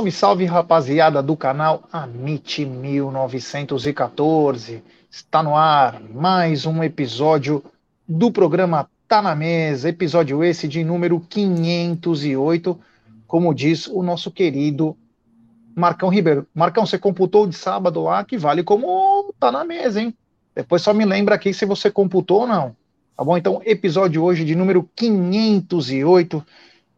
Salve, 0.00 0.12
salve, 0.12 0.46
rapaziada 0.46 1.22
do 1.22 1.36
canal 1.36 1.82
Amit 1.92 2.64
1914. 2.64 4.82
Está 5.10 5.42
no 5.42 5.54
ar 5.54 6.00
mais 6.00 6.64
um 6.64 6.82
episódio 6.82 7.62
do 8.08 8.32
programa 8.32 8.88
Tá 9.06 9.20
na 9.20 9.34
Mesa, 9.34 9.90
episódio 9.90 10.42
esse 10.42 10.66
de 10.66 10.82
número 10.82 11.20
508, 11.20 12.80
como 13.26 13.52
diz 13.52 13.88
o 13.88 14.02
nosso 14.02 14.30
querido 14.30 14.96
Marcão 15.76 16.08
Ribeiro. 16.08 16.46
Marcão, 16.54 16.86
você 16.86 16.98
computou 16.98 17.46
de 17.46 17.54
sábado 17.54 18.04
lá 18.04 18.24
que 18.24 18.38
vale 18.38 18.62
como 18.62 19.34
tá 19.38 19.52
na 19.52 19.66
mesa, 19.66 20.00
hein? 20.00 20.14
Depois 20.54 20.80
só 20.80 20.94
me 20.94 21.04
lembra 21.04 21.34
aqui 21.34 21.52
se 21.52 21.66
você 21.66 21.90
computou 21.90 22.40
ou 22.40 22.46
não. 22.46 22.74
Tá 23.14 23.22
bom? 23.22 23.36
Então, 23.36 23.60
episódio 23.66 24.24
hoje 24.24 24.46
de 24.46 24.54
número 24.54 24.88
508 24.96 26.42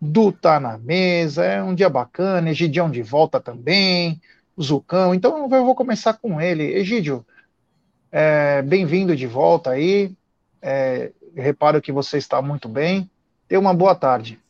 do 0.05 0.33
Tá 0.33 0.59
na 0.59 0.77
Mesa. 0.77 1.45
É 1.45 1.63
um 1.63 1.77
dia 1.77 1.89
bacana, 1.89 2.51
Egidião 2.51 2.91
de 2.91 3.03
volta 3.03 3.41
também, 3.41 4.21
Zucão. 4.61 5.15
Então, 5.15 5.45
eu 5.45 5.65
vou 5.65 5.77
começar 5.77 6.15
com 6.15 6.41
ele. 6.41 6.65
Egídio, 6.75 7.25
é, 8.11 8.61
bem-vindo 8.63 9.15
de 9.15 9.29
volta 9.29 9.71
aí. 9.71 10.13
É, 10.61 11.13
reparo 11.37 11.81
que 11.81 11.93
você 11.93 12.19
está 12.19 12.43
muito 12.43 12.69
bem. 12.69 13.09
Tenha 13.47 13.61
uma 13.61 13.73
boa 13.73 13.95
tarde. 13.95 14.41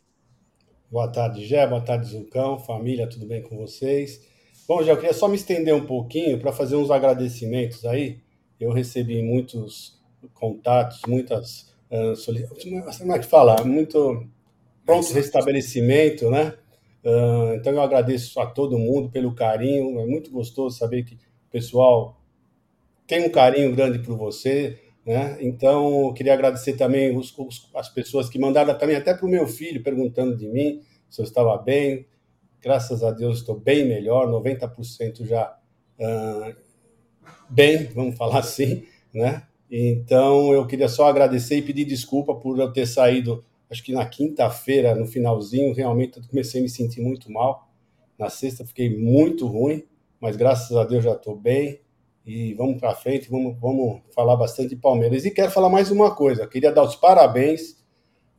Boa 0.90 1.08
tarde, 1.08 1.44
Gé. 1.44 1.66
Boa 1.66 1.82
tarde, 1.82 2.06
Zucão. 2.06 2.58
Família, 2.58 3.06
tudo 3.06 3.26
bem 3.26 3.42
com 3.42 3.58
vocês? 3.58 4.26
Bom, 4.66 4.82
já 4.82 4.96
queria 4.96 5.12
só 5.12 5.28
me 5.28 5.36
estender 5.36 5.74
um 5.74 5.84
pouquinho 5.84 6.40
para 6.40 6.50
fazer 6.50 6.76
uns 6.76 6.90
agradecimentos 6.90 7.84
aí. 7.84 8.20
Eu 8.58 8.72
recebi 8.72 9.20
muitos 9.20 10.00
contatos, 10.32 11.02
muitas. 11.06 11.70
Uh, 11.90 12.14
como 12.98 13.12
é 13.12 13.18
que 13.18 13.26
fala? 13.26 13.62
Muito 13.64 14.26
pronto 14.84 15.12
restabelecimento, 15.12 16.30
né? 16.30 16.54
Uh, 17.04 17.54
então 17.54 17.72
eu 17.72 17.82
agradeço 17.82 18.38
a 18.40 18.46
todo 18.46 18.78
mundo 18.78 19.10
pelo 19.10 19.34
carinho, 19.34 19.98
é 20.00 20.06
muito 20.06 20.30
gostoso 20.30 20.78
saber 20.78 21.02
que 21.04 21.14
o 21.14 21.50
pessoal 21.50 22.20
tem 23.06 23.26
um 23.26 23.30
carinho 23.30 23.74
grande 23.74 23.98
por 23.98 24.16
você, 24.16 24.78
né? 25.04 25.36
Então 25.40 26.06
eu 26.06 26.12
queria 26.12 26.32
agradecer 26.32 26.74
também 26.74 27.16
os, 27.16 27.36
os, 27.36 27.68
as 27.74 27.88
pessoas 27.88 28.28
que 28.28 28.38
mandaram 28.38 28.76
também 28.78 28.96
até 28.96 29.12
para 29.14 29.26
o 29.26 29.28
meu 29.28 29.46
filho 29.46 29.82
perguntando 29.82 30.36
de 30.36 30.48
mim 30.48 30.80
se 31.10 31.20
eu 31.20 31.24
estava 31.24 31.56
bem. 31.58 32.06
Graças 32.60 33.02
a 33.02 33.10
Deus 33.10 33.38
estou 33.38 33.58
bem 33.58 33.84
melhor, 33.84 34.28
90% 34.28 35.26
já 35.26 35.58
uh, 35.98 36.54
bem, 37.50 37.86
vamos 37.86 38.16
falar 38.16 38.38
assim, 38.38 38.84
né? 39.12 39.42
Então 39.68 40.52
eu 40.52 40.66
queria 40.66 40.88
só 40.88 41.08
agradecer 41.08 41.56
e 41.56 41.62
pedir 41.62 41.84
desculpa 41.84 42.34
por 42.34 42.58
eu 42.60 42.72
ter 42.72 42.86
saído 42.86 43.44
acho 43.72 43.82
que 43.82 43.92
na 43.92 44.04
quinta-feira, 44.04 44.94
no 44.94 45.06
finalzinho, 45.06 45.74
realmente 45.74 46.18
eu 46.18 46.22
comecei 46.28 46.60
a 46.60 46.62
me 46.62 46.68
sentir 46.68 47.00
muito 47.00 47.32
mal. 47.32 47.70
Na 48.18 48.28
sexta 48.28 48.66
fiquei 48.66 48.94
muito 48.94 49.46
ruim, 49.46 49.82
mas 50.20 50.36
graças 50.36 50.76
a 50.76 50.84
Deus 50.84 51.02
já 51.02 51.12
estou 51.12 51.34
bem. 51.34 51.80
E 52.24 52.52
vamos 52.52 52.78
para 52.78 52.94
frente, 52.94 53.30
vamos, 53.30 53.58
vamos 53.58 54.02
falar 54.14 54.36
bastante 54.36 54.68
de 54.68 54.76
Palmeiras. 54.76 55.24
E 55.24 55.30
quero 55.30 55.50
falar 55.50 55.70
mais 55.70 55.90
uma 55.90 56.14
coisa. 56.14 56.46
Queria 56.46 56.70
dar 56.70 56.82
os 56.82 56.94
parabéns 56.94 57.82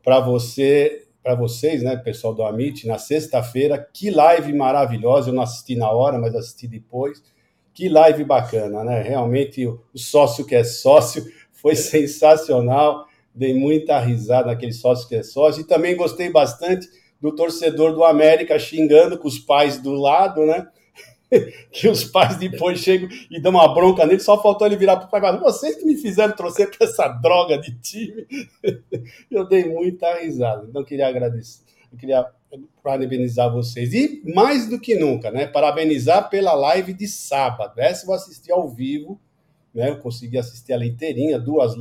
para 0.04 0.20
você, 0.20 1.08
para 1.24 1.34
vocês, 1.34 1.82
né, 1.82 1.98
pessoal 1.98 2.36
do 2.36 2.44
Amit, 2.44 2.88
na 2.88 3.00
sexta-feira. 3.00 3.90
Que 3.92 4.12
live 4.12 4.54
maravilhosa! 4.54 5.32
Eu 5.32 5.34
não 5.34 5.42
assisti 5.42 5.76
na 5.76 5.90
hora, 5.90 6.20
mas 6.20 6.36
assisti 6.36 6.68
depois. 6.68 7.24
Que 7.74 7.90
live 7.90 8.24
bacana, 8.24 8.84
né? 8.84 9.02
Realmente 9.02 9.66
o 9.66 9.82
sócio 9.96 10.46
que 10.46 10.54
é 10.54 10.64
sócio 10.64 11.26
foi 11.52 11.74
sensacional 11.76 13.08
dei 13.34 13.54
muita 13.54 14.00
risada 14.00 14.48
naquele 14.48 14.74
sócio 14.74 15.08
que 15.08 15.16
é 15.16 15.24
sócio, 15.24 15.62
e 15.62 15.68
também 15.68 15.96
gostei 15.96 16.30
bastante 16.30 16.88
do 17.20 17.34
torcedor 17.34 17.94
do 17.94 18.04
América 18.04 18.60
xingando 18.60 19.18
com 19.18 19.28
os 19.28 19.40
pais 19.40 19.78
do 19.82 19.94
lado, 19.94 20.46
né? 20.46 20.68
que 21.72 21.88
os 21.88 22.04
pais 22.04 22.38
depois 22.38 22.80
chegam 22.80 23.10
e 23.30 23.40
dão 23.40 23.52
uma 23.52 23.74
bronca 23.74 24.06
nele, 24.06 24.20
só 24.20 24.42
faltou 24.42 24.68
ele 24.68 24.78
virar 24.78 24.98
para 24.98 25.08
o 25.08 25.10
pai 25.10 25.40
vocês 25.40 25.76
que 25.76 25.86
me 25.86 25.96
fizeram 25.98 26.36
torcer 26.36 26.70
para 26.70 26.88
essa 26.88 27.08
droga 27.08 27.58
de 27.58 27.74
time. 27.80 28.28
eu 29.32 29.48
dei 29.48 29.66
muita 29.66 30.20
risada, 30.20 30.66
então 30.70 30.84
queria 30.84 31.08
agradecer, 31.08 31.64
eu 31.92 31.98
queria 31.98 32.26
parabenizar 32.84 33.52
vocês. 33.52 33.94
E 33.94 34.22
mais 34.34 34.68
do 34.68 34.80
que 34.80 34.96
nunca, 34.96 35.32
né? 35.32 35.48
Parabenizar 35.48 36.30
pela 36.30 36.54
live 36.54 36.94
de 36.94 37.08
sábado. 37.08 37.80
Essa 37.80 38.04
eu 38.04 38.08
vou 38.08 38.16
assistir 38.16 38.52
ao 38.52 38.70
vivo, 38.70 39.20
né? 39.74 39.90
Eu 39.90 40.00
consegui 40.00 40.38
assistir 40.38 40.74
ela 40.74 40.86
inteirinha, 40.86 41.40
duas 41.40 41.76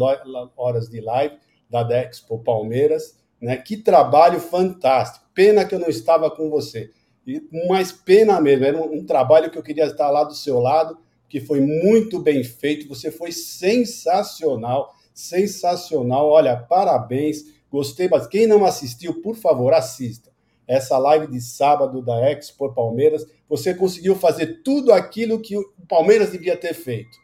horas 0.56 0.88
de 0.88 1.00
live 1.00 1.36
da 1.69 1.82
Dexpo 1.82 2.38
Palmeiras, 2.38 3.19
né? 3.41 3.56
Que 3.56 3.76
trabalho 3.76 4.41
fantástico. 4.41 5.26
Pena 5.34 5.64
que 5.64 5.75
eu 5.75 5.78
não 5.78 5.88
estava 5.88 6.31
com 6.31 6.48
você. 6.48 6.91
E 7.26 7.42
mais 7.69 7.92
pena 7.92 8.41
mesmo, 8.41 8.64
era 8.64 8.76
um, 8.76 8.98
um 8.98 9.04
trabalho 9.04 9.50
que 9.50 9.58
eu 9.58 9.62
queria 9.62 9.84
estar 9.84 10.10
lá 10.10 10.25
do 10.25 10.34
seu 10.34 10.58
lado, 10.58 10.98
que 11.28 11.41
foi 11.41 11.60
muito 11.60 12.19
bem 12.19 12.42
feito, 12.44 12.88
você 12.88 13.10
foi 13.10 13.32
sensacional, 13.32 14.94
sensacional. 15.14 16.28
Olha, 16.28 16.56
parabéns. 16.56 17.44
Gostei, 17.70 18.06
mas 18.06 18.26
quem 18.26 18.47
não 18.47 18.66
assistiu, 18.66 19.22
por 19.22 19.34
favor, 19.34 19.72
assista. 19.72 20.31
Essa 20.69 20.98
live 20.98 21.26
de 21.26 21.41
sábado 21.41 22.02
da 22.02 22.31
Expo 22.31 22.72
Palmeiras, 22.72 23.26
você 23.48 23.75
conseguiu 23.75 24.14
fazer 24.14 24.62
tudo 24.62 24.92
aquilo 24.92 25.41
que 25.41 25.56
o 25.56 25.64
Palmeiras 25.88 26.31
devia 26.31 26.56
ter 26.56 26.75
feito 26.75 27.21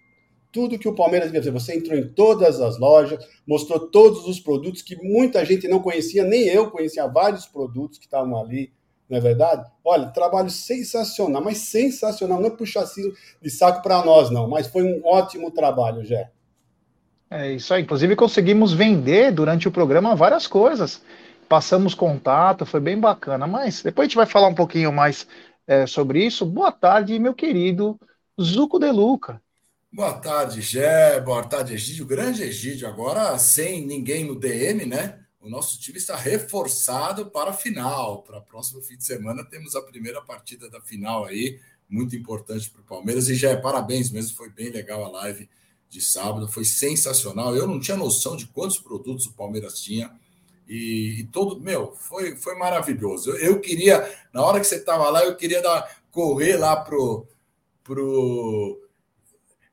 tudo 0.59 0.77
que 0.77 0.89
o 0.89 0.95
Palmeiras 0.95 1.31
devia 1.31 1.41
fazer. 1.41 1.53
Você 1.53 1.77
entrou 1.77 1.97
em 1.97 2.09
todas 2.09 2.61
as 2.61 2.81
lojas, 2.81 3.25
mostrou 3.47 3.79
todos 3.79 4.27
os 4.27 4.41
produtos 4.41 4.83
que 4.83 4.97
muita 4.97 5.45
gente 5.45 5.69
não 5.69 5.79
conhecia, 5.79 6.25
nem 6.25 6.49
eu 6.49 6.69
conhecia 6.69 7.07
vários 7.07 7.47
produtos 7.47 7.97
que 7.97 8.07
estavam 8.07 8.37
ali, 8.37 8.73
não 9.09 9.19
é 9.19 9.21
verdade? 9.21 9.71
Olha, 9.85 10.09
trabalho 10.09 10.51
sensacional, 10.51 11.45
mas 11.45 11.59
sensacional. 11.59 12.41
Não 12.41 12.49
é 12.49 12.51
puxacinho 12.51 13.13
de 13.41 13.49
saco 13.49 13.85
para 13.85 14.05
nós, 14.05 14.31
não, 14.31 14.49
mas 14.49 14.67
foi 14.67 14.83
um 14.83 15.01
ótimo 15.07 15.53
trabalho, 15.53 16.05
Jé. 16.05 16.29
É 17.31 17.53
isso 17.53 17.73
aí. 17.73 17.83
Inclusive, 17.83 18.17
conseguimos 18.17 18.73
vender 18.73 19.31
durante 19.31 19.69
o 19.69 19.71
programa 19.71 20.17
várias 20.17 20.49
coisas. 20.49 21.01
Passamos 21.49 21.95
contato, 21.95 22.67
foi 22.67 22.81
bem 22.81 22.99
bacana. 22.99 23.47
Mas 23.47 23.81
depois 23.81 24.07
a 24.07 24.09
gente 24.09 24.17
vai 24.17 24.27
falar 24.27 24.49
um 24.49 24.55
pouquinho 24.57 24.93
mais 24.93 25.25
é, 25.69 25.87
sobre 25.87 26.27
isso. 26.27 26.45
Boa 26.45 26.73
tarde, 26.73 27.17
meu 27.21 27.33
querido 27.33 27.97
Zuco 28.43 28.81
De 28.81 28.91
Luca. 28.91 29.41
Boa 29.91 30.12
tarde, 30.12 30.60
Gé. 30.60 31.19
Boa 31.19 31.43
tarde, 31.43 31.72
Egídio. 31.72 32.04
Grande 32.04 32.43
Egídio. 32.43 32.87
Agora 32.87 33.38
sem 33.38 33.87
ninguém 33.87 34.22
no 34.22 34.38
DM, 34.38 34.84
né? 34.84 35.19
O 35.41 35.49
nosso 35.49 35.81
time 35.81 35.97
está 35.97 36.15
reforçado 36.15 37.31
para 37.31 37.50
a 37.50 37.54
final. 37.54 38.22
Para 38.22 38.38
o 38.38 38.43
próximo 38.43 38.82
fim 38.82 38.98
de 38.98 39.04
semana 39.04 39.43
temos 39.44 39.75
a 39.75 39.81
primeira 39.81 40.21
partida 40.21 40.69
da 40.69 40.78
final 40.78 41.25
aí, 41.25 41.59
muito 41.88 42.15
importante 42.15 42.71
para 42.71 42.82
o 42.82 42.84
Palmeiras. 42.84 43.31
E 43.31 43.34
já 43.34 43.59
parabéns 43.59 44.10
mesmo, 44.10 44.37
foi 44.37 44.50
bem 44.50 44.69
legal 44.71 45.04
a 45.06 45.09
live 45.22 45.48
de 45.88 46.03
sábado, 46.03 46.47
foi 46.47 46.66
sensacional. 46.66 47.56
Eu 47.56 47.66
não 47.66 47.81
tinha 47.81 47.97
noção 47.97 48.37
de 48.37 48.47
quantos 48.47 48.78
produtos 48.78 49.25
o 49.25 49.32
Palmeiras 49.32 49.81
tinha. 49.81 50.15
E, 50.69 51.21
e 51.21 51.25
todo, 51.25 51.59
meu, 51.59 51.94
foi, 51.97 52.37
foi 52.37 52.56
maravilhoso. 52.56 53.31
Eu, 53.31 53.37
eu 53.38 53.60
queria, 53.60 54.06
na 54.34 54.43
hora 54.43 54.60
que 54.60 54.66
você 54.66 54.77
estava 54.77 55.09
lá, 55.09 55.25
eu 55.25 55.34
queria 55.34 55.62
dar, 55.62 56.03
correr 56.10 56.59
lá 56.59 56.77
pro, 56.77 57.27
pro 57.82 58.78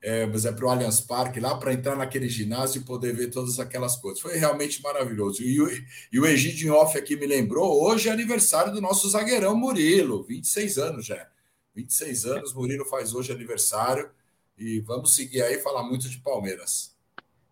é, 0.06 0.24
mas 0.24 0.44
é 0.44 0.52
para 0.52 0.64
o 0.64 0.68
Allianz 0.68 1.00
Parque, 1.00 1.40
lá 1.40 1.56
para 1.56 1.72
entrar 1.72 1.96
naquele 1.96 2.28
ginásio 2.28 2.80
e 2.80 2.84
poder 2.84 3.12
ver 3.12 3.28
todas 3.28 3.58
aquelas 3.58 3.96
coisas. 3.96 4.20
Foi 4.20 4.36
realmente 4.36 4.80
maravilhoso. 4.80 5.42
E 5.42 5.60
o, 5.60 5.68
e 6.12 6.20
o 6.20 6.24
Egídio 6.24 6.74
Off 6.74 6.96
aqui 6.96 7.16
me 7.16 7.26
lembrou, 7.26 7.82
hoje 7.82 8.08
é 8.08 8.12
aniversário 8.12 8.72
do 8.72 8.80
nosso 8.80 9.10
zagueirão 9.10 9.56
Murilo, 9.56 10.22
26 10.22 10.78
anos 10.78 11.06
já. 11.06 11.26
26 11.74 12.24
anos, 12.24 12.54
Murilo 12.54 12.84
faz 12.84 13.16
hoje 13.16 13.32
aniversário. 13.32 14.08
E 14.56 14.78
vamos 14.78 15.16
seguir 15.16 15.42
aí 15.42 15.58
falar 15.58 15.82
muito 15.82 16.08
de 16.08 16.18
Palmeiras. 16.18 16.94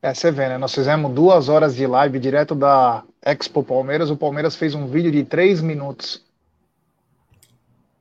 É, 0.00 0.14
você 0.14 0.30
vê, 0.30 0.48
né? 0.48 0.56
Nós 0.56 0.72
fizemos 0.72 1.12
duas 1.12 1.48
horas 1.48 1.74
de 1.74 1.88
live 1.88 2.20
direto 2.20 2.54
da 2.54 3.02
Expo 3.20 3.64
Palmeiras. 3.64 4.10
O 4.10 4.16
Palmeiras 4.16 4.54
fez 4.54 4.76
um 4.76 4.86
vídeo 4.86 5.10
de 5.10 5.24
três 5.24 5.60
minutos 5.60 6.22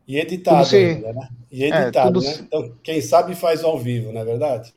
e 0.07 0.19
editado 0.19 0.65
se... 0.65 0.75
ainda, 0.75 1.13
né? 1.13 1.29
E 1.51 1.63
é, 1.63 1.67
editado, 1.67 2.23
é, 2.23 2.27
né? 2.27 2.37
Então, 2.41 2.77
quem 2.83 3.01
sabe 3.01 3.35
faz 3.35 3.63
ao 3.63 3.77
vivo, 3.77 4.11
não 4.11 4.21
é 4.21 4.25
verdade? 4.25 4.73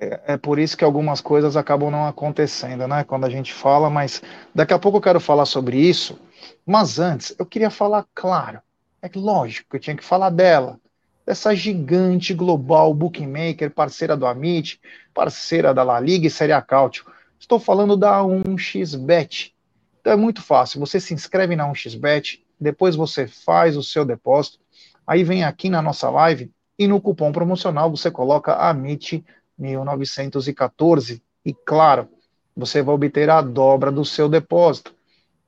É, 0.00 0.20
é, 0.28 0.36
por 0.36 0.58
isso 0.58 0.76
que 0.76 0.84
algumas 0.84 1.20
coisas 1.20 1.56
acabam 1.56 1.90
não 1.90 2.06
acontecendo, 2.06 2.86
né? 2.86 3.04
Quando 3.04 3.24
a 3.24 3.30
gente 3.30 3.52
fala, 3.52 3.88
mas 3.88 4.22
daqui 4.54 4.74
a 4.74 4.78
pouco 4.78 4.98
eu 4.98 5.02
quero 5.02 5.20
falar 5.20 5.46
sobre 5.46 5.78
isso. 5.78 6.18
Mas 6.66 6.98
antes, 6.98 7.34
eu 7.38 7.46
queria 7.46 7.70
falar, 7.70 8.06
claro, 8.14 8.60
é 9.00 9.10
lógico 9.14 9.70
que 9.70 9.76
eu 9.76 9.80
tinha 9.80 9.96
que 9.96 10.04
falar 10.04 10.30
dela, 10.30 10.78
dessa 11.26 11.54
gigante 11.54 12.34
global 12.34 12.92
bookmaker, 12.92 13.70
parceira 13.70 14.16
do 14.16 14.26
Amit, 14.26 14.80
parceira 15.14 15.72
da 15.72 15.82
La 15.82 15.98
Liga 15.98 16.26
e 16.26 16.30
Série 16.30 16.52
A 16.52 16.60
Cautio. 16.60 17.04
Estou 17.38 17.58
falando 17.58 17.96
da 17.96 18.20
1xBet. 18.20 19.52
Então 20.00 20.12
é 20.12 20.16
muito 20.16 20.42
fácil, 20.42 20.80
você 20.80 20.98
se 20.98 21.14
inscreve 21.14 21.54
na 21.54 21.68
1xBet, 21.68 22.40
depois 22.62 22.96
você 22.96 23.26
faz 23.26 23.76
o 23.76 23.82
seu 23.82 24.04
depósito, 24.04 24.58
aí 25.06 25.24
vem 25.24 25.44
aqui 25.44 25.68
na 25.68 25.82
nossa 25.82 26.08
live 26.08 26.50
e 26.78 26.86
no 26.86 27.00
cupom 27.00 27.32
promocional 27.32 27.90
você 27.90 28.10
coloca 28.10 28.54
AMIT 28.54 29.24
1914 29.58 31.22
e 31.44 31.52
claro, 31.52 32.08
você 32.56 32.82
vai 32.82 32.94
obter 32.94 33.28
a 33.28 33.40
dobra 33.42 33.90
do 33.90 34.04
seu 34.04 34.28
depósito. 34.28 34.94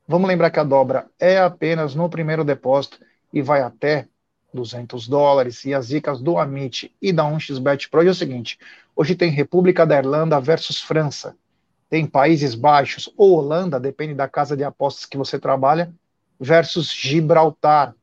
Vamos 0.06 0.28
lembrar 0.28 0.50
que 0.50 0.60
a 0.60 0.64
dobra 0.64 1.06
é 1.18 1.38
apenas 1.38 1.94
no 1.94 2.08
primeiro 2.08 2.44
depósito 2.44 2.98
e 3.32 3.40
vai 3.40 3.62
até 3.62 4.06
200 4.52 5.08
dólares. 5.08 5.64
E 5.64 5.74
as 5.74 5.88
dicas 5.88 6.20
do 6.20 6.38
Amit 6.38 6.94
e 7.00 7.12
da 7.12 7.24
1xBet 7.24 7.88
Pro 7.90 8.06
é 8.06 8.10
o 8.10 8.14
seguinte: 8.14 8.58
hoje 8.94 9.14
tem 9.14 9.30
República 9.30 9.86
da 9.86 9.96
Irlanda 9.96 10.40
versus 10.40 10.80
França, 10.80 11.36
tem 11.88 12.06
Países 12.06 12.54
Baixos 12.54 13.12
ou 13.16 13.32
Holanda, 13.38 13.80
depende 13.80 14.14
da 14.14 14.28
casa 14.28 14.56
de 14.56 14.64
apostas 14.64 15.06
que 15.06 15.16
você 15.16 15.38
trabalha, 15.38 15.92
versus 16.38 16.92
Gibraltar. 16.92 17.94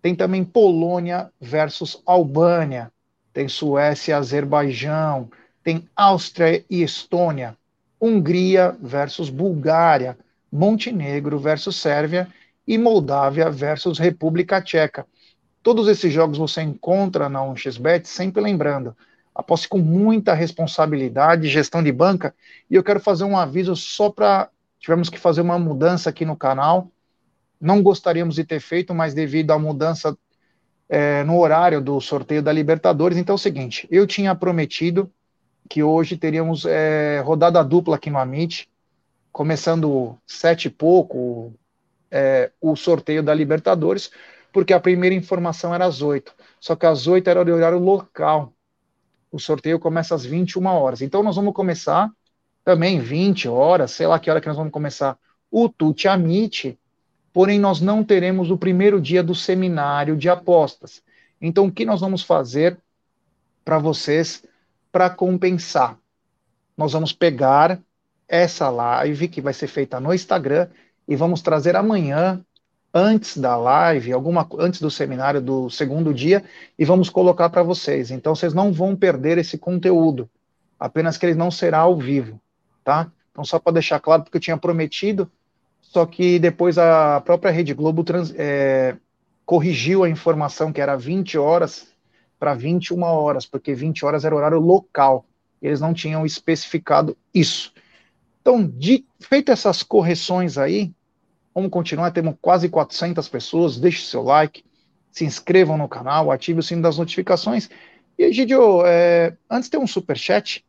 Tem 0.00 0.14
também 0.14 0.44
Polônia 0.44 1.30
versus 1.40 2.00
Albânia, 2.06 2.92
tem 3.32 3.48
Suécia 3.48 4.12
e 4.12 4.14
Azerbaijão, 4.14 5.28
tem 5.62 5.88
Áustria 5.94 6.64
e 6.70 6.82
Estônia, 6.82 7.56
Hungria 8.00 8.76
versus 8.80 9.28
Bulgária, 9.28 10.16
Montenegro 10.50 11.38
versus 11.38 11.76
Sérvia. 11.76 12.28
E 12.70 12.76
Moldávia 12.76 13.50
versus 13.50 13.98
República 13.98 14.60
Tcheca. 14.60 15.06
Todos 15.62 15.88
esses 15.88 16.12
jogos 16.12 16.36
você 16.36 16.60
encontra 16.60 17.26
na 17.26 17.40
1xBet, 17.40 18.04
sempre 18.04 18.42
lembrando, 18.42 18.94
aposte 19.34 19.66
com 19.70 19.78
muita 19.78 20.34
responsabilidade, 20.34 21.48
gestão 21.48 21.82
de 21.82 21.90
banca, 21.90 22.34
e 22.70 22.74
eu 22.74 22.84
quero 22.84 23.00
fazer 23.00 23.24
um 23.24 23.38
aviso 23.38 23.74
só 23.74 24.10
para 24.10 24.50
tivemos 24.78 25.08
que 25.08 25.18
fazer 25.18 25.40
uma 25.40 25.58
mudança 25.58 26.10
aqui 26.10 26.26
no 26.26 26.36
canal. 26.36 26.90
Não 27.60 27.82
gostaríamos 27.82 28.36
de 28.36 28.44
ter 28.44 28.60
feito, 28.60 28.94
mas 28.94 29.14
devido 29.14 29.50
à 29.50 29.58
mudança 29.58 30.16
é, 30.88 31.22
no 31.24 31.38
horário 31.38 31.80
do 31.80 32.00
sorteio 32.00 32.42
da 32.42 32.52
Libertadores, 32.52 33.18
então 33.18 33.34
é 33.34 33.36
o 33.36 33.38
seguinte, 33.38 33.86
eu 33.90 34.06
tinha 34.06 34.34
prometido 34.34 35.10
que 35.68 35.82
hoje 35.82 36.16
teríamos 36.16 36.64
é, 36.64 37.20
rodada 37.20 37.62
dupla 37.62 37.96
aqui 37.96 38.08
no 38.08 38.18
Amit, 38.18 38.70
começando 39.30 40.16
sete 40.26 40.66
e 40.66 40.70
pouco, 40.70 41.52
é, 42.10 42.50
o 42.60 42.74
sorteio 42.74 43.22
da 43.22 43.34
Libertadores, 43.34 44.10
porque 44.50 44.72
a 44.72 44.80
primeira 44.80 45.14
informação 45.14 45.74
era 45.74 45.84
às 45.84 46.00
oito, 46.00 46.34
só 46.58 46.74
que 46.74 46.86
às 46.86 47.06
oito 47.06 47.28
era 47.28 47.40
o 47.40 47.54
horário 47.54 47.78
local, 47.78 48.52
o 49.30 49.38
sorteio 49.38 49.78
começa 49.78 50.14
às 50.14 50.24
21 50.24 50.64
horas, 50.66 51.02
então 51.02 51.22
nós 51.22 51.36
vamos 51.36 51.52
começar 51.52 52.10
também 52.64 52.98
20 52.98 53.46
horas, 53.46 53.90
sei 53.90 54.06
lá 54.06 54.18
que 54.18 54.30
hora 54.30 54.40
que 54.40 54.48
nós 54.48 54.56
vamos 54.56 54.72
começar, 54.72 55.18
o 55.50 55.68
Tuti 55.68 56.08
Amit, 56.08 56.78
porém 57.38 57.56
nós 57.56 57.80
não 57.80 58.02
teremos 58.02 58.50
o 58.50 58.58
primeiro 58.58 59.00
dia 59.00 59.22
do 59.22 59.32
seminário 59.32 60.16
de 60.16 60.28
apostas. 60.28 61.00
Então, 61.40 61.66
o 61.66 61.70
que 61.70 61.84
nós 61.84 62.00
vamos 62.00 62.24
fazer 62.24 62.76
para 63.64 63.78
vocês 63.78 64.42
para 64.90 65.08
compensar. 65.08 65.96
Nós 66.76 66.94
vamos 66.94 67.12
pegar 67.12 67.78
essa 68.26 68.68
live 68.70 69.28
que 69.28 69.40
vai 69.40 69.54
ser 69.54 69.68
feita 69.68 70.00
no 70.00 70.12
Instagram 70.12 70.66
e 71.06 71.14
vamos 71.14 71.40
trazer 71.40 71.76
amanhã 71.76 72.44
antes 72.92 73.38
da 73.38 73.56
live, 73.56 74.12
alguma 74.12 74.44
antes 74.58 74.80
do 74.80 74.90
seminário 74.90 75.40
do 75.40 75.70
segundo 75.70 76.12
dia 76.12 76.42
e 76.76 76.84
vamos 76.84 77.08
colocar 77.08 77.50
para 77.50 77.62
vocês. 77.62 78.10
Então 78.10 78.34
vocês 78.34 78.52
não 78.52 78.72
vão 78.72 78.96
perder 78.96 79.38
esse 79.38 79.56
conteúdo, 79.56 80.28
apenas 80.76 81.16
que 81.16 81.24
ele 81.24 81.36
não 81.36 81.52
será 81.52 81.78
ao 81.78 81.96
vivo, 81.96 82.40
tá? 82.82 83.12
Então 83.30 83.44
só 83.44 83.60
para 83.60 83.74
deixar 83.74 84.00
claro 84.00 84.24
porque 84.24 84.38
eu 84.38 84.42
tinha 84.42 84.58
prometido, 84.58 85.30
só 85.88 86.04
que 86.04 86.38
depois 86.38 86.76
a 86.76 87.20
própria 87.22 87.50
Rede 87.50 87.72
Globo 87.72 88.04
trans, 88.04 88.34
é, 88.36 88.94
corrigiu 89.46 90.04
a 90.04 90.10
informação 90.10 90.70
que 90.70 90.82
era 90.82 90.94
20 90.94 91.38
horas 91.38 91.88
para 92.38 92.52
21 92.52 93.02
horas, 93.02 93.46
porque 93.46 93.72
20 93.72 94.04
horas 94.04 94.26
era 94.26 94.36
horário 94.36 94.60
local. 94.60 95.24
Eles 95.62 95.80
não 95.80 95.94
tinham 95.94 96.26
especificado 96.26 97.16
isso. 97.32 97.72
Então, 98.42 98.66
de, 98.66 99.06
feito 99.18 99.50
essas 99.50 99.82
correções 99.82 100.58
aí, 100.58 100.92
vamos 101.54 101.70
continuar. 101.70 102.10
Temos 102.10 102.34
quase 102.40 102.68
400 102.68 103.26
pessoas. 103.26 103.80
Deixe 103.80 104.04
seu 104.04 104.22
like, 104.22 104.62
se 105.10 105.24
inscrevam 105.24 105.78
no 105.78 105.88
canal, 105.88 106.30
ative 106.30 106.60
o 106.60 106.62
sino 106.62 106.82
das 106.82 106.98
notificações. 106.98 107.70
E, 108.18 108.24
Egidio, 108.24 108.84
é, 108.84 109.34
antes 109.50 109.70
tem 109.70 109.80
um 109.80 109.86
super 109.86 110.18
chat. 110.18 110.62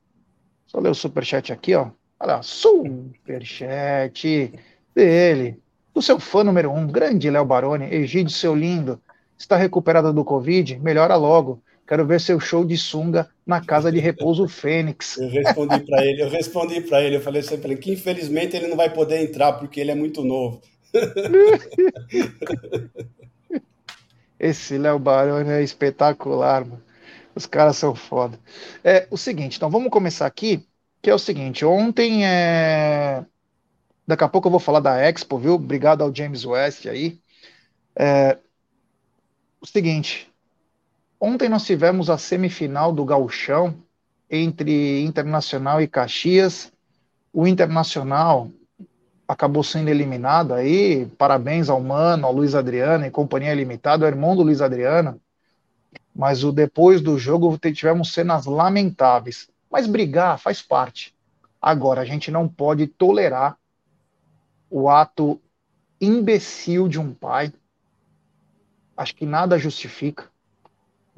Só 0.66 0.80
ler 0.80 0.92
o 0.92 0.96
super 0.96 1.26
chat 1.26 1.52
aqui, 1.52 1.76
ó. 1.76 1.90
Olha, 2.18 2.42
super 2.42 3.46
chat 3.46 4.54
dele, 5.00 5.58
do 5.94 6.02
seu 6.02 6.20
fã 6.20 6.44
número 6.44 6.72
um, 6.72 6.86
grande 6.86 7.30
Léo 7.30 7.46
Baroni, 7.46 7.86
Egídio, 7.86 8.34
seu 8.34 8.54
lindo. 8.54 9.02
Está 9.38 9.56
recuperada 9.56 10.12
do 10.12 10.26
Covid? 10.26 10.78
Melhora 10.80 11.16
logo. 11.16 11.64
Quero 11.88 12.06
ver 12.06 12.20
seu 12.20 12.40
show 12.40 12.66
de 12.66 12.78
sunga 12.78 13.30
na 13.48 13.62
casa 13.62 13.92
de 13.92 14.00
repouso 14.00 14.48
Fênix. 14.48 15.18
Eu 15.18 15.30
respondi 15.30 15.80
para 15.80 16.06
ele, 16.06 16.22
eu 16.22 16.30
respondi 16.30 16.82
para 16.82 17.02
ele, 17.02 17.16
eu 17.16 17.22
falei 17.22 17.42
sempre 17.42 17.76
que 17.78 17.94
infelizmente 17.94 18.56
ele 18.56 18.68
não 18.68 18.76
vai 18.76 18.94
poder 18.94 19.24
entrar 19.24 19.54
porque 19.54 19.80
ele 19.80 19.92
é 19.92 19.96
muito 19.96 20.24
novo. 20.24 20.62
Esse 24.40 24.78
Léo 24.78 25.00
Baroni 25.00 25.50
é 25.50 25.64
espetacular, 25.64 26.66
mano. 26.66 26.84
Os 27.34 27.46
caras 27.46 27.78
são 27.78 27.96
foda. 27.96 28.38
É 28.84 29.08
o 29.10 29.18
seguinte, 29.18 29.58
então 29.58 29.70
vamos 29.70 29.90
começar 29.90 30.26
aqui, 30.26 30.66
que 31.02 31.10
é 31.10 31.14
o 31.14 31.20
seguinte, 31.20 31.66
ontem 31.66 32.26
é... 32.26 33.26
Daqui 34.10 34.24
a 34.24 34.28
pouco 34.28 34.48
eu 34.48 34.52
vou 34.52 34.60
falar 34.60 34.80
da 34.80 34.98
Expo, 35.08 35.38
viu? 35.38 35.54
Obrigado 35.54 36.02
ao 36.02 36.12
James 36.12 36.44
West 36.44 36.88
aí. 36.88 37.22
É, 37.96 38.40
o 39.62 39.68
seguinte: 39.68 40.34
ontem 41.20 41.48
nós 41.48 41.64
tivemos 41.64 42.10
a 42.10 42.18
semifinal 42.18 42.92
do 42.92 43.06
Gauchão 43.06 43.76
entre 44.28 45.04
Internacional 45.04 45.80
e 45.80 45.88
Caxias. 45.88 46.74
O 47.32 47.46
Internacional 47.46 48.50
acabou 49.28 49.64
sendo 49.64 49.90
eliminado 49.90 50.56
aí. 50.56 51.06
Parabéns 51.16 51.70
ao 51.70 51.80
Mano, 51.80 52.26
ao 52.26 52.34
Luiz 52.34 52.56
Adriano 52.56 53.06
e 53.06 53.12
Companhia 53.12 53.54
Limitada, 53.54 54.06
o 54.06 54.08
irmão 54.08 54.36
do 54.36 54.42
Luiz 54.42 54.60
Adriano. 54.60 55.22
Mas 56.16 56.44
o 56.44 56.52
depois 56.52 57.00
do 57.00 57.16
jogo 57.20 57.56
tivemos 57.60 58.12
cenas 58.12 58.48
lamentáveis. 58.48 59.48
Mas 59.70 59.86
brigar 59.86 60.40
faz 60.40 60.64
parte. 60.64 61.14
Agora, 61.62 62.02
a 62.02 62.06
gente 62.06 62.32
não 62.32 62.48
pode 62.48 62.88
tolerar 62.88 63.59
o 64.70 64.90
ato 64.90 65.40
imbecil 66.00 66.88
de 66.88 67.00
um 67.00 67.14
pai 67.14 67.52
acho 69.00 69.16
que 69.16 69.26
nada 69.26 69.58
justifica. 69.58 70.26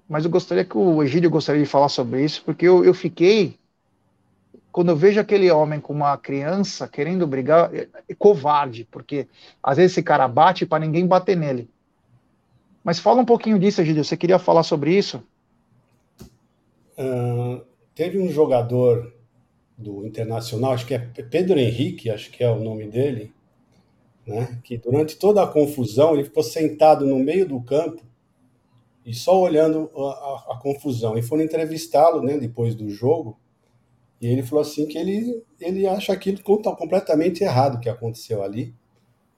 Mas 0.08 0.24
eu 0.24 0.30
gostaria 0.30 0.64
que 0.64 0.78
o 0.78 1.02
Egídio 1.02 1.32
gostaria 1.32 1.64
de 1.64 1.68
falar 1.68 1.90
sobre 1.90 2.24
isso, 2.24 2.44
porque 2.46 2.68
eu, 2.68 2.86
eu 2.86 2.94
fiquei, 2.94 3.58
quando 4.72 4.90
eu 4.90 4.96
vejo 4.96 5.20
aquele 5.20 5.50
homem 5.50 5.80
com 5.80 5.92
uma 5.92 6.16
criança 6.16 6.88
querendo 6.88 7.26
brigar, 7.26 7.74
é, 7.74 7.88
é 8.08 8.14
covarde, 8.14 8.88
porque 8.92 9.28
às 9.64 9.78
vezes 9.78 9.94
esse 9.94 10.04
cara 10.04 10.28
bate 10.28 10.66
para 10.66 10.86
ninguém 10.86 11.08
bater 11.08 11.36
nele. 11.36 11.68
Mas 12.84 13.00
fala 13.00 13.22
um 13.22 13.26
pouquinho 13.26 13.58
disso, 13.58 13.82
Egídio, 13.82 14.04
você 14.04 14.16
queria 14.16 14.38
falar 14.38 14.64
sobre 14.64 14.96
isso? 14.96 15.24
Uh, 16.98 17.62
teve 17.96 18.20
um 18.20 18.30
jogador 18.30 19.12
do 19.76 20.06
Internacional, 20.06 20.74
acho 20.74 20.86
que 20.86 20.94
é 20.94 21.00
Pedro 21.00 21.58
Henrique, 21.58 22.12
acho 22.12 22.30
que 22.30 22.44
é 22.44 22.50
o 22.50 22.60
nome 22.60 22.86
dele, 22.86 23.34
né? 24.32 24.60
que 24.64 24.78
durante 24.78 25.18
toda 25.18 25.44
a 25.44 25.48
confusão 25.48 26.14
ele 26.14 26.24
ficou 26.24 26.44
sentado 26.44 27.06
no 27.06 27.20
meio 27.20 27.48
do 27.48 27.62
campo 27.62 28.02
e 29.06 29.14
só 29.14 29.40
olhando 29.40 29.90
a, 29.96 30.02
a, 30.02 30.54
a 30.54 30.60
confusão. 30.60 31.18
E 31.18 31.22
foram 31.22 31.44
entrevistá-lo 31.44 32.22
né, 32.22 32.38
depois 32.38 32.76
do 32.76 32.90
jogo, 32.90 33.38
e 34.22 34.28
ele 34.28 34.44
falou 34.44 34.62
assim 34.62 34.86
que 34.86 34.98
ele, 34.98 35.44
ele 35.60 35.88
acha 35.88 36.14
aquilo 36.14 36.42
completamente 36.44 37.44
errado 37.44 37.80
que 37.80 37.90
aconteceu 37.90 38.44
ali, 38.44 38.74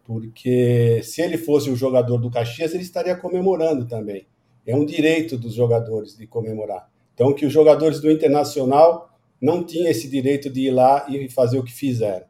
porque 0.04 1.02
se 1.04 1.22
ele 1.22 1.38
fosse 1.38 1.70
o 1.70 1.76
jogador 1.76 2.18
do 2.18 2.30
Caxias, 2.30 2.74
ele 2.74 2.84
estaria 2.84 3.16
comemorando 3.16 3.86
também. 3.86 4.28
É 4.68 4.76
um 4.76 4.86
direito 4.86 5.38
dos 5.38 5.54
jogadores 5.54 6.18
de 6.18 6.28
comemorar. 6.28 6.90
Então, 7.14 7.34
que 7.34 7.46
os 7.46 7.54
jogadores 7.54 8.02
do 8.02 8.12
Internacional 8.12 9.10
não 9.40 9.64
tinham 9.64 9.90
esse 9.90 10.10
direito 10.10 10.50
de 10.50 10.68
ir 10.68 10.72
lá 10.72 11.06
e 11.08 11.30
fazer 11.30 11.58
o 11.58 11.64
que 11.64 11.72
fizeram. 11.72 12.26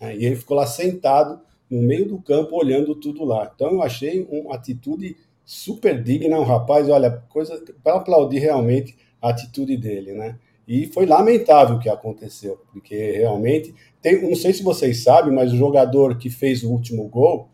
Né? 0.00 0.16
E 0.16 0.24
ele 0.24 0.36
ficou 0.36 0.56
lá 0.56 0.66
sentado 0.66 1.40
no 1.70 1.82
meio 1.82 2.06
do 2.06 2.18
campo 2.18 2.56
olhando 2.56 2.94
tudo 2.94 3.24
lá. 3.24 3.50
Então 3.54 3.72
eu 3.72 3.82
achei 3.82 4.26
uma 4.30 4.54
atitude 4.54 5.16
super 5.44 6.02
digna, 6.02 6.38
um 6.38 6.44
rapaz, 6.44 6.88
olha, 6.88 7.22
coisa 7.28 7.62
para 7.82 7.96
aplaudir 7.96 8.38
realmente 8.38 8.96
a 9.20 9.30
atitude 9.30 9.76
dele, 9.76 10.12
né? 10.12 10.38
E 10.66 10.86
foi 10.86 11.06
lamentável 11.06 11.76
o 11.76 11.78
que 11.78 11.88
aconteceu, 11.88 12.60
porque 12.72 13.12
realmente 13.12 13.72
tem, 14.02 14.20
não 14.20 14.34
sei 14.34 14.52
se 14.52 14.64
vocês 14.64 15.04
sabem, 15.04 15.32
mas 15.32 15.52
o 15.52 15.56
jogador 15.56 16.18
que 16.18 16.28
fez 16.28 16.64
o 16.64 16.70
último 16.70 17.06
gol, 17.08 17.48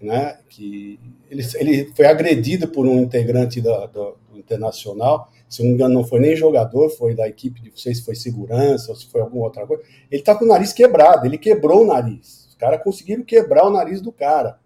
né, 0.00 0.38
que 0.48 0.98
ele, 1.30 1.42
ele 1.54 1.92
foi 1.94 2.06
agredido 2.06 2.66
por 2.68 2.84
um 2.84 2.98
integrante 3.00 3.60
da, 3.60 3.86
do, 3.86 4.16
do 4.30 4.38
Internacional, 4.38 5.30
se 5.48 5.62
não 5.62 5.68
me 5.68 5.74
engano, 5.74 5.94
não 5.94 6.04
foi 6.04 6.18
nem 6.18 6.34
jogador, 6.34 6.90
foi 6.90 7.14
da 7.14 7.28
equipe 7.28 7.60
de, 7.60 7.72
sei 7.76 7.94
se 7.94 8.04
foi 8.04 8.16
segurança 8.16 8.90
ou 8.90 8.96
se 8.96 9.06
foi 9.06 9.20
alguma 9.20 9.44
outra 9.44 9.64
coisa. 9.64 9.82
Ele 10.10 10.20
está 10.20 10.34
com 10.34 10.44
o 10.44 10.48
nariz 10.48 10.72
quebrado, 10.72 11.26
ele 11.26 11.38
quebrou 11.38 11.82
o 11.82 11.86
nariz 11.86 12.47
caras 12.58 12.82
conseguiram 12.82 13.22
quebrar 13.22 13.66
o 13.66 13.70
nariz 13.70 14.00
do 14.00 14.12
cara, 14.12 14.58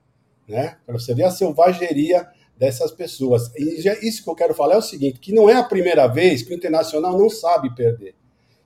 né? 0.48 0.76
Para 0.86 0.98
você 0.98 1.14
ver 1.14 1.24
a 1.24 1.30
selvageria 1.30 2.26
dessas 2.58 2.90
pessoas. 2.92 3.50
E 3.56 3.80
já, 3.80 3.94
isso 3.94 4.22
que 4.22 4.30
eu 4.30 4.34
quero 4.34 4.54
falar 4.54 4.74
é 4.74 4.78
o 4.78 4.82
seguinte, 4.82 5.18
que 5.20 5.32
não 5.32 5.48
é 5.50 5.54
a 5.54 5.64
primeira 5.64 6.06
vez 6.06 6.42
que 6.42 6.52
o 6.52 6.56
Internacional 6.56 7.18
não 7.18 7.28
sabe 7.28 7.74
perder. 7.74 8.14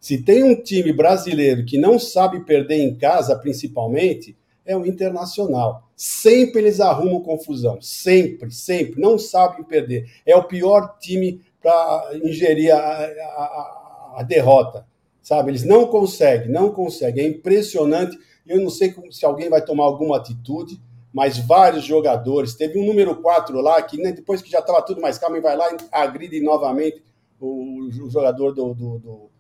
Se 0.01 0.23
tem 0.23 0.45
um 0.45 0.55
time 0.55 0.93
brasileiro 0.93 1.65
que 1.65 1.79
não 1.79 1.99
sabe 1.99 2.45
perder 2.45 2.77
em 2.77 2.95
casa, 2.95 3.37
principalmente, 3.37 4.37
é 4.65 4.77
o 4.77 4.85
Internacional. 4.85 5.89
Sempre 5.97 6.61
eles 6.61 6.81
arrumam 6.81 7.23
confusão. 7.23 7.81
Sempre, 7.81 8.51
sempre. 8.51 9.01
Não 9.01 9.19
sabem 9.19 9.65
perder. 9.65 10.11
É 10.27 10.37
o 10.37 10.45
pior 10.45 10.99
time 10.99 11.41
para 11.63 12.11
ingerir 12.23 12.75
a, 12.75 12.79
a, 12.79 14.15
a, 14.19 14.23
derrota. 14.23 14.87
Sabe? 15.23 15.51
Eles 15.51 15.65
não 15.65 15.87
conseguem, 15.87 16.51
não 16.51 16.71
conseguem. 16.71 17.25
É 17.25 17.29
impressionante. 17.29 18.19
Eu 18.47 18.61
não 18.61 18.71
sei 18.71 18.95
se 19.11 19.25
alguém 19.25 19.49
vai 19.49 19.63
tomar 19.63 19.85
alguma 19.85 20.17
atitude, 20.17 20.81
mas 21.13 21.39
vários 21.39 21.85
jogadores. 21.85 22.55
Teve 22.55 22.79
um 22.79 22.87
número 22.87 23.17
4 23.17 23.61
lá 23.61 23.81
que 23.83 23.97
né, 23.97 24.13
depois 24.13 24.43
que 24.43 24.51
já 24.51 24.61
estava 24.61 24.83
tudo 24.83 25.01
mais 25.01 25.19
calmo, 25.19 25.41
vai 25.41 25.57
lá 25.57 25.73
e 25.73 25.77
agride 25.91 26.41
novamente 26.41 27.03
o, 27.41 27.87
o 27.87 28.11
jogador 28.11 28.53
do, 28.53 28.75
do, 28.75 28.99
do, 28.99 29.31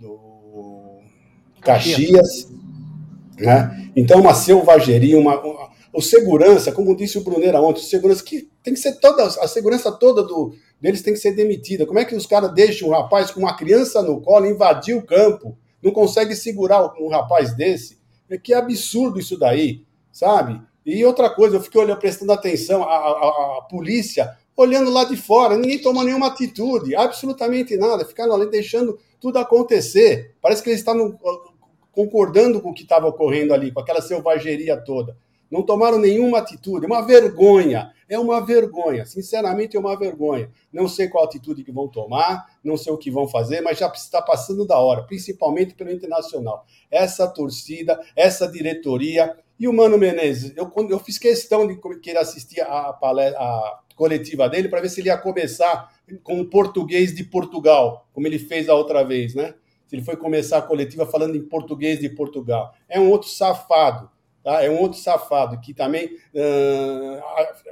do 0.00 0.98
Caxias. 1.60 2.48
Né? 3.38 3.90
Então, 3.94 4.20
uma 4.20 4.34
selvageria, 4.34 5.18
uma, 5.18 5.40
uma, 5.40 5.70
o 5.92 6.02
segurança, 6.02 6.72
como 6.72 6.96
disse 6.96 7.18
o 7.18 7.24
Brunera 7.24 7.60
ontem, 7.60 7.80
o 7.80 7.84
segurança 7.84 8.24
que 8.24 8.50
tem 8.62 8.74
que 8.74 8.80
ser 8.80 8.98
toda, 8.98 9.24
a 9.24 9.48
segurança 9.48 9.92
toda 9.92 10.22
do, 10.22 10.54
deles 10.80 11.02
tem 11.02 11.12
que 11.12 11.20
ser 11.20 11.32
demitida. 11.32 11.86
Como 11.86 11.98
é 11.98 12.04
que 12.04 12.14
os 12.14 12.26
caras 12.26 12.52
deixam 12.52 12.88
um 12.88 12.92
rapaz 12.92 13.30
com 13.30 13.40
uma 13.40 13.56
criança 13.56 14.02
no 14.02 14.20
colo 14.20 14.46
invadir 14.46 14.96
o 14.96 15.02
campo? 15.02 15.56
Não 15.82 15.92
consegue 15.92 16.34
segurar 16.34 16.92
um 17.00 17.08
rapaz 17.08 17.54
desse? 17.54 17.98
É 18.30 18.36
que 18.38 18.52
absurdo 18.52 19.18
isso 19.18 19.38
daí, 19.38 19.84
sabe? 20.12 20.60
E 20.84 21.04
outra 21.04 21.28
coisa, 21.30 21.56
eu 21.56 21.60
fiquei 21.60 21.80
olhando, 21.80 21.98
prestando 21.98 22.32
atenção, 22.32 22.82
a, 22.82 22.96
a, 22.96 23.62
polícia 23.68 24.36
olhando 24.56 24.90
lá 24.90 25.04
de 25.04 25.16
fora, 25.16 25.56
ninguém 25.56 25.80
toma 25.80 26.02
nenhuma 26.02 26.28
atitude, 26.28 26.94
absolutamente 26.94 27.76
nada, 27.76 28.04
ficaram 28.04 28.34
ali 28.34 28.48
deixando 28.48 28.98
tudo 29.20 29.38
acontecer. 29.38 30.34
Parece 30.40 30.62
que 30.62 30.70
eles 30.70 30.80
estavam 30.80 31.18
concordando 31.92 32.60
com 32.60 32.70
o 32.70 32.74
que 32.74 32.82
estava 32.82 33.06
ocorrendo 33.06 33.52
ali, 33.52 33.70
com 33.70 33.80
aquela 33.80 34.00
selvageria 34.00 34.76
toda. 34.76 35.16
Não 35.50 35.62
tomaram 35.62 35.98
nenhuma 35.98 36.38
atitude, 36.38 36.84
é 36.84 36.88
uma 36.88 37.06
vergonha, 37.06 37.92
é 38.08 38.18
uma 38.18 38.44
vergonha, 38.44 39.04
sinceramente 39.04 39.76
é 39.76 39.80
uma 39.80 39.98
vergonha. 39.98 40.50
Não 40.72 40.88
sei 40.88 41.08
qual 41.08 41.24
atitude 41.24 41.64
que 41.64 41.72
vão 41.72 41.88
tomar, 41.88 42.46
não 42.62 42.76
sei 42.76 42.92
o 42.92 42.98
que 42.98 43.10
vão 43.10 43.26
fazer, 43.26 43.60
mas 43.60 43.78
já 43.78 43.88
está 43.88 44.22
passando 44.22 44.66
da 44.66 44.78
hora, 44.78 45.02
principalmente 45.02 45.74
pelo 45.74 45.90
internacional. 45.90 46.64
Essa 46.90 47.26
torcida, 47.26 48.00
essa 48.14 48.46
diretoria 48.46 49.36
e 49.58 49.66
o 49.66 49.72
Mano 49.72 49.98
Menezes, 49.98 50.52
eu, 50.56 50.70
eu 50.88 50.98
fiz 50.98 51.18
questão 51.18 51.66
de 51.66 51.76
que 52.00 52.10
ele 52.10 52.18
assistir 52.18 52.60
a, 52.60 52.90
a 52.90 53.80
coletiva 53.94 54.48
dele 54.48 54.68
para 54.68 54.80
ver 54.80 54.90
se 54.90 55.00
ele 55.00 55.08
ia 55.08 55.16
começar 55.16 55.92
com 56.22 56.40
o 56.40 56.46
português 56.46 57.14
de 57.14 57.24
Portugal, 57.24 58.06
como 58.12 58.26
ele 58.26 58.38
fez 58.38 58.68
a 58.68 58.74
outra 58.74 59.02
vez, 59.02 59.34
né? 59.34 59.54
se 59.86 59.94
ele 59.94 60.04
foi 60.04 60.16
começar 60.16 60.58
a 60.58 60.62
coletiva 60.62 61.06
falando 61.06 61.36
em 61.36 61.42
português 61.42 62.00
de 62.00 62.08
Portugal. 62.08 62.74
É 62.88 62.98
um 62.98 63.08
outro 63.08 63.28
safado, 63.28 64.10
tá? 64.46 64.62
É 64.62 64.70
um 64.70 64.80
outro 64.80 64.96
safado 64.96 65.60
que 65.60 65.74
também 65.74 66.06
uh, 66.06 67.20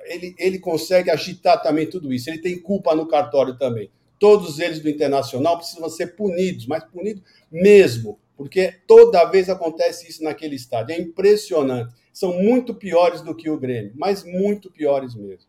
ele, 0.06 0.34
ele 0.36 0.58
consegue 0.58 1.08
agitar 1.08 1.62
também 1.62 1.88
tudo 1.88 2.12
isso. 2.12 2.28
Ele 2.28 2.40
tem 2.40 2.58
culpa 2.58 2.96
no 2.96 3.06
cartório 3.06 3.56
também. 3.56 3.88
Todos 4.18 4.58
eles 4.58 4.80
do 4.80 4.88
Internacional 4.88 5.56
precisam 5.56 5.88
ser 5.88 6.16
punidos, 6.16 6.66
mas 6.66 6.82
punidos 6.82 7.22
mesmo, 7.48 8.18
porque 8.36 8.74
toda 8.88 9.24
vez 9.26 9.48
acontece 9.48 10.10
isso 10.10 10.24
naquele 10.24 10.56
estádio. 10.56 10.96
É 10.96 10.98
impressionante. 10.98 11.94
São 12.12 12.32
muito 12.32 12.74
piores 12.74 13.20
do 13.20 13.36
que 13.36 13.48
o 13.48 13.56
Grêmio, 13.56 13.92
mas 13.94 14.24
muito 14.24 14.68
piores 14.68 15.14
mesmo. 15.14 15.46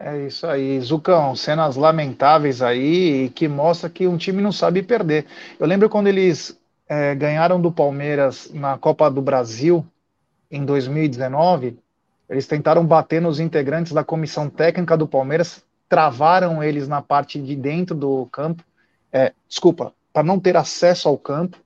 É 0.00 0.26
isso 0.26 0.48
aí, 0.48 0.80
Zucão, 0.80 1.36
cenas 1.36 1.76
lamentáveis 1.76 2.60
aí 2.60 3.30
que 3.30 3.46
mostra 3.46 3.88
que 3.88 4.08
um 4.08 4.16
time 4.16 4.42
não 4.42 4.50
sabe 4.50 4.82
perder. 4.82 5.26
Eu 5.60 5.66
lembro 5.66 5.88
quando 5.88 6.08
eles 6.08 6.58
é, 6.88 7.14
ganharam 7.14 7.60
do 7.60 7.72
Palmeiras 7.72 8.50
na 8.52 8.78
Copa 8.78 9.10
do 9.10 9.20
Brasil 9.20 9.84
em 10.50 10.64
2019, 10.64 11.78
eles 12.28 12.46
tentaram 12.46 12.84
bater 12.84 13.20
nos 13.20 13.40
integrantes 13.40 13.92
da 13.92 14.04
comissão 14.04 14.48
técnica 14.48 14.96
do 14.96 15.06
Palmeiras, 15.06 15.64
travaram 15.88 16.62
eles 16.62 16.88
na 16.88 17.00
parte 17.00 17.40
de 17.40 17.54
dentro 17.54 17.94
do 17.94 18.26
campo, 18.26 18.64
é, 19.12 19.32
desculpa, 19.48 19.92
para 20.12 20.22
não 20.22 20.40
ter 20.40 20.56
acesso 20.56 21.08
ao 21.08 21.16
campo. 21.16 21.58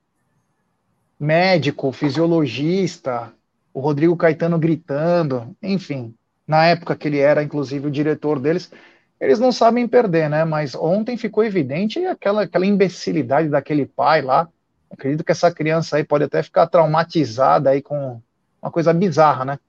Médico, 1.19 1.91
fisiologista, 1.91 3.31
o 3.73 3.79
Rodrigo 3.79 4.15
Caetano 4.15 4.59
gritando, 4.59 5.55
enfim, 5.61 6.13
na 6.47 6.65
época 6.65 6.95
que 6.95 7.07
ele 7.07 7.19
era, 7.19 7.43
inclusive, 7.43 7.87
o 7.87 7.91
diretor 7.91 8.39
deles, 8.39 8.71
eles 9.19 9.39
não 9.39 9.51
sabem 9.51 9.87
perder, 9.87 10.29
né? 10.29 10.43
Mas 10.43 10.73
ontem 10.73 11.15
ficou 11.15 11.43
evidente 11.43 12.03
aquela, 12.05 12.43
aquela 12.43 12.65
imbecilidade 12.65 13.49
daquele 13.49 13.85
pai 13.85 14.21
lá. 14.21 14.49
Acredito 14.91 15.23
que 15.23 15.31
essa 15.31 15.51
criança 15.51 15.97
aí 15.97 16.03
pode 16.03 16.25
até 16.25 16.43
ficar 16.43 16.67
traumatizada 16.67 17.69
aí 17.69 17.81
com 17.81 18.21
uma 18.61 18.71
coisa 18.71 18.93
bizarra, 18.93 19.45
né? 19.45 19.59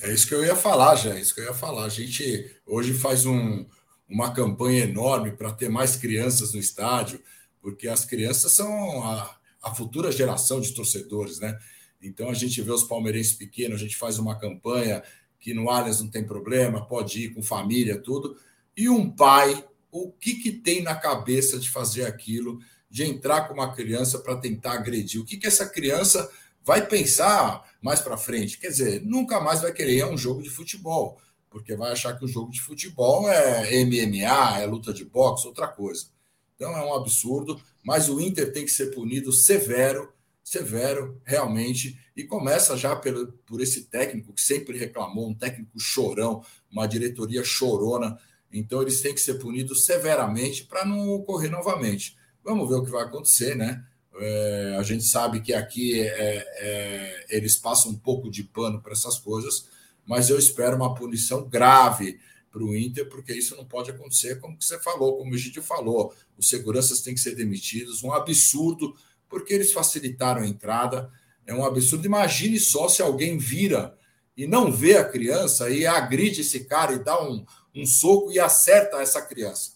É 0.00 0.12
isso 0.12 0.26
que 0.26 0.34
eu 0.34 0.44
ia 0.44 0.56
falar, 0.56 0.96
já, 0.96 1.14
é 1.14 1.20
isso 1.20 1.34
que 1.34 1.40
eu 1.40 1.46
ia 1.46 1.54
falar. 1.54 1.84
A 1.84 1.88
gente 1.88 2.50
hoje 2.66 2.92
faz 2.92 3.24
um, 3.24 3.64
uma 4.08 4.32
campanha 4.32 4.84
enorme 4.84 5.30
para 5.32 5.52
ter 5.52 5.68
mais 5.68 5.96
crianças 5.96 6.52
no 6.52 6.60
estádio, 6.60 7.20
porque 7.60 7.88
as 7.88 8.04
crianças 8.04 8.52
são 8.52 9.02
a, 9.02 9.36
a 9.62 9.74
futura 9.74 10.12
geração 10.12 10.60
de 10.60 10.74
torcedores, 10.74 11.40
né? 11.40 11.58
Então 12.02 12.28
a 12.28 12.34
gente 12.34 12.60
vê 12.60 12.70
os 12.70 12.84
palmeirenses 12.84 13.32
pequenos, 13.32 13.80
a 13.80 13.82
gente 13.82 13.96
faz 13.96 14.18
uma 14.18 14.38
campanha, 14.38 15.02
que 15.40 15.54
no 15.54 15.70
Allianz 15.70 16.00
não 16.00 16.08
tem 16.08 16.24
problema, 16.24 16.86
pode 16.86 17.24
ir 17.24 17.34
com 17.34 17.42
família, 17.42 18.00
tudo. 18.00 18.36
E 18.76 18.88
um 18.88 19.10
pai, 19.10 19.64
o 19.90 20.12
que, 20.12 20.34
que 20.34 20.52
tem 20.52 20.82
na 20.82 20.94
cabeça 20.94 21.58
de 21.58 21.70
fazer 21.70 22.04
aquilo, 22.04 22.60
de 22.96 23.04
entrar 23.04 23.46
com 23.46 23.52
uma 23.52 23.74
criança 23.74 24.18
para 24.18 24.38
tentar 24.38 24.72
agredir? 24.72 25.20
O 25.20 25.24
que, 25.26 25.36
que 25.36 25.46
essa 25.46 25.68
criança 25.68 26.30
vai 26.64 26.86
pensar 26.86 27.62
mais 27.82 28.00
para 28.00 28.16
frente? 28.16 28.58
Quer 28.58 28.68
dizer, 28.68 29.02
nunca 29.04 29.38
mais 29.38 29.60
vai 29.60 29.70
querer 29.70 30.06
um 30.06 30.16
jogo 30.16 30.42
de 30.42 30.48
futebol, 30.48 31.20
porque 31.50 31.76
vai 31.76 31.92
achar 31.92 32.18
que 32.18 32.24
o 32.24 32.28
jogo 32.28 32.50
de 32.50 32.62
futebol 32.62 33.28
é 33.28 33.84
MMA, 33.84 34.60
é 34.60 34.64
luta 34.64 34.94
de 34.94 35.04
boxe, 35.04 35.46
outra 35.46 35.68
coisa. 35.68 36.06
Então 36.54 36.74
é 36.74 36.82
um 36.82 36.94
absurdo, 36.94 37.60
mas 37.84 38.08
o 38.08 38.18
Inter 38.18 38.50
tem 38.50 38.64
que 38.64 38.70
ser 38.70 38.86
punido 38.94 39.30
severo 39.30 40.10
severo, 40.42 41.20
realmente, 41.24 41.98
e 42.16 42.22
começa 42.22 42.76
já 42.76 42.94
pelo, 42.94 43.32
por 43.44 43.60
esse 43.60 43.86
técnico 43.86 44.32
que 44.32 44.40
sempre 44.40 44.78
reclamou, 44.78 45.28
um 45.28 45.34
técnico 45.34 45.76
chorão, 45.76 46.40
uma 46.70 46.86
diretoria 46.86 47.42
chorona. 47.42 48.16
Então, 48.52 48.80
eles 48.80 49.00
têm 49.00 49.12
que 49.12 49.20
ser 49.20 49.40
punidos 49.40 49.84
severamente 49.84 50.62
para 50.64 50.84
não 50.84 51.10
ocorrer 51.10 51.50
novamente. 51.50 52.16
Vamos 52.46 52.68
ver 52.68 52.76
o 52.76 52.84
que 52.84 52.92
vai 52.92 53.02
acontecer, 53.02 53.56
né? 53.56 53.84
É, 54.18 54.76
a 54.78 54.82
gente 54.84 55.02
sabe 55.02 55.40
que 55.40 55.52
aqui 55.52 56.00
é, 56.00 56.46
é, 56.58 57.26
eles 57.28 57.56
passam 57.56 57.90
um 57.90 57.98
pouco 57.98 58.30
de 58.30 58.44
pano 58.44 58.80
para 58.80 58.92
essas 58.92 59.18
coisas, 59.18 59.68
mas 60.06 60.30
eu 60.30 60.38
espero 60.38 60.76
uma 60.76 60.94
punição 60.94 61.48
grave 61.48 62.20
para 62.52 62.62
o 62.62 62.76
Inter, 62.76 63.08
porque 63.08 63.32
isso 63.32 63.56
não 63.56 63.64
pode 63.64 63.90
acontecer, 63.90 64.40
como 64.40 64.56
você 64.60 64.78
falou, 64.78 65.18
como 65.18 65.34
o 65.34 65.36
Gide 65.36 65.60
falou. 65.60 66.14
Os 66.38 66.48
seguranças 66.48 67.00
têm 67.00 67.14
que 67.14 67.20
ser 67.20 67.34
demitidos, 67.34 68.04
um 68.04 68.12
absurdo 68.12 68.94
porque 69.28 69.52
eles 69.52 69.72
facilitaram 69.72 70.42
a 70.42 70.46
entrada. 70.46 71.10
É 71.44 71.52
um 71.52 71.64
absurdo. 71.64 72.06
Imagine 72.06 72.60
só 72.60 72.88
se 72.88 73.02
alguém 73.02 73.38
vira 73.38 73.98
e 74.36 74.46
não 74.46 74.70
vê 74.70 74.96
a 74.96 75.04
criança 75.04 75.68
e 75.68 75.84
agride 75.84 76.42
esse 76.42 76.60
cara 76.60 76.92
e 76.92 77.02
dá 77.02 77.20
um, 77.20 77.44
um 77.74 77.84
soco 77.84 78.30
e 78.30 78.38
acerta 78.38 78.98
essa 78.98 79.20
criança. 79.20 79.75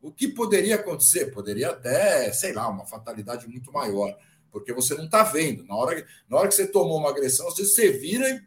O 0.00 0.12
que 0.12 0.28
poderia 0.28 0.76
acontecer? 0.76 1.26
Poderia 1.26 1.70
até, 1.70 2.32
sei 2.32 2.52
lá, 2.52 2.68
uma 2.68 2.86
fatalidade 2.86 3.48
muito 3.48 3.72
maior, 3.72 4.16
porque 4.50 4.72
você 4.72 4.94
não 4.94 5.06
está 5.06 5.22
vendo. 5.22 5.64
Na 5.64 5.74
hora, 5.74 6.06
na 6.28 6.36
hora 6.36 6.48
que 6.48 6.54
você 6.54 6.66
tomou 6.66 6.98
uma 6.98 7.10
agressão, 7.10 7.46
você, 7.46 7.64
você 7.64 7.90
vira 7.90 8.28
e, 8.28 8.42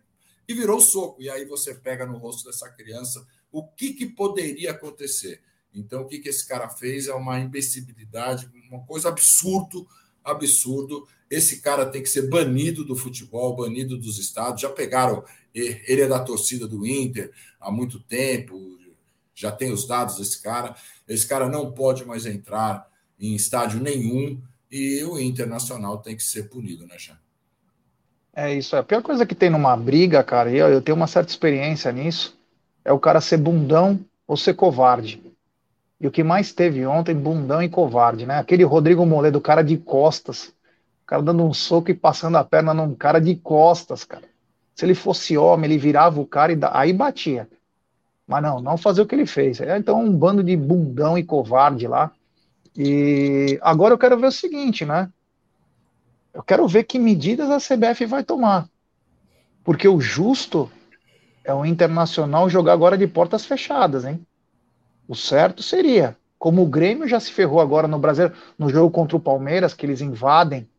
e 0.48 0.53
virou 0.53 0.79
soco. 0.79 1.22
E 1.22 1.29
aí 1.29 1.46
você 1.46 1.75
pega 1.75 2.05
no 2.05 2.17
rosto 2.17 2.46
dessa 2.46 2.70
criança. 2.70 3.25
O 3.51 3.67
que, 3.67 3.93
que 3.93 4.05
poderia 4.05 4.72
acontecer? 4.72 5.41
Então, 5.74 6.01
o 6.01 6.08
que, 6.08 6.20
que 6.20 6.29
esse 6.29 6.48
cara 6.48 6.70
fez 6.70 7.08
é 7.08 7.13
uma 7.13 7.39
imbecilidade, 7.39 8.50
uma 8.70 8.86
coisa 8.86 9.10
absurda 9.10 9.86
absurdo. 10.24 11.08
Esse 11.29 11.62
cara 11.62 11.86
tem 11.86 12.01
que 12.01 12.10
ser 12.10 12.29
banido 12.29 12.84
do 12.84 12.96
futebol, 12.96 13.55
banido 13.55 13.98
dos 13.98 14.17
estados. 14.17 14.62
Já 14.62 14.70
pegaram, 14.70 15.24
ele 15.53 16.01
é 16.01 16.08
da 16.08 16.20
torcida 16.20 16.67
do 16.67 16.86
Inter 16.86 17.31
há 17.60 17.72
muito 17.72 18.00
tempo, 18.00 18.77
já 19.34 19.51
tem 19.51 19.72
os 19.72 19.88
dados 19.88 20.17
desse 20.17 20.41
cara. 20.41 20.75
Esse 21.12 21.27
cara 21.27 21.50
não 21.50 21.72
pode 21.72 22.06
mais 22.06 22.25
entrar 22.25 22.88
em 23.20 23.36
estádio 23.36 23.82
nenhum 23.82 24.41
e 24.72 25.03
o 25.03 25.20
Internacional 25.20 25.98
tem 25.98 26.15
que 26.15 26.24
ser 26.24 26.44
punido, 26.50 26.88
né, 26.88 26.98
Jean? 26.98 27.18
É 28.34 28.53
isso. 28.53 28.75
A 28.77 28.84
pior 28.84 29.01
coisa 29.01 29.25
que 29.25 29.36
tem 29.36 29.50
numa 29.50 29.75
briga, 29.75 30.24
cara, 30.24 30.50
e 30.50 30.58
eu 30.58 30.82
tenho 30.82 30.96
uma 30.96 31.08
certa 31.08 31.30
experiência 31.30 31.91
nisso, 31.91 32.39
é 32.86 32.94
o 32.94 33.00
cara 33.00 33.20
ser 33.20 33.38
bundão 33.38 34.00
ou 34.25 34.38
ser 34.38 34.53
covarde. 34.53 35.22
E 36.00 36.08
o 36.08 36.12
que 36.12 36.24
mais 36.24 36.53
teve 36.53 36.86
ontem, 36.86 37.13
bundão 37.13 37.62
e 37.62 37.68
covarde, 37.68 38.25
né? 38.25 38.39
Aquele 38.39 38.63
Rodrigo 38.63 39.06
Moledo, 39.06 39.41
cara 39.41 39.62
de 39.62 39.77
costas. 39.77 40.48
O 41.03 41.06
cara 41.06 41.22
dando 41.22 41.44
um 41.44 41.53
soco 41.53 41.91
e 41.91 41.94
passando 41.94 42.38
a 42.38 42.44
perna 42.44 42.74
num 42.74 42.96
cara 42.96 43.20
de 43.20 43.36
costas, 43.36 44.06
cara. 44.06 44.24
Se 44.74 44.86
ele 44.86 44.96
fosse 44.96 45.38
homem, 45.38 45.70
ele 45.70 45.77
virava 45.77 46.22
o 46.22 46.25
cara 46.25 46.53
e 46.53 46.58
aí 46.72 46.94
batia. 46.94 47.50
Mas 48.32 48.42
não, 48.42 48.62
não 48.62 48.78
fazer 48.78 49.02
o 49.02 49.06
que 49.06 49.14
ele 49.14 49.26
fez. 49.26 49.60
É, 49.60 49.78
então, 49.78 50.02
um 50.02 50.16
bando 50.16 50.42
de 50.42 50.56
bundão 50.56 51.18
e 51.18 51.24
covarde 51.24 51.86
lá. 51.86 52.10
E 52.74 53.60
agora 53.62 53.94
eu 53.94 53.98
quero 53.98 54.18
ver 54.18 54.28
o 54.28 54.32
seguinte, 54.32 54.86
né? 54.86 55.12
Eu 56.34 56.42
quero 56.42 56.66
ver 56.66 56.86
que 56.86 56.98
medidas 56.98 57.50
a 57.50 57.58
CBF 57.58 58.06
vai 58.06 58.24
tomar. 58.24 58.70
Porque 59.66 59.86
o 59.86 60.00
justo 60.00 60.72
é 61.44 61.54
o 61.54 61.66
Internacional 61.66 62.50
jogar 62.50 62.72
agora 62.72 62.98
de 62.98 63.06
portas 63.06 63.46
fechadas, 63.46 64.06
hein? 64.06 64.26
O 65.10 65.14
certo 65.14 65.62
seria, 65.62 66.16
como 66.40 66.62
o 66.64 66.70
Grêmio 66.70 67.10
já 67.10 67.20
se 67.20 67.34
ferrou 67.34 67.60
agora 67.60 67.86
no 67.86 68.00
Brasil, 68.00 68.32
no 68.58 68.70
jogo 68.70 68.90
contra 68.92 69.18
o 69.18 69.20
Palmeiras, 69.20 69.74
que 69.74 69.86
eles 69.86 70.00
invadem 70.00 70.70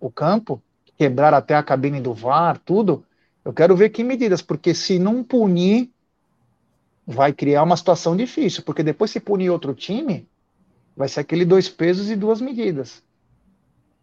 o 0.00 0.10
campo, 0.10 0.60
quebrar 0.98 1.34
até 1.34 1.54
a 1.54 1.62
cabine 1.62 2.00
do 2.00 2.12
VAR, 2.12 2.58
tudo. 2.58 3.04
Eu 3.44 3.52
quero 3.52 3.76
ver 3.76 3.90
que 3.90 4.02
medidas, 4.02 4.42
porque 4.42 4.74
se 4.74 4.98
não 4.98 5.22
punir, 5.22 5.93
vai 7.06 7.32
criar 7.32 7.62
uma 7.62 7.76
situação 7.76 8.16
difícil, 8.16 8.62
porque 8.62 8.82
depois 8.82 9.10
se 9.10 9.20
punir 9.20 9.50
outro 9.50 9.74
time, 9.74 10.26
vai 10.96 11.08
ser 11.08 11.20
aquele 11.20 11.44
dois 11.44 11.68
pesos 11.68 12.10
e 12.10 12.16
duas 12.16 12.40
medidas. 12.40 13.02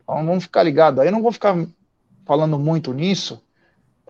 Então 0.03 0.25
vamos 0.25 0.43
ficar 0.43 0.63
ligados. 0.63 0.99
Aí 0.99 1.07
eu 1.07 1.11
não 1.11 1.21
vou 1.21 1.31
ficar 1.31 1.55
falando 2.25 2.59
muito 2.59 2.93
nisso, 2.93 3.41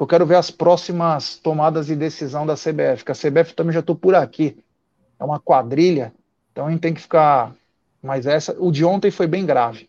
eu 0.01 0.07
quero 0.07 0.25
ver 0.25 0.33
as 0.33 0.50
próximas 0.50 1.36
tomadas 1.36 1.86
de 1.86 1.95
decisão 1.95 2.43
da 2.43 2.55
CBF, 2.55 3.05
que 3.05 3.12
a 3.12 3.15
CBF 3.15 3.53
também 3.53 3.71
já 3.71 3.81
estou 3.81 3.95
por 3.95 4.15
aqui. 4.15 4.57
É 5.19 5.24
uma 5.24 5.39
quadrilha, 5.39 6.12
então 6.51 6.65
a 6.65 6.71
gente 6.71 6.79
tem 6.79 6.91
que 6.91 7.01
ficar. 7.01 7.53
Mas 8.01 8.25
essa, 8.25 8.55
o 8.57 8.71
de 8.71 8.83
ontem 8.83 9.12
foi 9.12 9.27
bem 9.27 9.45
grave. 9.45 9.88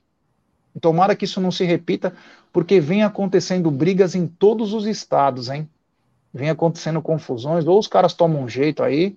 Tomara 0.83 1.17
que 1.17 1.25
isso 1.25 1.41
não 1.41 1.51
se 1.51 1.65
repita, 1.65 2.15
porque 2.53 2.79
vem 2.79 3.03
acontecendo 3.03 3.71
brigas 3.71 4.15
em 4.15 4.27
todos 4.27 4.75
os 4.75 4.85
estados, 4.85 5.49
hein? 5.49 5.67
Vem 6.33 6.51
acontecendo 6.51 7.03
confusões, 7.03 7.67
ou 7.67 7.79
os 7.79 7.87
caras 7.87 8.15
tomam 8.15 8.43
um 8.43 8.49
jeito 8.49 8.83
aí, 8.83 9.17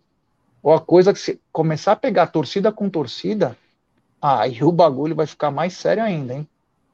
ou 0.62 0.74
a 0.74 0.82
coisa 0.82 1.14
que 1.14 1.20
se 1.20 1.40
começar 1.52 1.94
a 1.94 1.96
pegar 1.96 2.28
torcida 2.28 2.72
com 2.72 2.90
torcida, 2.90 3.58
aí 4.22 4.62
o 4.64 4.72
bagulho 4.72 5.16
vai 5.16 5.26
ficar 5.26 5.52
mais 5.52 5.74
sério 5.74 6.04
ainda, 6.04 6.34
hein? 6.34 6.48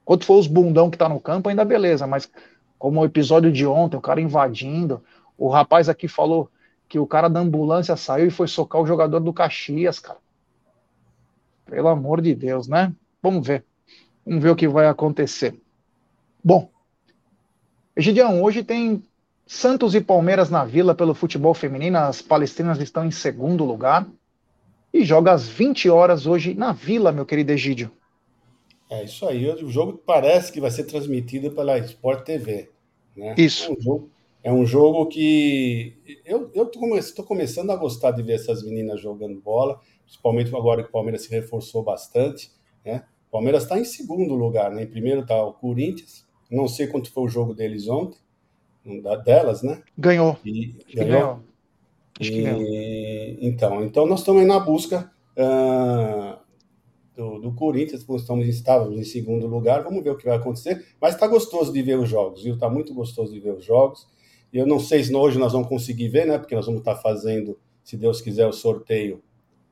Quando 0.04 0.24
for 0.24 0.38
os 0.38 0.46
bundão 0.46 0.90
que 0.90 0.98
tá 0.98 1.08
no 1.08 1.20
campo, 1.20 1.48
ainda 1.48 1.64
beleza, 1.64 2.06
mas 2.06 2.30
como 2.78 3.00
o 3.00 3.04
episódio 3.04 3.52
de 3.52 3.64
ontem, 3.64 3.96
o 3.96 4.00
cara 4.00 4.20
invadindo. 4.20 5.02
O 5.38 5.48
rapaz 5.48 5.88
aqui 5.88 6.08
falou 6.08 6.50
que 6.88 6.98
o 6.98 7.06
cara 7.06 7.28
da 7.28 7.38
ambulância 7.38 7.96
saiu 7.96 8.26
e 8.26 8.30
foi 8.30 8.48
socar 8.48 8.82
o 8.82 8.86
jogador 8.86 9.20
do 9.20 9.32
Caxias, 9.32 10.00
cara. 10.00 10.18
Pelo 11.64 11.88
amor 11.88 12.20
de 12.20 12.34
Deus, 12.34 12.66
né? 12.66 12.92
Vamos 13.22 13.46
ver. 13.46 13.64
Vamos 14.26 14.42
ver 14.42 14.50
o 14.50 14.56
que 14.56 14.66
vai 14.66 14.86
acontecer. 14.88 15.54
Bom, 16.44 16.68
Egidião, 17.94 18.42
hoje 18.42 18.64
tem 18.64 19.04
Santos 19.46 19.94
e 19.94 20.00
Palmeiras 20.00 20.50
na 20.50 20.64
Vila 20.64 20.94
pelo 20.94 21.14
futebol 21.14 21.54
feminino. 21.54 21.98
As 21.98 22.22
palestrinas 22.22 22.80
estão 22.80 23.04
em 23.04 23.10
segundo 23.10 23.64
lugar. 23.64 24.06
E 24.92 25.04
joga 25.04 25.32
às 25.32 25.48
20 25.48 25.88
horas 25.88 26.26
hoje 26.26 26.54
na 26.54 26.72
Vila, 26.72 27.12
meu 27.12 27.24
querido 27.24 27.52
Egídio. 27.52 27.90
É 28.90 29.04
isso 29.04 29.26
aí. 29.26 29.48
O 29.48 29.70
jogo 29.70 30.02
parece 30.04 30.52
que 30.52 30.60
vai 30.60 30.70
ser 30.70 30.84
transmitido 30.84 31.50
pela 31.52 31.78
Sport 31.78 32.24
TV. 32.24 32.68
Né? 33.16 33.34
Isso. 33.38 33.70
É 33.70 33.72
um 33.72 33.80
jogo, 33.80 34.10
é 34.44 34.52
um 34.52 34.66
jogo 34.66 35.06
que 35.06 35.96
eu 36.26 36.50
estou 36.98 37.24
começando 37.24 37.70
a 37.70 37.76
gostar 37.76 38.10
de 38.10 38.22
ver 38.22 38.34
essas 38.34 38.62
meninas 38.62 39.00
jogando 39.00 39.40
bola, 39.40 39.80
principalmente 40.04 40.54
agora 40.54 40.82
que 40.82 40.90
o 40.90 40.92
Palmeiras 40.92 41.22
se 41.22 41.30
reforçou 41.30 41.82
bastante. 41.82 42.50
Né? 42.84 43.02
O 43.28 43.32
Palmeiras 43.32 43.62
está 43.62 43.78
em 43.78 43.84
segundo 43.84 44.34
lugar, 44.34 44.70
né? 44.70 44.82
em 44.82 44.90
primeiro 44.90 45.22
está 45.22 45.42
o 45.42 45.54
Corinthians. 45.54 46.26
Não 46.50 46.68
sei 46.68 46.86
quanto 46.86 47.10
foi 47.10 47.24
o 47.24 47.28
jogo 47.28 47.54
deles 47.54 47.88
ontem, 47.88 48.18
delas, 49.24 49.62
né? 49.62 49.82
Ganhou. 49.96 50.36
E, 50.44 50.74
ganhou. 50.94 51.40
ganhou. 52.20 52.62
E, 52.62 53.38
então, 53.40 53.82
então 53.82 54.06
nós 54.06 54.20
estamos 54.20 54.42
aí 54.42 54.46
na 54.46 54.60
busca 54.60 55.10
uh, 55.36 56.38
do, 57.16 57.38
do 57.38 57.52
Corinthians, 57.52 58.04
estamos, 58.08 58.46
estávamos 58.46 58.98
em 58.98 59.04
segundo 59.04 59.46
lugar, 59.46 59.82
vamos 59.82 60.02
ver 60.02 60.10
o 60.10 60.16
que 60.16 60.24
vai 60.26 60.36
acontecer, 60.36 60.84
mas 61.00 61.14
está 61.14 61.26
gostoso 61.26 61.72
de 61.72 61.82
ver 61.82 61.98
os 61.98 62.08
jogos, 62.08 62.42
viu? 62.42 62.54
Está 62.54 62.68
muito 62.68 62.94
gostoso 62.94 63.32
de 63.32 63.40
ver 63.40 63.54
os 63.54 63.64
jogos. 63.64 64.06
E 64.52 64.58
eu 64.58 64.66
não 64.66 64.78
sei 64.78 65.02
se 65.02 65.14
hoje 65.14 65.38
nós 65.38 65.52
vamos 65.52 65.68
conseguir 65.68 66.08
ver, 66.08 66.26
né? 66.26 66.38
Porque 66.38 66.54
nós 66.54 66.66
vamos 66.66 66.80
estar 66.80 66.94
tá 66.94 67.00
fazendo, 67.00 67.58
se 67.82 67.96
Deus 67.96 68.20
quiser, 68.20 68.46
o 68.46 68.52
sorteio 68.52 69.22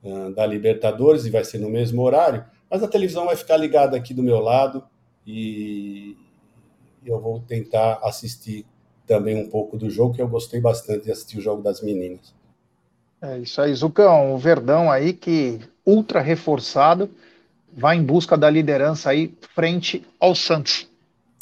uh, 0.02 0.34
da 0.34 0.46
Libertadores 0.46 1.26
e 1.26 1.30
vai 1.30 1.44
ser 1.44 1.58
no 1.58 1.68
mesmo 1.68 2.02
horário, 2.02 2.44
mas 2.70 2.82
a 2.82 2.88
televisão 2.88 3.26
vai 3.26 3.36
ficar 3.36 3.56
ligada 3.56 3.96
aqui 3.96 4.14
do 4.14 4.22
meu 4.22 4.40
lado 4.40 4.84
e 5.26 6.16
eu 7.04 7.20
vou 7.20 7.40
tentar 7.40 8.00
assistir 8.02 8.66
também 9.10 9.36
um 9.36 9.50
pouco 9.50 9.76
do 9.76 9.90
jogo, 9.90 10.14
que 10.14 10.22
eu 10.22 10.28
gostei 10.28 10.60
bastante 10.60 11.06
de 11.06 11.10
assistir 11.10 11.36
o 11.36 11.40
jogo 11.40 11.60
das 11.60 11.82
meninas. 11.82 12.32
É 13.20 13.40
isso 13.40 13.60
aí, 13.60 13.74
Zucão, 13.74 14.32
o 14.32 14.38
Verdão 14.38 14.88
aí 14.88 15.12
que 15.12 15.58
ultra 15.84 16.20
reforçado 16.20 17.10
vai 17.72 17.96
em 17.96 18.04
busca 18.04 18.38
da 18.38 18.48
liderança 18.48 19.10
aí 19.10 19.34
frente 19.52 20.06
ao 20.20 20.32
Santos. 20.36 20.88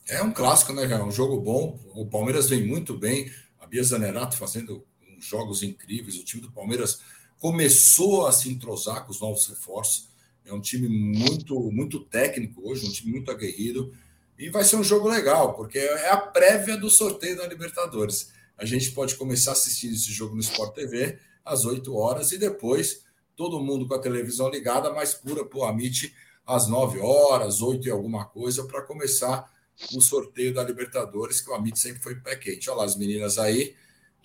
É 0.08 0.22
um 0.22 0.32
clássico, 0.32 0.72
né? 0.72 0.90
É 0.90 1.04
um 1.04 1.10
jogo 1.10 1.38
bom. 1.38 1.78
O 1.94 2.06
Palmeiras 2.06 2.48
vem 2.48 2.66
muito 2.66 2.96
bem. 2.96 3.30
A 3.60 3.66
Bia 3.66 3.82
Zanerato 3.82 4.38
fazendo 4.38 4.82
jogos 5.20 5.62
incríveis. 5.62 6.16
O 6.16 6.24
time 6.24 6.40
do 6.40 6.50
Palmeiras 6.50 7.00
começou 7.38 8.26
a 8.26 8.32
se 8.32 8.48
entrosar 8.48 9.04
com 9.04 9.12
os 9.12 9.20
novos 9.20 9.46
reforços. 9.46 10.08
É 10.46 10.54
um 10.54 10.60
time 10.60 10.88
muito, 10.88 11.70
muito 11.70 12.00
técnico 12.00 12.66
hoje, 12.66 12.86
um 12.86 12.90
time 12.90 13.12
muito 13.12 13.30
aguerrido. 13.30 13.92
E 14.38 14.48
vai 14.50 14.62
ser 14.62 14.76
um 14.76 14.84
jogo 14.84 15.08
legal, 15.08 15.54
porque 15.54 15.78
é 15.78 16.10
a 16.10 16.16
prévia 16.16 16.76
do 16.76 16.88
sorteio 16.88 17.36
da 17.36 17.46
Libertadores. 17.46 18.30
A 18.56 18.64
gente 18.64 18.92
pode 18.92 19.16
começar 19.16 19.52
assistindo 19.52 19.94
esse 19.94 20.12
jogo 20.12 20.34
no 20.34 20.40
Sport 20.40 20.74
TV 20.74 21.18
às 21.44 21.64
8 21.64 21.94
horas 21.96 22.30
e 22.30 22.38
depois 22.38 23.04
todo 23.34 23.60
mundo 23.60 23.86
com 23.86 23.94
a 23.94 24.00
televisão 24.00 24.48
ligada, 24.48 24.92
mais 24.92 25.14
pura 25.14 25.44
para 25.44 25.58
o 25.58 25.64
Amit 25.64 26.14
às 26.46 26.68
9 26.68 27.00
horas, 27.00 27.60
8 27.60 27.88
e 27.88 27.90
alguma 27.90 28.24
coisa, 28.26 28.64
para 28.64 28.82
começar 28.82 29.50
o 29.94 30.00
sorteio 30.00 30.52
da 30.54 30.64
Libertadores, 30.64 31.40
que 31.40 31.50
o 31.50 31.54
Amit 31.54 31.78
sempre 31.78 32.02
foi 32.02 32.16
pé 32.16 32.36
quente. 32.36 32.70
Olha 32.70 32.78
lá 32.78 32.84
as 32.84 32.96
meninas 32.96 33.38
aí, 33.38 33.74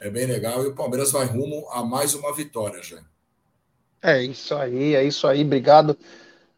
é 0.02 0.10
bem 0.10 0.26
legal, 0.26 0.64
e 0.64 0.68
o 0.68 0.76
Palmeiras 0.76 1.12
vai 1.12 1.26
rumo 1.26 1.68
a 1.70 1.84
mais 1.84 2.14
uma 2.14 2.34
vitória 2.34 2.82
já. 2.82 3.04
É 4.02 4.24
isso 4.24 4.54
aí, 4.56 4.96
é 4.96 5.04
isso 5.04 5.28
aí, 5.28 5.44
obrigado 5.44 5.98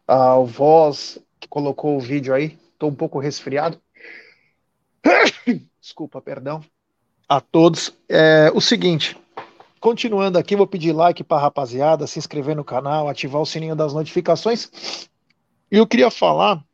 ao 0.06 0.46
Voz 0.46 1.18
que 1.38 1.48
colocou 1.48 1.96
o 1.96 2.00
vídeo 2.00 2.32
aí, 2.34 2.58
estou 2.76 2.90
um 2.90 2.94
pouco 2.94 3.18
resfriado. 3.18 3.80
Desculpa, 5.80 6.20
perdão. 6.20 6.62
A 7.28 7.40
todos. 7.40 7.92
É, 8.08 8.50
o 8.54 8.60
seguinte, 8.60 9.16
Continuando 9.86 10.36
aqui, 10.36 10.56
vou 10.56 10.66
pedir 10.66 10.92
like 10.92 11.22
para 11.22 11.36
a 11.36 11.40
rapaziada, 11.42 12.08
se 12.08 12.18
inscrever 12.18 12.56
no 12.56 12.64
canal, 12.64 13.08
ativar 13.08 13.40
o 13.40 13.46
sininho 13.46 13.76
das 13.76 13.94
notificações. 13.94 14.68
E 15.70 15.76
eu 15.76 15.86
queria 15.86 16.10
falar. 16.10 16.64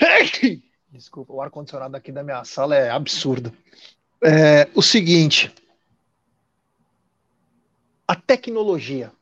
Desculpa, 0.90 1.32
o 1.32 1.40
ar-condicionado 1.40 1.96
aqui 1.96 2.10
da 2.10 2.24
minha 2.24 2.42
sala 2.44 2.74
é 2.74 2.90
absurdo. 2.90 3.52
É, 4.20 4.68
o 4.74 4.82
seguinte. 4.82 5.54
A 8.08 8.16
tecnologia. 8.16 9.12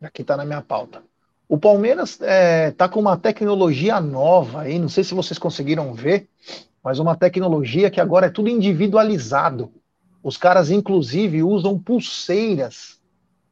Aqui 0.00 0.22
está 0.22 0.36
na 0.36 0.44
minha 0.44 0.62
pauta. 0.62 1.04
O 1.48 1.56
Palmeiras 1.56 2.10
está 2.10 2.26
é, 2.26 2.70
tá 2.72 2.88
com 2.88 2.98
uma 2.98 3.16
tecnologia 3.16 4.00
nova 4.00 4.62
aí, 4.62 4.78
não 4.78 4.88
sei 4.88 5.04
se 5.04 5.14
vocês 5.14 5.38
conseguiram 5.38 5.94
ver, 5.94 6.28
mas 6.82 6.98
uma 6.98 7.16
tecnologia 7.16 7.90
que 7.90 8.00
agora 8.00 8.26
é 8.26 8.30
tudo 8.30 8.48
individualizado. 8.48 9.72
Os 10.22 10.36
caras, 10.36 10.70
inclusive, 10.70 11.44
usam 11.44 11.78
pulseiras. 11.78 13.00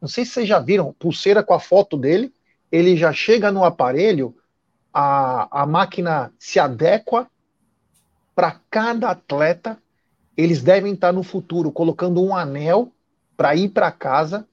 Não 0.00 0.08
sei 0.08 0.24
se 0.24 0.32
vocês 0.32 0.48
já 0.48 0.58
viram, 0.58 0.92
pulseira 0.98 1.42
com 1.42 1.54
a 1.54 1.60
foto 1.60 1.96
dele. 1.96 2.32
Ele 2.70 2.96
já 2.96 3.12
chega 3.12 3.52
no 3.52 3.64
aparelho, 3.64 4.34
a, 4.92 5.62
a 5.62 5.66
máquina 5.66 6.32
se 6.36 6.58
adequa 6.58 7.28
para 8.34 8.60
cada 8.68 9.10
atleta. 9.10 9.78
Eles 10.36 10.62
devem 10.62 10.94
estar 10.94 11.12
no 11.12 11.22
futuro 11.22 11.70
colocando 11.70 12.20
um 12.20 12.34
anel 12.34 12.90
para 13.36 13.54
ir 13.54 13.68
para 13.68 13.92
casa, 13.92 14.46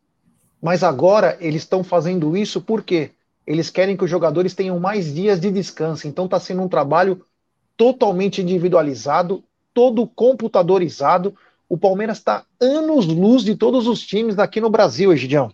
mas 0.62 0.84
agora 0.84 1.38
eles 1.40 1.64
estão 1.64 1.84
fazendo 1.84 2.38
isso 2.38 2.62
porque 2.62 3.12
eles 3.52 3.70
querem 3.70 3.98
que 3.98 4.04
os 4.04 4.10
jogadores 4.10 4.54
tenham 4.54 4.80
mais 4.80 5.14
dias 5.14 5.40
de 5.40 5.52
descanso. 5.52 6.08
Então 6.08 6.26
está 6.26 6.40
sendo 6.40 6.62
um 6.62 6.70
trabalho 6.70 7.24
totalmente 7.76 8.42
individualizado, 8.42 9.44
todo 9.74 10.08
computadorizado 10.08 11.34
o 11.72 11.78
Palmeiras 11.78 12.18
está 12.18 12.44
anos-luz 12.60 13.46
de 13.46 13.56
todos 13.56 13.88
os 13.88 14.02
times 14.02 14.36
daqui 14.36 14.60
no 14.60 14.70
Brasil, 14.70 15.14
Egidião. 15.14 15.50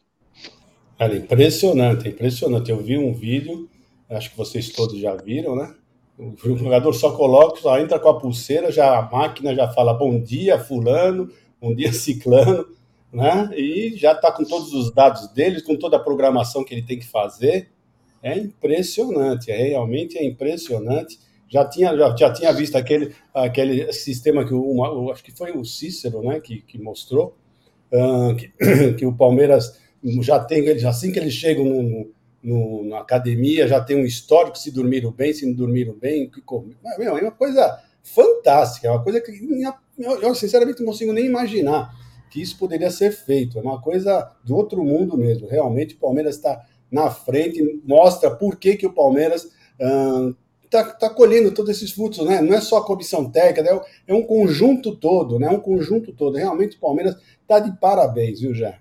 Cara, 0.97 1.15
impressionante, 1.15 2.09
impressionante. 2.09 2.71
Eu 2.71 2.77
vi 2.79 2.97
um 2.97 3.13
vídeo, 3.13 3.69
acho 4.09 4.31
que 4.31 4.37
vocês 4.37 4.69
todos 4.69 4.99
já 4.99 5.13
viram, 5.13 5.55
né? 5.55 5.75
O 6.17 6.57
jogador 6.57 6.91
só 6.93 7.11
coloca, 7.11 7.61
só 7.61 7.79
entra 7.79 7.99
com 7.99 8.09
a 8.09 8.19
pulseira, 8.19 8.71
já 8.71 8.97
a 8.97 9.03
máquina 9.03 9.53
já 9.53 9.67
fala 9.67 9.93
bom 9.93 10.19
dia, 10.19 10.57
fulano, 10.57 11.29
bom 11.61 11.75
dia, 11.75 11.93
ciclano, 11.93 12.65
né? 13.13 13.51
E 13.55 13.93
já 13.95 14.13
está 14.13 14.31
com 14.31 14.43
todos 14.43 14.73
os 14.73 14.91
dados 14.91 15.27
dele, 15.33 15.61
com 15.61 15.75
toda 15.75 15.97
a 15.97 16.03
programação 16.03 16.63
que 16.63 16.73
ele 16.73 16.81
tem 16.81 16.97
que 16.97 17.05
fazer. 17.05 17.69
É 18.21 18.37
impressionante, 18.37 19.51
é, 19.51 19.69
realmente 19.69 20.17
é 20.17 20.25
impressionante 20.25 21.19
já 21.49 21.65
tinha, 21.65 21.95
já, 21.95 22.15
já 22.15 22.33
tinha 22.33 22.53
visto 22.53 22.75
aquele, 22.75 23.15
aquele 23.33 23.91
sistema 23.93 24.45
que 24.45 24.53
o, 24.53 25.11
acho 25.11 25.23
que 25.23 25.31
foi 25.31 25.51
o 25.51 25.63
Cícero, 25.63 26.21
né, 26.21 26.39
que, 26.39 26.61
que 26.61 26.77
mostrou, 26.77 27.37
uh, 27.91 28.35
que, 28.35 28.51
que, 28.97 29.05
o 29.05 29.13
Palmeiras 29.13 29.79
já 30.21 30.39
tem, 30.39 30.69
assim 30.85 31.11
que 31.11 31.19
eles 31.19 31.33
chegam 31.33 31.65
no, 31.65 32.11
no, 32.43 32.83
na 32.85 32.99
academia, 32.99 33.67
já 33.67 33.81
tem 33.81 33.95
um 33.95 34.05
histórico 34.05 34.57
se 34.57 34.71
dormiram 34.71 35.11
bem, 35.11 35.33
se 35.33 35.45
não 35.45 35.53
dormiram 35.53 35.93
bem, 35.93 36.29
que 36.29 36.41
é 36.99 37.11
uma 37.11 37.31
coisa 37.31 37.81
fantástica, 38.03 38.87
é 38.87 38.91
uma 38.91 39.03
coisa 39.03 39.21
que 39.21 39.31
eu, 39.97 40.21
eu 40.21 40.35
sinceramente 40.35 40.79
não 40.79 40.87
consigo 40.87 41.13
nem 41.13 41.25
imaginar 41.25 41.91
que 42.29 42.41
isso 42.41 42.57
poderia 42.57 42.91
ser 42.91 43.11
feito. 43.11 43.57
É 43.57 43.61
uma 43.61 43.81
coisa 43.81 44.29
do 44.43 44.55
outro 44.55 44.83
mundo 44.83 45.17
mesmo. 45.17 45.47
Realmente 45.47 45.95
o 45.95 45.97
Palmeiras 45.97 46.35
está 46.35 46.61
na 46.91 47.09
frente, 47.09 47.81
mostra 47.85 48.31
por 48.31 48.55
que, 48.55 48.75
que 48.75 48.87
o 48.87 48.93
Palmeiras 48.93 49.51
está 50.63 50.83
tá 50.83 51.09
colhendo 51.09 51.51
todos 51.51 51.71
esses 51.71 51.91
frutos, 51.91 52.25
né? 52.25 52.41
Não 52.41 52.53
é 52.53 52.61
só 52.61 52.77
a 52.77 52.85
comissão 52.85 53.29
técnica, 53.29 53.69
é, 54.07 54.11
é 54.11 54.13
um 54.13 54.23
conjunto 54.23 54.95
todo, 54.95 55.39
né? 55.39 55.47
É 55.47 55.51
um 55.51 55.59
conjunto 55.59 56.13
todo. 56.13 56.37
Realmente 56.37 56.77
o 56.77 56.79
Palmeiras 56.79 57.15
está 57.41 57.59
de 57.59 57.71
parabéns, 57.79 58.41
viu, 58.41 58.53
Jé? 58.53 58.79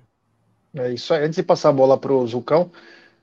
É 0.75 0.93
isso 0.93 1.15
aí. 1.15 1.25
Antes 1.25 1.37
de 1.37 1.43
passar 1.43 1.71
a 1.71 1.73
bola 1.73 1.97
para 1.97 2.13
o 2.13 2.27
Zucão, 2.27 2.71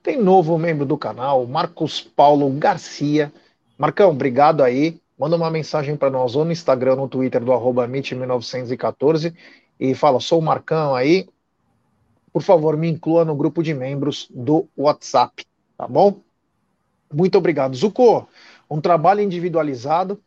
tem 0.02 0.22
novo 0.22 0.58
membro 0.58 0.86
do 0.86 0.98
canal, 0.98 1.46
Marcos 1.46 2.02
Paulo 2.02 2.50
Garcia. 2.52 3.32
Marcão, 3.78 4.10
obrigado 4.12 4.64
aí. 4.64 5.00
Manda 5.18 5.36
uma 5.36 5.52
mensagem 5.52 5.96
para 5.96 6.10
nós 6.10 6.36
ou 6.36 6.44
no 6.44 6.52
Instagram, 6.52 6.96
no 6.96 7.08
Twitter 7.08 7.44
do 7.44 7.54
arroba 7.54 7.88
1914 7.88 9.34
e 9.80 9.94
fala, 9.94 10.20
sou 10.20 10.40
o 10.40 10.42
Marcão 10.42 10.96
aí. 10.96 11.28
Por 12.34 12.42
favor, 12.42 12.76
me 12.76 12.90
inclua 12.90 13.24
no 13.24 13.36
grupo 13.36 13.62
de 13.62 13.76
membros 13.76 14.28
do 14.34 14.68
WhatsApp, 14.76 15.46
tá 15.78 15.88
bom? 15.88 16.20
Muito 17.14 17.38
obrigado. 17.38 17.76
Zuko, 17.76 18.28
um 18.68 18.82
trabalho 18.82 19.22
individualizado. 19.22 20.20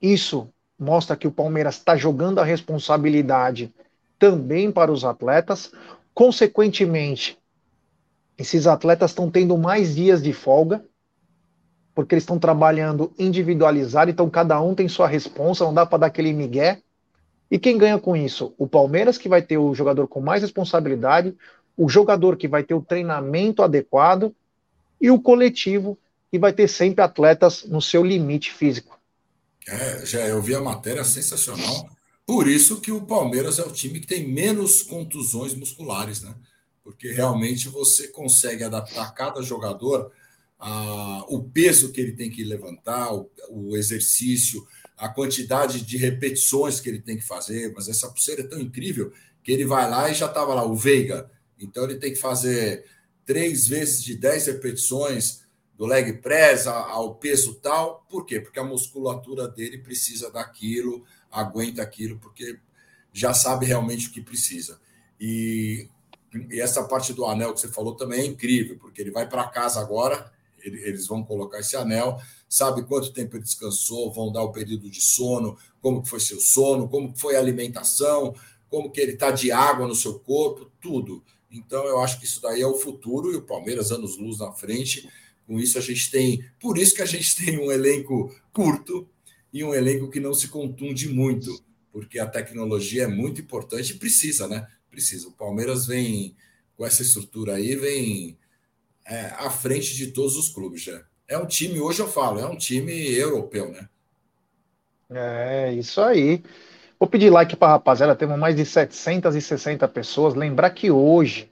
Isso 0.00 0.48
mostra 0.78 1.16
que 1.16 1.26
o 1.26 1.32
Palmeiras 1.32 1.74
está 1.74 1.96
jogando 1.96 2.38
a 2.38 2.44
responsabilidade 2.44 3.74
também 4.16 4.70
para 4.70 4.92
os 4.92 5.04
atletas. 5.04 5.72
Consequentemente, 6.14 7.36
esses 8.38 8.66
atletas 8.68 9.10
estão 9.10 9.28
tendo 9.28 9.58
mais 9.58 9.96
dias 9.96 10.22
de 10.22 10.32
folga, 10.32 10.84
porque 11.94 12.14
eles 12.14 12.22
estão 12.22 12.38
trabalhando 12.38 13.12
individualizado, 13.18 14.10
então 14.10 14.28
cada 14.28 14.60
um 14.60 14.74
tem 14.74 14.86
sua 14.86 15.08
responsa, 15.08 15.64
não 15.64 15.74
dá 15.74 15.84
para 15.84 15.98
dar 15.98 16.06
aquele 16.06 16.32
migué. 16.32 16.82
E 17.50 17.58
quem 17.58 17.78
ganha 17.78 17.98
com 17.98 18.16
isso? 18.16 18.52
O 18.58 18.66
Palmeiras, 18.66 19.18
que 19.18 19.28
vai 19.28 19.40
ter 19.40 19.58
o 19.58 19.74
jogador 19.74 20.08
com 20.08 20.20
mais 20.20 20.42
responsabilidade, 20.42 21.34
o 21.76 21.88
jogador 21.88 22.36
que 22.36 22.48
vai 22.48 22.64
ter 22.64 22.74
o 22.74 22.82
treinamento 22.82 23.62
adequado 23.62 24.34
e 25.00 25.10
o 25.10 25.20
coletivo, 25.20 25.98
que 26.30 26.38
vai 26.38 26.52
ter 26.52 26.68
sempre 26.68 27.02
atletas 27.02 27.64
no 27.64 27.80
seu 27.80 28.02
limite 28.02 28.52
físico. 28.52 28.98
É, 29.68 30.06
já 30.06 30.20
eu 30.26 30.40
vi 30.40 30.54
a 30.54 30.60
matéria 30.60 31.04
sensacional. 31.04 31.88
Por 32.24 32.48
isso 32.48 32.80
que 32.80 32.90
o 32.90 33.02
Palmeiras 33.02 33.58
é 33.58 33.62
o 33.62 33.70
time 33.70 34.00
que 34.00 34.06
tem 34.06 34.26
menos 34.26 34.82
contusões 34.82 35.54
musculares, 35.54 36.22
né? 36.22 36.34
Porque 36.82 37.12
realmente 37.12 37.68
você 37.68 38.08
consegue 38.08 38.64
adaptar 38.64 39.12
cada 39.12 39.42
jogador 39.42 40.10
a, 40.58 41.24
o 41.28 41.42
peso 41.42 41.92
que 41.92 42.00
ele 42.00 42.12
tem 42.12 42.30
que 42.30 42.42
levantar, 42.42 43.14
o, 43.14 43.30
o 43.50 43.76
exercício, 43.76 44.66
a 44.96 45.08
quantidade 45.08 45.82
de 45.82 45.96
repetições 45.96 46.80
que 46.80 46.88
ele 46.88 47.00
tem 47.00 47.16
que 47.16 47.24
fazer. 47.24 47.72
Mas 47.74 47.88
essa 47.88 48.08
pulseira 48.08 48.42
é 48.42 48.46
tão 48.46 48.60
incrível 48.60 49.12
que 49.42 49.52
ele 49.52 49.64
vai 49.64 49.88
lá 49.88 50.10
e 50.10 50.14
já 50.14 50.26
estava 50.26 50.54
lá, 50.54 50.64
o 50.64 50.74
Veiga. 50.74 51.30
Então 51.58 51.84
ele 51.84 51.96
tem 51.96 52.12
que 52.12 52.18
fazer 52.18 52.84
três 53.24 53.68
vezes 53.68 54.02
de 54.02 54.16
dez 54.16 54.46
repetições 54.46 55.44
do 55.76 55.84
leg 55.84 56.14
press 56.14 56.66
ao 56.66 57.14
peso 57.16 57.54
tal. 57.54 58.06
Por 58.08 58.24
quê? 58.24 58.40
Porque 58.40 58.58
a 58.58 58.64
musculatura 58.64 59.46
dele 59.46 59.78
precisa 59.78 60.30
daquilo, 60.30 61.04
aguenta 61.30 61.82
aquilo, 61.82 62.18
porque 62.18 62.58
já 63.12 63.34
sabe 63.34 63.66
realmente 63.66 64.08
o 64.08 64.12
que 64.12 64.20
precisa. 64.20 64.80
E, 65.20 65.88
e 66.50 66.60
essa 66.60 66.84
parte 66.84 67.12
do 67.12 67.26
anel 67.26 67.52
que 67.52 67.60
você 67.60 67.68
falou 67.68 67.94
também 67.94 68.20
é 68.20 68.26
incrível, 68.26 68.78
porque 68.78 69.00
ele 69.00 69.10
vai 69.10 69.28
para 69.28 69.48
casa 69.48 69.80
agora, 69.80 70.32
eles 70.68 71.06
vão 71.06 71.22
colocar 71.24 71.60
esse 71.60 71.76
anel, 71.76 72.20
sabe 72.48 72.84
quanto 72.84 73.12
tempo 73.12 73.36
ele 73.36 73.44
descansou, 73.44 74.12
vão 74.12 74.32
dar 74.32 74.42
o 74.42 74.52
período 74.52 74.90
de 74.90 75.00
sono, 75.00 75.56
como 75.80 76.04
foi 76.04 76.20
seu 76.20 76.40
sono, 76.40 76.88
como 76.88 77.16
foi 77.16 77.36
a 77.36 77.38
alimentação, 77.38 78.34
como 78.68 78.90
que 78.90 79.00
ele 79.00 79.12
está 79.12 79.30
de 79.30 79.52
água 79.52 79.86
no 79.86 79.94
seu 79.94 80.18
corpo, 80.18 80.70
tudo. 80.80 81.22
Então 81.50 81.84
eu 81.84 82.00
acho 82.00 82.18
que 82.18 82.24
isso 82.24 82.40
daí 82.40 82.60
é 82.60 82.66
o 82.66 82.74
futuro 82.74 83.32
e 83.32 83.36
o 83.36 83.42
Palmeiras 83.42 83.92
anos 83.92 84.16
luz 84.16 84.38
na 84.38 84.52
frente 84.52 85.08
com 85.46 85.60
isso, 85.60 85.78
a 85.78 85.80
gente 85.80 86.10
tem. 86.10 86.44
Por 86.60 86.76
isso 86.76 86.94
que 86.94 87.02
a 87.02 87.06
gente 87.06 87.36
tem 87.36 87.58
um 87.58 87.70
elenco 87.70 88.34
curto 88.52 89.08
e 89.52 89.62
um 89.62 89.72
elenco 89.72 90.10
que 90.10 90.18
não 90.18 90.34
se 90.34 90.48
contunde 90.48 91.08
muito, 91.08 91.62
porque 91.92 92.18
a 92.18 92.26
tecnologia 92.26 93.04
é 93.04 93.08
muito 93.08 93.40
importante 93.40 93.92
e 93.92 93.98
precisa, 93.98 94.48
né? 94.48 94.66
Precisa. 94.90 95.28
O 95.28 95.32
Palmeiras 95.32 95.86
vem 95.86 96.34
com 96.76 96.84
essa 96.84 97.02
estrutura 97.02 97.54
aí, 97.54 97.76
vem 97.76 98.36
é, 99.06 99.26
à 99.38 99.50
frente 99.50 99.94
de 99.94 100.08
todos 100.08 100.36
os 100.36 100.48
clubes 100.48 100.82
já. 100.82 101.02
É 101.28 101.38
um 101.38 101.46
time, 101.46 101.80
hoje 101.80 102.00
eu 102.00 102.08
falo, 102.08 102.40
é 102.40 102.46
um 102.46 102.56
time 102.56 102.92
europeu, 103.14 103.70
né? 103.70 103.88
É, 105.10 105.72
isso 105.72 106.00
aí. 106.00 106.42
Vou 106.98 107.08
pedir 107.08 107.30
like 107.30 107.54
para 107.56 107.68
a 107.68 107.70
rapaziada, 107.72 108.16
temos 108.16 108.38
mais 108.38 108.56
de 108.56 108.64
760 108.64 109.86
pessoas. 109.88 110.34
Lembrar 110.34 110.70
que 110.70 110.90
hoje, 110.90 111.50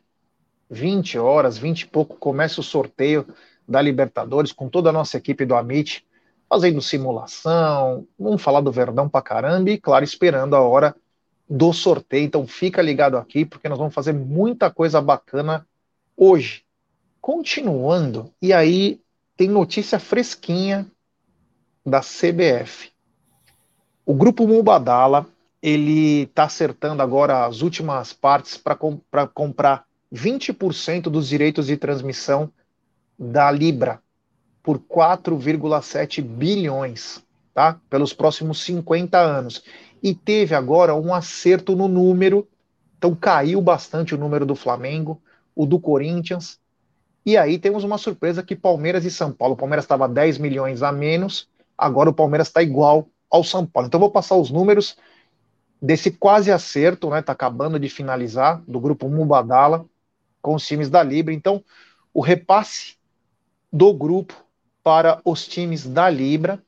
20 0.71 1.19
horas, 1.19 1.59
20 1.59 1.83
e 1.83 1.87
pouco, 1.87 2.17
começa 2.17 2.61
o 2.61 2.65
sorteio 2.65 3.27
da 3.69 3.81
Libertadores, 3.81 4.53
com 4.53 4.69
toda 4.69 4.91
a 4.91 4.93
nossa 4.93 5.17
equipe 5.17 5.45
do 5.45 5.55
Amit, 5.55 6.05
fazendo 6.49 6.81
simulação, 6.81 8.07
vamos 8.19 8.43
falar 8.43 8.61
do 8.61 8.73
Verdão 8.73 9.09
pra 9.09 9.23
caramba 9.23 9.71
e, 9.71 9.79
claro, 9.79 10.05
esperando 10.05 10.55
a 10.55 10.61
hora 10.61 10.95
do 11.49 11.73
sorteio. 11.73 12.25
Então 12.25 12.47
fica 12.47 12.83
ligado 12.83 13.17
aqui, 13.17 13.45
porque 13.45 13.69
nós 13.69 13.79
vamos 13.79 13.95
fazer 13.95 14.13
muita 14.13 14.71
coisa 14.71 15.01
bacana 15.01 15.67
hoje. 16.17 16.64
Continuando, 17.25 18.31
e 18.43 18.53
aí 18.53 19.01
tem 19.35 19.49
notícia 19.49 19.99
fresquinha 19.99 20.87
da 21.83 22.01
CBF. 22.01 22.91
O 24.05 24.13
grupo 24.13 24.47
Mubadala, 24.47 25.27
ele 25.63 26.25
está 26.25 26.45
acertando 26.45 27.01
agora 27.01 27.47
as 27.47 27.63
últimas 27.63 28.13
partes 28.13 28.59
para 28.59 28.77
com, 28.77 29.01
comprar 29.33 29.87
20% 30.13 31.05
dos 31.05 31.27
direitos 31.27 31.69
de 31.69 31.79
transmissão 31.79 32.53
da 33.19 33.51
Libra 33.51 34.03
por 34.63 34.79
4,7 34.79 36.21
bilhões, 36.21 37.25
tá? 37.55 37.81
Pelos 37.89 38.13
próximos 38.13 38.63
50 38.63 39.19
anos. 39.19 39.65
E 40.03 40.15
teve 40.15 40.55
agora 40.55 40.95
um 40.95 41.15
acerto 41.15 41.75
no 41.75 41.89
número, 41.89 42.47
então 42.99 43.15
caiu 43.15 43.63
bastante 43.63 44.15
o 44.15 44.19
número 44.19 44.45
do 44.45 44.55
Flamengo, 44.55 45.23
o 45.57 45.65
do 45.65 45.81
Corinthians. 45.81 46.63
E 47.25 47.37
aí 47.37 47.59
temos 47.59 47.85
uma 47.85 47.99
surpresa 47.99 48.43
que 48.43 48.55
Palmeiras 48.55 49.05
e 49.05 49.11
São 49.11 49.33
Paulo, 49.33 49.55
o 49.55 49.57
Palmeiras 49.57 49.85
estava 49.85 50.09
10 50.09 50.39
milhões 50.39 50.83
a 50.83 50.93
menos, 50.93 51.49
agora 51.77 52.11
o 52.11 52.15
Palmeiras 52.15 52.49
está 52.49 52.63
igual 52.63 53.09
ao 53.31 53.43
São 53.43 53.65
Paulo. 53.65 53.87
Então 53.87 53.99
vou 53.99 54.11
passar 54.11 54.37
os 54.37 54.51
números 54.51 54.97
desse 55.81 56.11
quase 56.11 56.51
acerto, 56.51 57.11
né? 57.11 57.23
Tá 57.23 57.33
acabando 57.33 57.79
de 57.79 57.89
finalizar 57.89 58.63
do 58.67 58.81
grupo 58.81 59.09
Mubadala 59.09 59.87
com 60.41 60.55
os 60.55 60.67
times 60.67 60.91
da 60.91 61.03
Libra. 61.03 61.33
Então, 61.33 61.65
o 62.13 62.21
repasse 62.21 62.97
do 63.73 63.93
grupo 63.93 64.35
para 64.83 65.21
os 65.25 65.49
times 65.49 65.87
da 65.87 66.09
Libra. 66.09 66.63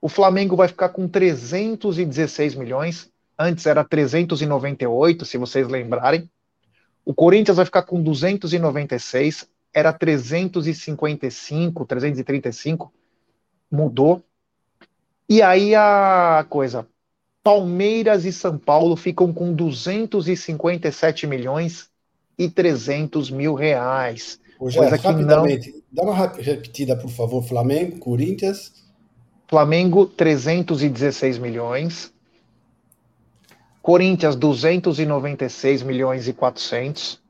O 0.00 0.08
Flamengo 0.08 0.54
vai 0.54 0.68
ficar 0.68 0.90
com 0.90 1.08
316 1.08 2.54
milhões, 2.54 3.10
antes 3.38 3.66
era 3.66 3.82
398, 3.82 5.24
se 5.24 5.38
vocês 5.38 5.66
lembrarem. 5.66 6.30
O 7.04 7.14
Corinthians 7.14 7.56
vai 7.56 7.64
ficar 7.64 7.82
com 7.82 8.02
296, 8.02 9.48
era 9.76 9.92
355, 9.92 11.84
335, 11.84 12.90
mudou. 13.70 14.22
E 15.28 15.42
aí 15.42 15.74
a 15.74 16.46
coisa, 16.48 16.88
Palmeiras 17.44 18.24
e 18.24 18.32
São 18.32 18.56
Paulo 18.56 18.96
ficam 18.96 19.34
com 19.34 19.52
257 19.52 21.26
milhões 21.26 21.90
e 22.38 22.48
300 22.48 23.30
mil 23.30 23.52
reais. 23.52 24.40
Hoje, 24.58 24.78
coisa 24.78 24.96
que 24.96 25.06
rapidamente, 25.06 25.70
não... 25.92 26.04
dá 26.06 26.10
uma 26.10 26.26
repetida, 26.26 26.96
por 26.96 27.10
favor. 27.10 27.42
Flamengo, 27.42 27.98
Corinthians. 27.98 28.72
Flamengo, 29.46 30.06
316 30.06 31.36
milhões. 31.36 32.10
Corinthians, 33.82 34.36
296 34.36 35.82
milhões 35.82 36.26
e 36.26 36.32
400. 36.32 37.25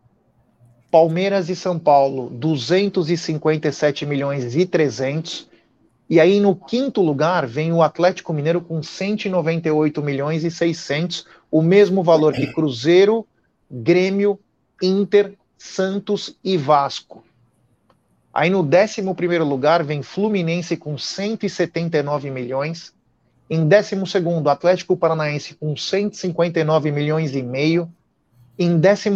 Palmeiras 0.90 1.48
e 1.48 1.56
São 1.56 1.78
Paulo, 1.78 2.30
257 2.30 4.06
milhões 4.06 4.54
e 4.54 4.64
300. 4.64 5.48
E 6.08 6.20
aí, 6.20 6.38
no 6.40 6.54
quinto 6.54 7.02
lugar, 7.02 7.46
vem 7.46 7.72
o 7.72 7.82
Atlético 7.82 8.32
Mineiro 8.32 8.60
com 8.60 8.82
198 8.82 10.02
milhões 10.02 10.44
e 10.44 10.50
600, 10.50 11.26
o 11.50 11.60
mesmo 11.60 12.02
valor 12.02 12.32
que 12.32 12.46
Cruzeiro, 12.52 13.26
Grêmio, 13.70 14.38
Inter 14.80 15.34
Santos 15.58 16.36
e 16.44 16.56
Vasco. 16.56 17.24
Aí 18.32 18.50
no 18.50 18.60
11 18.60 19.00
lugar 19.38 19.82
vem 19.82 20.02
Fluminense 20.02 20.76
com 20.76 20.98
179 20.98 22.30
milhões. 22.30 22.94
Em 23.48 23.66
12, 23.66 23.96
Atlético 24.48 24.96
Paranaense 24.96 25.54
com 25.54 25.74
159 25.74 26.92
milhões 26.92 27.34
e 27.34 27.42
meio. 27.42 27.90
Em 28.58 28.80
14, 28.80 29.10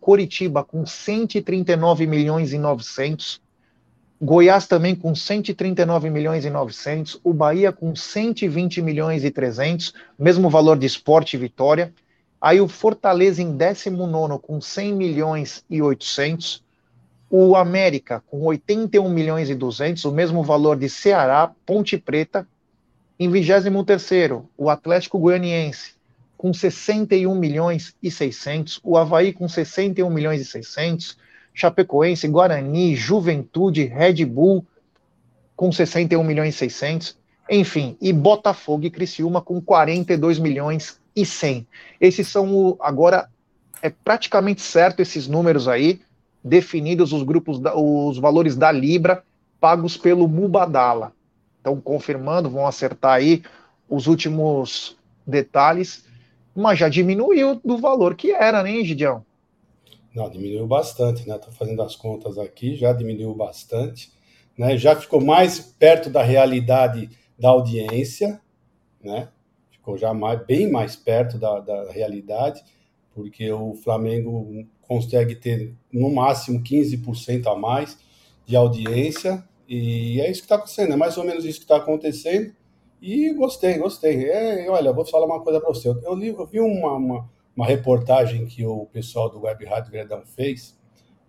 Coritiba 0.00 0.64
com 0.64 0.84
139 0.84 2.04
milhões 2.04 2.52
e 2.52 2.58
900. 2.58 3.40
Goiás 4.20 4.66
também 4.66 4.96
com 4.96 5.14
139 5.14 6.10
milhões 6.10 6.44
e 6.44 6.50
900, 6.50 7.20
o 7.22 7.32
Bahia 7.32 7.70
com 7.70 7.94
120 7.94 8.82
milhões 8.82 9.22
e 9.22 9.30
300, 9.30 9.94
mesmo 10.18 10.50
valor 10.50 10.76
de 10.76 10.86
esporte 10.86 11.34
e 11.34 11.38
vitória. 11.38 11.94
Aí 12.40 12.60
o 12.60 12.66
Fortaleza 12.66 13.40
em 13.40 13.56
19 13.56 14.40
com 14.40 14.60
100 14.60 14.92
milhões 14.92 15.64
e 15.70 15.80
800, 15.80 16.64
o 17.30 17.54
América 17.54 18.20
com 18.26 18.42
81 18.42 19.08
milhões 19.08 19.48
e 19.48 19.54
200, 19.54 20.04
o 20.04 20.10
mesmo 20.10 20.42
valor 20.42 20.76
de 20.76 20.88
Ceará, 20.88 21.52
Ponte 21.64 21.96
Preta. 21.96 22.46
Em 23.16 23.30
23 23.30 24.42
o 24.58 24.68
Atlético 24.68 25.20
Goianiense 25.20 26.01
com 26.42 26.52
61 26.52 27.36
milhões 27.36 27.94
e 28.02 28.10
600, 28.10 28.80
o 28.82 28.98
Havaí 28.98 29.32
com 29.32 29.48
61 29.48 30.10
milhões 30.10 30.40
e 30.40 30.44
600, 30.44 31.16
Chapecoense, 31.54 32.26
Guarani, 32.26 32.96
Juventude, 32.96 33.84
Red 33.84 34.24
Bull 34.24 34.66
com 35.54 35.70
61 35.70 36.24
milhões 36.24 36.56
e 36.56 36.58
600, 36.58 37.16
enfim, 37.48 37.96
e 38.00 38.12
Botafogo 38.12 38.84
e 38.84 38.90
Criciúma 38.90 39.40
com 39.40 39.60
42 39.60 40.40
milhões 40.40 41.00
e 41.14 41.24
100. 41.24 41.64
Esses 42.00 42.26
são 42.26 42.52
o, 42.52 42.76
agora 42.80 43.28
é 43.80 43.88
praticamente 43.88 44.62
certo 44.62 44.98
esses 44.98 45.28
números 45.28 45.68
aí, 45.68 46.00
definidos 46.42 47.12
os 47.12 47.22
grupos, 47.22 47.60
da, 47.60 47.72
os 47.76 48.18
valores 48.18 48.56
da 48.56 48.72
Libra 48.72 49.22
pagos 49.60 49.96
pelo 49.96 50.26
Mubadala. 50.26 51.12
Então, 51.60 51.80
confirmando, 51.80 52.50
vão 52.50 52.66
acertar 52.66 53.12
aí 53.12 53.44
os 53.88 54.08
últimos 54.08 54.96
detalhes, 55.24 56.10
mas 56.54 56.78
já 56.78 56.88
diminuiu 56.88 57.60
do 57.64 57.78
valor 57.78 58.14
que 58.14 58.30
era, 58.30 58.62
né, 58.62 58.82
Gidião? 58.84 59.24
Não, 60.14 60.28
diminuiu 60.28 60.66
bastante, 60.66 61.26
né? 61.26 61.36
Estou 61.36 61.52
fazendo 61.52 61.82
as 61.82 61.96
contas 61.96 62.38
aqui, 62.38 62.76
já 62.76 62.92
diminuiu 62.92 63.34
bastante, 63.34 64.12
né? 64.56 64.76
Já 64.76 64.94
ficou 64.94 65.20
mais 65.20 65.58
perto 65.58 66.10
da 66.10 66.22
realidade 66.22 67.08
da 67.38 67.48
audiência, 67.48 68.40
né? 69.02 69.28
Ficou 69.70 69.96
já 69.96 70.12
mais, 70.12 70.44
bem 70.44 70.70
mais 70.70 70.94
perto 70.94 71.38
da, 71.38 71.60
da 71.60 71.90
realidade, 71.90 72.62
porque 73.14 73.50
o 73.50 73.74
Flamengo 73.74 74.66
consegue 74.82 75.34
ter 75.34 75.74
no 75.92 76.10
máximo 76.12 76.62
15% 76.62 77.46
a 77.46 77.56
mais 77.56 77.98
de 78.44 78.54
audiência, 78.54 79.42
e 79.66 80.20
é 80.20 80.30
isso 80.30 80.40
que 80.40 80.44
está 80.44 80.56
acontecendo, 80.56 80.92
é 80.92 80.96
mais 80.96 81.16
ou 81.16 81.24
menos 81.24 81.44
isso 81.44 81.58
que 81.58 81.64
está 81.64 81.76
acontecendo. 81.76 82.52
E 83.02 83.34
gostei, 83.34 83.76
gostei. 83.78 84.30
É, 84.30 84.70
olha, 84.70 84.92
vou 84.92 85.04
falar 85.04 85.26
uma 85.26 85.42
coisa 85.42 85.60
para 85.60 85.68
você. 85.68 85.88
Eu, 85.88 86.14
li, 86.14 86.28
eu 86.28 86.46
vi 86.46 86.60
uma, 86.60 86.94
uma 86.94 87.28
uma 87.56 87.66
reportagem 87.66 88.46
que 88.46 88.64
o 88.66 88.86
pessoal 88.86 89.30
do 89.30 89.42
Web 89.42 89.64
Rádio 89.66 89.92
Verdão 89.92 90.22
fez 90.24 90.78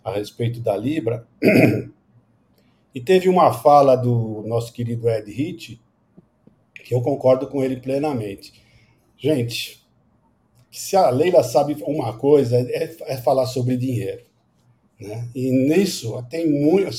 a 0.04 0.12
respeito 0.12 0.60
da 0.60 0.76
Libra. 0.76 1.28
E 2.96 3.02
teve 3.02 3.28
uma 3.28 3.52
fala 3.52 3.96
do 3.96 4.44
nosso 4.46 4.72
querido 4.72 5.10
Ed 5.10 5.32
Hit, 5.32 5.82
que 6.86 6.94
eu 6.94 7.02
concordo 7.02 7.48
com 7.48 7.64
ele 7.64 7.78
plenamente. 7.78 8.54
Gente, 9.18 9.84
se 10.70 10.96
a 10.96 11.10
Leila 11.10 11.44
sabe 11.44 11.76
uma 11.88 12.16
coisa, 12.18 12.56
é, 12.56 12.96
é 13.08 13.18
falar 13.18 13.48
sobre 13.48 13.78
dinheiro. 13.78 14.24
Né? 15.00 15.28
E 15.34 15.50
nisso 15.50 16.24
tem, 16.30 16.48
muito, 16.48 16.92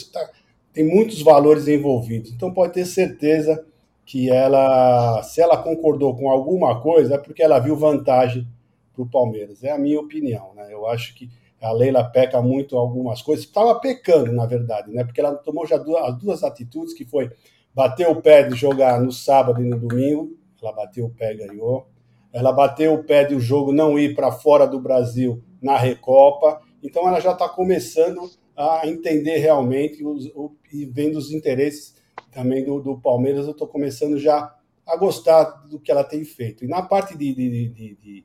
tem 0.72 0.84
muitos 0.84 1.22
valores 1.22 1.68
envolvidos. 1.68 2.32
Então 2.32 2.52
pode 2.52 2.72
ter 2.72 2.86
certeza 2.86 3.64
que 4.04 4.30
ela, 4.30 5.22
se 5.22 5.40
ela 5.40 5.56
concordou 5.56 6.16
com 6.16 6.30
alguma 6.30 6.80
coisa, 6.80 7.14
é 7.14 7.18
porque 7.18 7.42
ela 7.42 7.58
viu 7.58 7.76
vantagem 7.76 8.46
para 8.92 9.02
o 9.02 9.08
Palmeiras. 9.08 9.64
É 9.64 9.70
a 9.70 9.78
minha 9.78 9.98
opinião. 9.98 10.52
Né? 10.54 10.68
Eu 10.70 10.86
acho 10.86 11.14
que 11.14 11.30
a 11.60 11.72
Leila 11.72 12.04
peca 12.04 12.42
muito 12.42 12.76
algumas 12.76 13.22
coisas. 13.22 13.44
Estava 13.44 13.74
pecando, 13.80 14.32
na 14.32 14.46
verdade, 14.46 14.92
né? 14.92 15.04
porque 15.04 15.20
ela 15.20 15.34
tomou 15.34 15.66
já 15.66 15.78
duas, 15.78 16.04
as 16.04 16.18
duas 16.18 16.44
atitudes, 16.44 16.92
que 16.92 17.04
foi 17.04 17.30
bater 17.74 18.08
o 18.08 18.20
pé 18.20 18.42
de 18.42 18.54
jogar 18.54 19.00
no 19.00 19.10
sábado 19.10 19.62
e 19.62 19.68
no 19.68 19.78
domingo. 19.78 20.36
Ela 20.62 20.72
bateu 20.72 21.06
o 21.06 21.10
pé 21.10 21.32
e 21.32 21.46
ganhou. 21.46 21.86
Ela 22.32 22.52
bateu 22.52 22.94
o 22.94 23.04
pé 23.04 23.24
de 23.24 23.34
o 23.34 23.40
jogo 23.40 23.72
não 23.72 23.98
ir 23.98 24.14
para 24.14 24.30
fora 24.32 24.66
do 24.66 24.80
Brasil 24.80 25.42
na 25.62 25.78
Recopa. 25.78 26.60
Então 26.82 27.08
ela 27.08 27.20
já 27.20 27.32
está 27.32 27.48
começando 27.48 28.30
a 28.56 28.86
entender 28.86 29.38
realmente 29.38 30.04
os, 30.04 30.26
o, 30.34 30.52
e 30.72 30.84
vendo 30.84 31.16
os 31.16 31.32
interesses 31.32 31.96
também 32.34 32.64
do, 32.64 32.80
do 32.80 32.98
Palmeiras. 32.98 33.46
Eu 33.46 33.52
estou 33.52 33.68
começando 33.68 34.18
já 34.18 34.54
a 34.86 34.96
gostar 34.96 35.44
do 35.68 35.78
que 35.78 35.90
ela 35.90 36.04
tem 36.04 36.24
feito. 36.24 36.64
E 36.64 36.68
na 36.68 36.82
parte 36.82 37.16
de, 37.16 37.34
de, 37.34 37.68
de, 37.68 38.24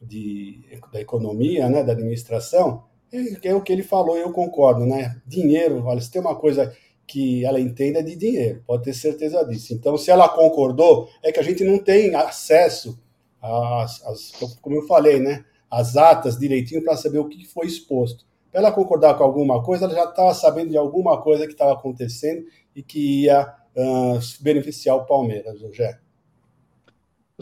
de 0.00 0.80
da 0.92 1.00
economia, 1.00 1.68
né, 1.68 1.82
da 1.82 1.92
administração, 1.92 2.84
é, 3.12 3.48
é, 3.48 3.54
o 3.54 3.60
que 3.60 3.72
ele 3.72 3.82
falou, 3.82 4.16
eu 4.16 4.32
concordo, 4.32 4.84
né? 4.84 5.20
Dinheiro, 5.26 5.84
olha, 5.84 6.00
se 6.00 6.10
tem 6.10 6.20
uma 6.20 6.36
coisa 6.36 6.74
que 7.06 7.44
ela 7.44 7.60
entenda 7.60 8.00
é 8.00 8.02
de 8.02 8.16
dinheiro, 8.16 8.62
pode 8.66 8.82
ter 8.82 8.92
certeza 8.92 9.44
disso. 9.44 9.72
Então, 9.72 9.96
se 9.96 10.10
ela 10.10 10.28
concordou, 10.28 11.08
é 11.22 11.30
que 11.30 11.38
a 11.38 11.42
gente 11.42 11.62
não 11.62 11.78
tem 11.78 12.14
acesso 12.14 12.98
às, 13.40 14.04
às 14.04 14.32
como 14.60 14.76
eu 14.76 14.86
falei, 14.86 15.20
né, 15.20 15.44
as 15.70 15.96
atas 15.96 16.38
direitinho 16.38 16.82
para 16.82 16.96
saber 16.96 17.18
o 17.18 17.28
que 17.28 17.44
foi 17.46 17.66
exposto. 17.66 18.26
Para 18.50 18.60
ela 18.60 18.72
concordar 18.72 19.14
com 19.14 19.22
alguma 19.22 19.62
coisa, 19.62 19.84
ela 19.84 19.94
já 19.94 20.04
estava 20.04 20.34
sabendo 20.34 20.70
de 20.70 20.76
alguma 20.76 21.20
coisa 21.20 21.46
que 21.46 21.52
estava 21.52 21.72
acontecendo 21.72 22.44
e 22.76 22.82
que 22.82 23.22
ia 23.22 23.54
uh, 23.74 24.20
beneficiar 24.40 24.96
o 24.96 25.06
Palmeiras, 25.06 25.58
José. 25.58 25.98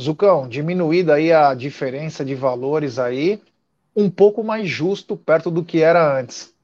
Zucão, 0.00 0.48
diminuída 0.48 1.14
aí 1.14 1.32
a 1.32 1.52
diferença 1.54 2.24
de 2.24 2.36
valores 2.36 3.00
aí, 3.00 3.42
um 3.96 4.08
pouco 4.08 4.44
mais 4.44 4.68
justo 4.68 5.16
perto 5.16 5.50
do 5.50 5.64
que 5.64 5.80
era 5.80 6.18
antes. 6.18 6.54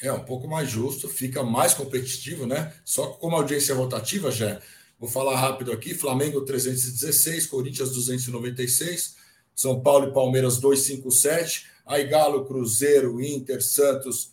É, 0.00 0.10
um 0.12 0.24
pouco 0.24 0.48
mais 0.48 0.70
justo, 0.70 1.08
fica 1.08 1.42
mais 1.42 1.74
competitivo, 1.74 2.46
né? 2.46 2.72
Só 2.84 3.08
que 3.08 3.18
como 3.18 3.36
a 3.36 3.40
audiência 3.40 3.72
é 3.72 3.76
rotativa, 3.76 4.30
já 4.30 4.60
vou 4.98 5.08
falar 5.08 5.36
rápido 5.38 5.70
aqui: 5.72 5.92
Flamengo 5.92 6.42
316, 6.42 7.46
Corinthians 7.46 7.90
296, 7.92 9.16
São 9.54 9.80
Paulo 9.80 10.08
e 10.08 10.12
Palmeiras 10.14 10.58
257, 10.58 11.66
aí 11.84 12.06
Galo, 12.06 12.46
Cruzeiro, 12.46 13.20
Inter, 13.20 13.62
Santos 13.62 14.30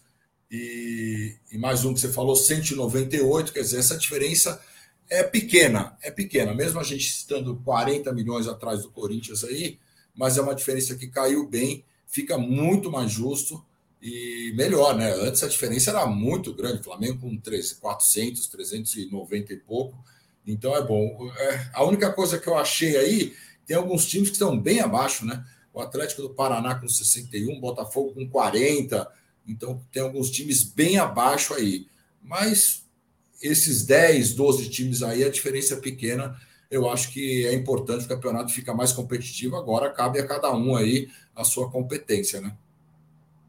e, 0.50 1.36
e 1.52 1.58
mais 1.58 1.84
um 1.86 1.94
que 1.94 2.00
você 2.00 2.12
falou, 2.12 2.36
198. 2.36 3.52
Quer 3.52 3.62
dizer, 3.62 3.80
essa 3.80 3.98
diferença 3.98 4.62
é 5.10 5.24
pequena, 5.24 5.98
é 6.02 6.10
pequena, 6.10 6.54
mesmo 6.54 6.80
a 6.80 6.84
gente 6.84 7.08
estando 7.08 7.56
40 7.64 8.12
milhões 8.14 8.48
atrás 8.48 8.82
do 8.82 8.90
Corinthians 8.90 9.44
aí, 9.44 9.78
mas 10.16 10.38
é 10.38 10.42
uma 10.42 10.56
diferença 10.56 10.96
que 10.96 11.08
caiu 11.08 11.48
bem, 11.48 11.84
fica 12.08 12.38
muito 12.38 12.92
mais 12.92 13.12
justo 13.12 13.64
e 14.02 14.54
melhor, 14.56 14.96
né? 14.96 15.14
Antes 15.14 15.44
a 15.44 15.48
diferença 15.48 15.92
era 15.92 16.06
muito 16.08 16.54
grande, 16.54 16.84
Flamengo 16.84 17.20
com 17.22 17.38
3, 17.38 17.74
400, 17.74 18.48
390 18.48 19.54
e 19.54 19.58
pouco, 19.58 19.98
então 20.46 20.76
é 20.76 20.82
bom. 20.82 21.32
É, 21.38 21.70
a 21.74 21.84
única 21.84 22.12
coisa 22.12 22.40
que 22.40 22.48
eu 22.48 22.58
achei 22.58 22.98
aí, 22.98 23.34
tem 23.66 23.76
alguns 23.76 24.06
times 24.06 24.30
que 24.30 24.36
estão 24.36 24.60
bem 24.60 24.80
abaixo, 24.80 25.26
né? 25.26 25.44
O 25.74 25.82
Atlético 25.82 26.22
do 26.22 26.30
Paraná 26.30 26.76
com 26.76 26.88
61, 26.88 27.60
Botafogo 27.60 28.14
com 28.14 28.28
40, 28.30 29.12
então 29.48 29.82
tem 29.92 30.02
alguns 30.02 30.30
times 30.30 30.64
bem 30.64 30.98
abaixo 30.98 31.54
aí. 31.54 31.88
Mas 32.22 32.84
esses 33.42 33.86
10, 33.86 34.34
12 34.34 34.70
times 34.70 35.04
aí, 35.04 35.24
a 35.24 35.30
diferença 35.30 35.76
é 35.76 35.78
pequena. 35.78 36.36
Eu 36.70 36.90
acho 36.90 37.12
que 37.12 37.46
é 37.46 37.54
importante 37.54 38.06
o 38.06 38.08
campeonato 38.08 38.52
ficar 38.52 38.74
mais 38.74 38.92
competitivo. 38.92 39.56
Agora 39.56 39.92
cabe 39.92 40.20
a 40.20 40.28
cada 40.28 40.52
um 40.54 40.76
aí 40.76 41.10
a 41.36 41.44
sua 41.44 41.70
competência, 41.70 42.42
né? 42.42 42.54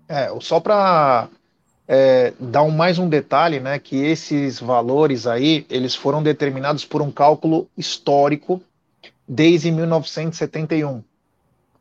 É, 0.09 0.29
só 0.41 0.61
para 0.61 1.29
é, 1.89 2.33
dar 2.39 2.63
um, 2.63 2.71
mais 2.71 2.99
um 2.99 3.09
detalhe, 3.09 3.61
né, 3.61 3.79
que 3.79 3.97
esses 3.97 4.61
valores 4.61 5.27
aí, 5.27 5.67
eles 5.71 5.95
foram 5.95 6.23
determinados 6.23 6.85
por 6.85 7.01
um 7.03 7.11
cálculo 7.11 7.69
histórico 7.77 8.63
desde 9.27 9.71
1971. 9.71 11.03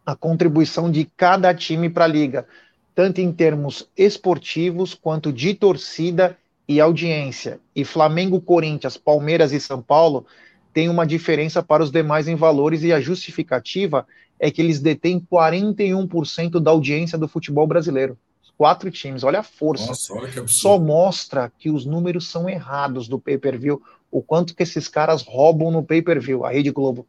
A 0.05 0.15
contribuição 0.15 0.91
de 0.91 1.05
cada 1.17 1.53
time 1.53 1.89
para 1.89 2.05
a 2.05 2.07
liga, 2.07 2.47
tanto 2.95 3.19
em 3.19 3.31
termos 3.31 3.87
esportivos 3.97 4.93
quanto 4.93 5.31
de 5.31 5.53
torcida 5.53 6.37
e 6.67 6.79
audiência, 6.79 7.59
e 7.75 7.83
Flamengo, 7.85 8.41
Corinthians, 8.41 8.97
Palmeiras 8.97 9.51
e 9.51 9.59
São 9.59 9.81
Paulo 9.81 10.25
tem 10.73 10.89
uma 10.89 11.05
diferença 11.05 11.61
para 11.61 11.83
os 11.83 11.91
demais 11.91 12.27
em 12.27 12.35
valores 12.35 12.81
e 12.83 12.91
a 12.91 12.99
justificativa 12.99 14.07
é 14.39 14.49
que 14.49 14.61
eles 14.61 14.79
detêm 14.79 15.19
41% 15.19 16.59
da 16.59 16.71
audiência 16.71 17.17
do 17.17 17.27
futebol 17.27 17.67
brasileiro. 17.67 18.17
Quatro 18.57 18.89
times, 18.89 19.23
olha 19.23 19.39
a 19.39 19.43
força. 19.43 19.87
Nossa, 19.87 20.13
olha 20.13 20.47
Só 20.47 20.79
mostra 20.79 21.51
que 21.57 21.69
os 21.69 21.85
números 21.85 22.27
são 22.29 22.49
errados 22.49 23.07
do 23.07 23.19
pay-per-view, 23.19 23.81
o 24.09 24.21
quanto 24.21 24.55
que 24.55 24.63
esses 24.63 24.87
caras 24.87 25.21
roubam 25.21 25.71
no 25.71 25.83
pay-per-view, 25.83 26.45
a 26.45 26.51
Rede 26.51 26.71
Globo. 26.71 27.05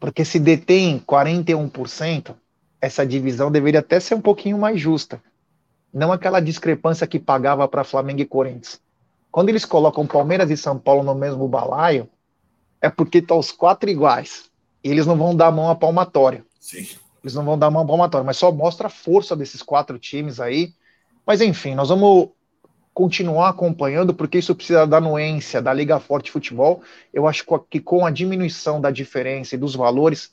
Porque 0.00 0.24
se 0.24 0.40
detém 0.40 0.98
41%, 0.98 2.34
essa 2.82 3.06
divisão 3.06 3.50
deveria 3.50 3.80
até 3.80 3.98
ser 3.98 4.14
um 4.14 4.20
pouquinho 4.20 4.58
mais 4.58 4.78
justa 4.78 5.22
não 5.92 6.10
aquela 6.10 6.40
discrepância 6.40 7.06
que 7.06 7.18
pagava 7.18 7.68
para 7.68 7.84
Flamengo 7.84 8.22
e 8.22 8.24
Corinthians. 8.24 8.80
Quando 9.30 9.50
eles 9.50 9.64
colocam 9.64 10.06
Palmeiras 10.06 10.50
e 10.50 10.56
São 10.56 10.78
Paulo 10.78 11.02
no 11.02 11.14
mesmo 11.14 11.46
balaio, 11.46 12.08
é 12.80 12.88
porque 12.88 13.18
estão 13.18 13.36
tá 13.36 13.40
os 13.40 13.52
quatro 13.52 13.90
iguais. 13.90 14.50
E 14.82 14.90
eles 14.90 15.06
não 15.06 15.16
vão 15.16 15.36
dar 15.36 15.48
a 15.48 15.52
mão 15.52 15.70
à 15.70 15.74
palmatória. 15.74 16.44
Sim. 16.58 16.86
Eles 17.22 17.34
não 17.34 17.44
vão 17.44 17.58
dar 17.58 17.66
a 17.66 17.70
mão 17.70 17.82
à 17.82 17.86
palmatória, 17.86 18.24
mas 18.24 18.36
só 18.36 18.50
mostra 18.50 18.86
a 18.86 18.90
força 18.90 19.36
desses 19.36 19.62
quatro 19.62 19.98
times 19.98 20.40
aí. 20.40 20.72
Mas 21.26 21.40
enfim, 21.40 21.74
nós 21.74 21.88
vamos 21.88 22.30
continuar 22.92 23.50
acompanhando, 23.50 24.12
porque 24.12 24.38
isso 24.38 24.54
precisa 24.54 24.86
da 24.86 24.96
anuência 24.96 25.62
da 25.62 25.72
Liga 25.72 26.00
Forte 26.00 26.30
Futebol. 26.30 26.82
Eu 27.12 27.26
acho 27.26 27.44
que 27.70 27.80
com 27.80 28.04
a 28.04 28.10
diminuição 28.10 28.80
da 28.80 28.90
diferença 28.90 29.54
e 29.54 29.58
dos 29.58 29.74
valores, 29.74 30.32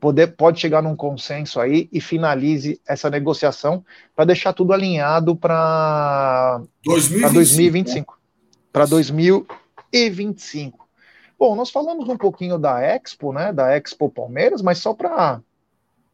poder, 0.00 0.28
pode 0.28 0.58
chegar 0.58 0.82
num 0.82 0.96
consenso 0.96 1.60
aí 1.60 1.88
e 1.92 2.00
finalize 2.00 2.80
essa 2.88 3.10
negociação 3.10 3.84
para 4.16 4.24
deixar 4.24 4.54
tudo 4.54 4.72
alinhado 4.72 5.36
para 5.36 6.62
2025. 6.84 8.18
Para 8.72 8.86
2025. 8.86 10.88
Bom, 11.38 11.54
nós 11.54 11.70
falamos 11.70 12.08
um 12.08 12.16
pouquinho 12.16 12.58
da 12.58 12.80
Expo, 12.80 13.32
né? 13.32 13.52
Da 13.52 13.76
Expo 13.76 14.08
Palmeiras, 14.08 14.62
mas 14.62 14.78
só 14.78 14.94
para 14.94 15.40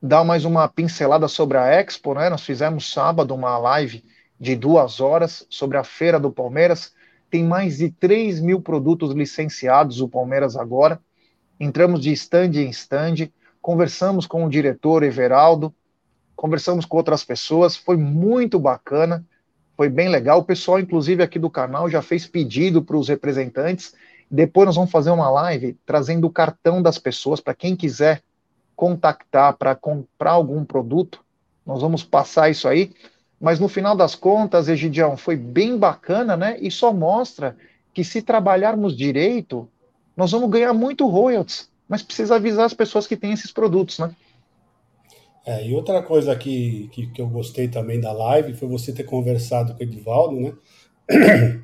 dar 0.03 0.25
mais 0.25 0.45
uma 0.45 0.69
pincelada 0.69 1.29
sobre 1.29 1.57
a 1.57 1.67
Expo, 1.67 2.15
né? 2.15 2.29
Nós 2.29 2.43
fizemos 2.43 2.93
sábado 2.93 3.35
uma 3.35 3.57
live 3.59 4.05
de 4.39 4.55
duas 4.55 5.01
horas 5.01 5.47
sobre 5.49 5.79
a 5.79 5.85
feira 5.85 6.19
do 6.19 6.31
Palmeiras. 6.31 6.93
Tem 7.31 7.45
mais 7.45 7.79
de 7.79 7.91
3 7.91 8.41
mil 8.41 8.61
produtos 8.61 9.13
licenciados 9.13 10.01
o 10.01 10.09
Palmeiras 10.09 10.57
agora. 10.57 11.01
Entramos 11.59 12.01
de 12.01 12.13
stand 12.13 12.53
em 12.55 12.71
stand, 12.71 13.31
conversamos 13.67 14.29
com 14.29 14.45
o 14.45 14.49
diretor 14.49 15.03
Everaldo, 15.03 15.75
conversamos 16.37 16.85
com 16.85 16.97
outras 16.99 17.25
pessoas, 17.25 17.77
foi 17.77 17.97
muito 17.97 18.61
bacana, 18.61 19.27
foi 19.77 19.89
bem 19.89 20.09
legal. 20.09 20.39
O 20.39 20.45
pessoal, 20.45 20.79
inclusive, 20.79 21.21
aqui 21.21 21.37
do 21.37 21.51
canal 21.51 21.91
já 21.91 22.01
fez 22.01 22.29
pedido 22.29 22.81
para 22.81 22.97
os 22.97 23.09
representantes. 23.09 23.93
Depois 24.31 24.67
nós 24.67 24.77
vamos 24.77 24.93
fazer 24.93 25.11
uma 25.11 25.29
live 25.29 25.77
trazendo 25.85 26.29
o 26.29 26.31
cartão 26.31 26.81
das 26.81 26.97
pessoas 26.97 27.41
para 27.41 27.55
quem 27.55 27.75
quiser 27.75 28.23
contactar 28.77 29.57
para 29.57 29.75
comprar 29.75 30.31
algum 30.31 30.65
produto. 30.65 31.25
Nós 31.67 31.83
vamos 31.83 32.05
passar 32.05 32.49
isso 32.49 32.69
aí. 32.69 32.93
Mas 33.41 33.59
no 33.59 33.67
final 33.67 33.97
das 33.97 34.15
contas, 34.15 34.69
Egidião, 34.69 35.17
foi 35.17 35.35
bem 35.35 35.77
bacana, 35.77 36.37
né? 36.37 36.57
E 36.61 36.71
só 36.71 36.93
mostra 36.93 37.57
que 37.93 38.05
se 38.05 38.23
trabalharmos 38.23 38.97
direito, 38.97 39.69
nós 40.17 40.31
vamos 40.31 40.49
ganhar 40.51 40.73
muito 40.73 41.05
royalties. 41.09 41.69
Mas 41.89 42.03
precisa 42.03 42.37
avisar 42.37 42.67
as 42.67 42.75
pessoas 42.75 43.07
que 43.07 43.17
têm 43.17 43.33
esses 43.33 43.53
produtos, 43.53 43.99
né? 43.99 44.15
É, 45.47 45.65
e 45.65 45.75
outra 45.75 46.03
coisa 46.03 46.35
que, 46.35 46.89
que, 46.93 47.07
que, 47.07 47.23
eu 47.23 47.29
gostei 47.29 47.69
também 47.69 48.01
da 48.01 48.13
live 48.13 48.55
foi 48.55 48.67
você 48.67 48.93
ter 48.93 49.05
conversado 49.05 49.75
com 49.75 49.81
o 49.81 49.83
Edivaldo, 49.83 50.41
né? 50.41 50.53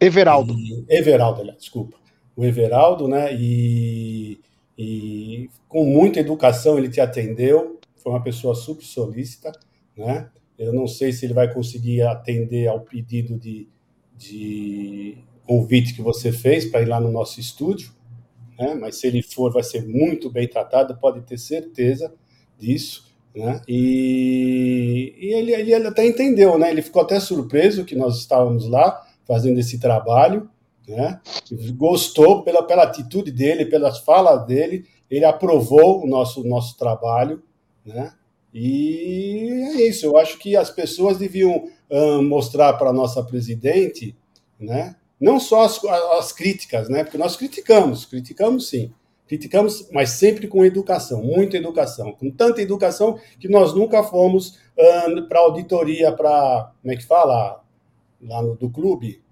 Everaldo. 0.00 0.54
E, 0.58 0.86
Everaldo, 0.88 1.42
aliás, 1.42 1.60
desculpa. 1.60 1.98
O 2.34 2.44
Everaldo, 2.44 3.06
né? 3.06 3.34
E, 3.34 4.40
e 4.78 5.50
com 5.68 5.84
muita 5.84 6.20
educação 6.20 6.78
ele 6.78 6.88
te 6.88 7.00
atendeu, 7.00 7.78
foi 7.96 8.12
uma 8.12 8.22
pessoa 8.22 8.54
super 8.54 8.84
solícita, 8.84 9.52
né? 9.94 10.30
Eu 10.58 10.72
não 10.72 10.86
sei 10.86 11.12
se 11.12 11.26
ele 11.26 11.34
vai 11.34 11.52
conseguir 11.52 12.02
atender 12.02 12.68
ao 12.68 12.80
pedido 12.80 13.38
de, 13.38 13.68
de 14.16 15.18
convite 15.46 15.94
que 15.94 16.00
você 16.00 16.32
fez 16.32 16.64
para 16.64 16.80
ir 16.80 16.86
lá 16.86 17.00
no 17.00 17.10
nosso 17.10 17.38
estúdio, 17.38 17.92
né? 18.58 18.74
mas 18.74 18.96
se 18.96 19.06
ele 19.06 19.22
for, 19.22 19.52
vai 19.52 19.62
ser 19.62 19.86
muito 19.86 20.30
bem 20.30 20.48
tratado, 20.48 20.96
pode 20.96 21.20
ter 21.22 21.38
certeza 21.38 22.12
disso. 22.58 23.04
Né? 23.34 23.60
E, 23.66 25.14
e 25.18 25.32
ele, 25.34 25.52
ele, 25.52 25.74
até 25.86 26.06
entendeu, 26.06 26.58
né? 26.58 26.70
ele 26.70 26.82
ficou 26.82 27.02
até 27.02 27.18
surpreso 27.18 27.84
que 27.84 27.96
nós 27.96 28.18
estávamos 28.18 28.68
lá 28.68 29.02
fazendo 29.26 29.58
esse 29.58 29.78
trabalho, 29.78 30.48
né? 30.86 31.20
gostou 31.76 32.42
pela, 32.42 32.62
pela 32.62 32.82
atitude 32.84 33.32
dele, 33.32 33.64
pelas 33.64 33.98
falas 33.98 34.46
dele, 34.46 34.84
ele 35.10 35.24
aprovou 35.24 36.02
o 36.02 36.06
nosso, 36.06 36.44
nosso 36.44 36.76
trabalho, 36.76 37.42
né? 37.84 38.12
E 38.52 39.48
é 39.76 39.88
isso, 39.88 40.06
eu 40.06 40.16
acho 40.16 40.38
que 40.38 40.56
as 40.56 40.70
pessoas 40.70 41.18
deviam 41.18 41.68
uh, 41.90 42.22
mostrar 42.22 42.72
para 42.74 42.90
a 42.90 42.92
nossa 42.92 43.22
presidente, 43.22 44.16
né? 44.58 44.94
Não 45.20 45.38
só 45.38 45.62
as, 45.62 45.82
as, 46.18 46.32
críticas, 46.32 46.88
né? 46.88 47.04
porque 47.04 47.18
nós 47.18 47.36
criticamos, 47.36 48.04
criticamos 48.04 48.68
sim, 48.68 48.92
criticamos, 49.26 49.88
mas 49.92 50.10
sempre 50.10 50.46
com 50.46 50.64
educação, 50.64 51.22
muita 51.22 51.56
educação, 51.56 52.12
com 52.12 52.30
tanta 52.30 52.60
educação 52.60 53.18
que 53.38 53.48
nós 53.48 53.74
nunca 53.74 54.02
fomos 54.02 54.58
uh, 54.76 55.28
para 55.28 55.40
auditoria, 55.40 56.12
para, 56.12 56.72
como 56.82 56.92
é 56.92 56.96
que 56.96 57.04
fala, 57.04 57.62
lá 58.22 58.42
no, 58.42 58.54
do 58.54 58.68
clube? 58.70 59.22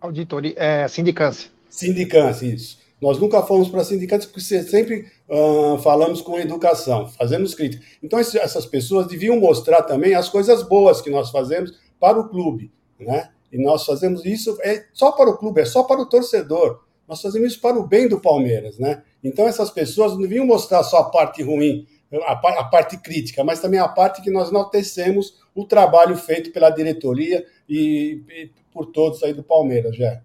Auditoria, 0.00 0.54
é, 0.56 0.88
sindicância. 0.88 1.50
Sindicância, 1.68 2.46
isso. 2.46 2.78
Nós 3.00 3.18
nunca 3.18 3.42
fomos 3.42 3.68
para 3.68 3.84
sindicatos 3.84 4.26
porque 4.26 4.40
sempre 4.40 5.10
uh, 5.28 5.78
falamos 5.78 6.22
com 6.22 6.38
educação, 6.38 7.08
fazemos 7.08 7.54
crítica. 7.54 7.84
Então, 8.02 8.18
essas 8.18 8.64
pessoas 8.64 9.06
deviam 9.06 9.38
mostrar 9.38 9.82
também 9.82 10.14
as 10.14 10.28
coisas 10.28 10.62
boas 10.62 11.00
que 11.02 11.10
nós 11.10 11.30
fazemos 11.30 11.78
para 11.98 12.18
o 12.18 12.28
clube, 12.28 12.72
né? 12.98 13.30
E 13.54 13.62
nós 13.62 13.86
fazemos 13.86 14.24
isso 14.24 14.58
é 14.62 14.84
só 14.92 15.12
para 15.12 15.30
o 15.30 15.38
clube, 15.38 15.60
é 15.60 15.64
só 15.64 15.84
para 15.84 16.00
o 16.00 16.06
torcedor. 16.06 16.80
Nós 17.06 17.22
fazemos 17.22 17.52
isso 17.52 17.60
para 17.60 17.78
o 17.78 17.86
bem 17.86 18.08
do 18.08 18.18
Palmeiras, 18.20 18.80
né? 18.80 19.04
Então, 19.22 19.46
essas 19.46 19.70
pessoas 19.70 20.12
não 20.12 20.20
deviam 20.20 20.44
mostrar 20.44 20.82
só 20.82 20.98
a 20.98 21.10
parte 21.10 21.40
ruim, 21.40 21.86
a, 22.26 22.32
a 22.32 22.64
parte 22.64 22.96
crítica, 22.96 23.44
mas 23.44 23.60
também 23.60 23.78
a 23.78 23.86
parte 23.86 24.22
que 24.22 24.30
nós 24.30 24.50
enaltecemos 24.50 25.38
o 25.54 25.64
trabalho 25.64 26.16
feito 26.16 26.50
pela 26.50 26.68
diretoria 26.68 27.46
e, 27.68 28.24
e 28.28 28.50
por 28.72 28.86
todos 28.86 29.22
aí 29.22 29.32
do 29.32 29.44
Palmeiras, 29.44 29.96
já. 29.96 30.20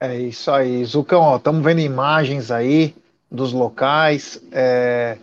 É 0.00 0.18
isso 0.18 0.50
aí, 0.50 0.84
Zucão, 0.84 1.36
estamos 1.36 1.62
vendo 1.62 1.80
imagens 1.80 2.50
aí 2.50 2.96
dos 3.30 3.52
locais, 3.52 4.42
é, 4.50 5.18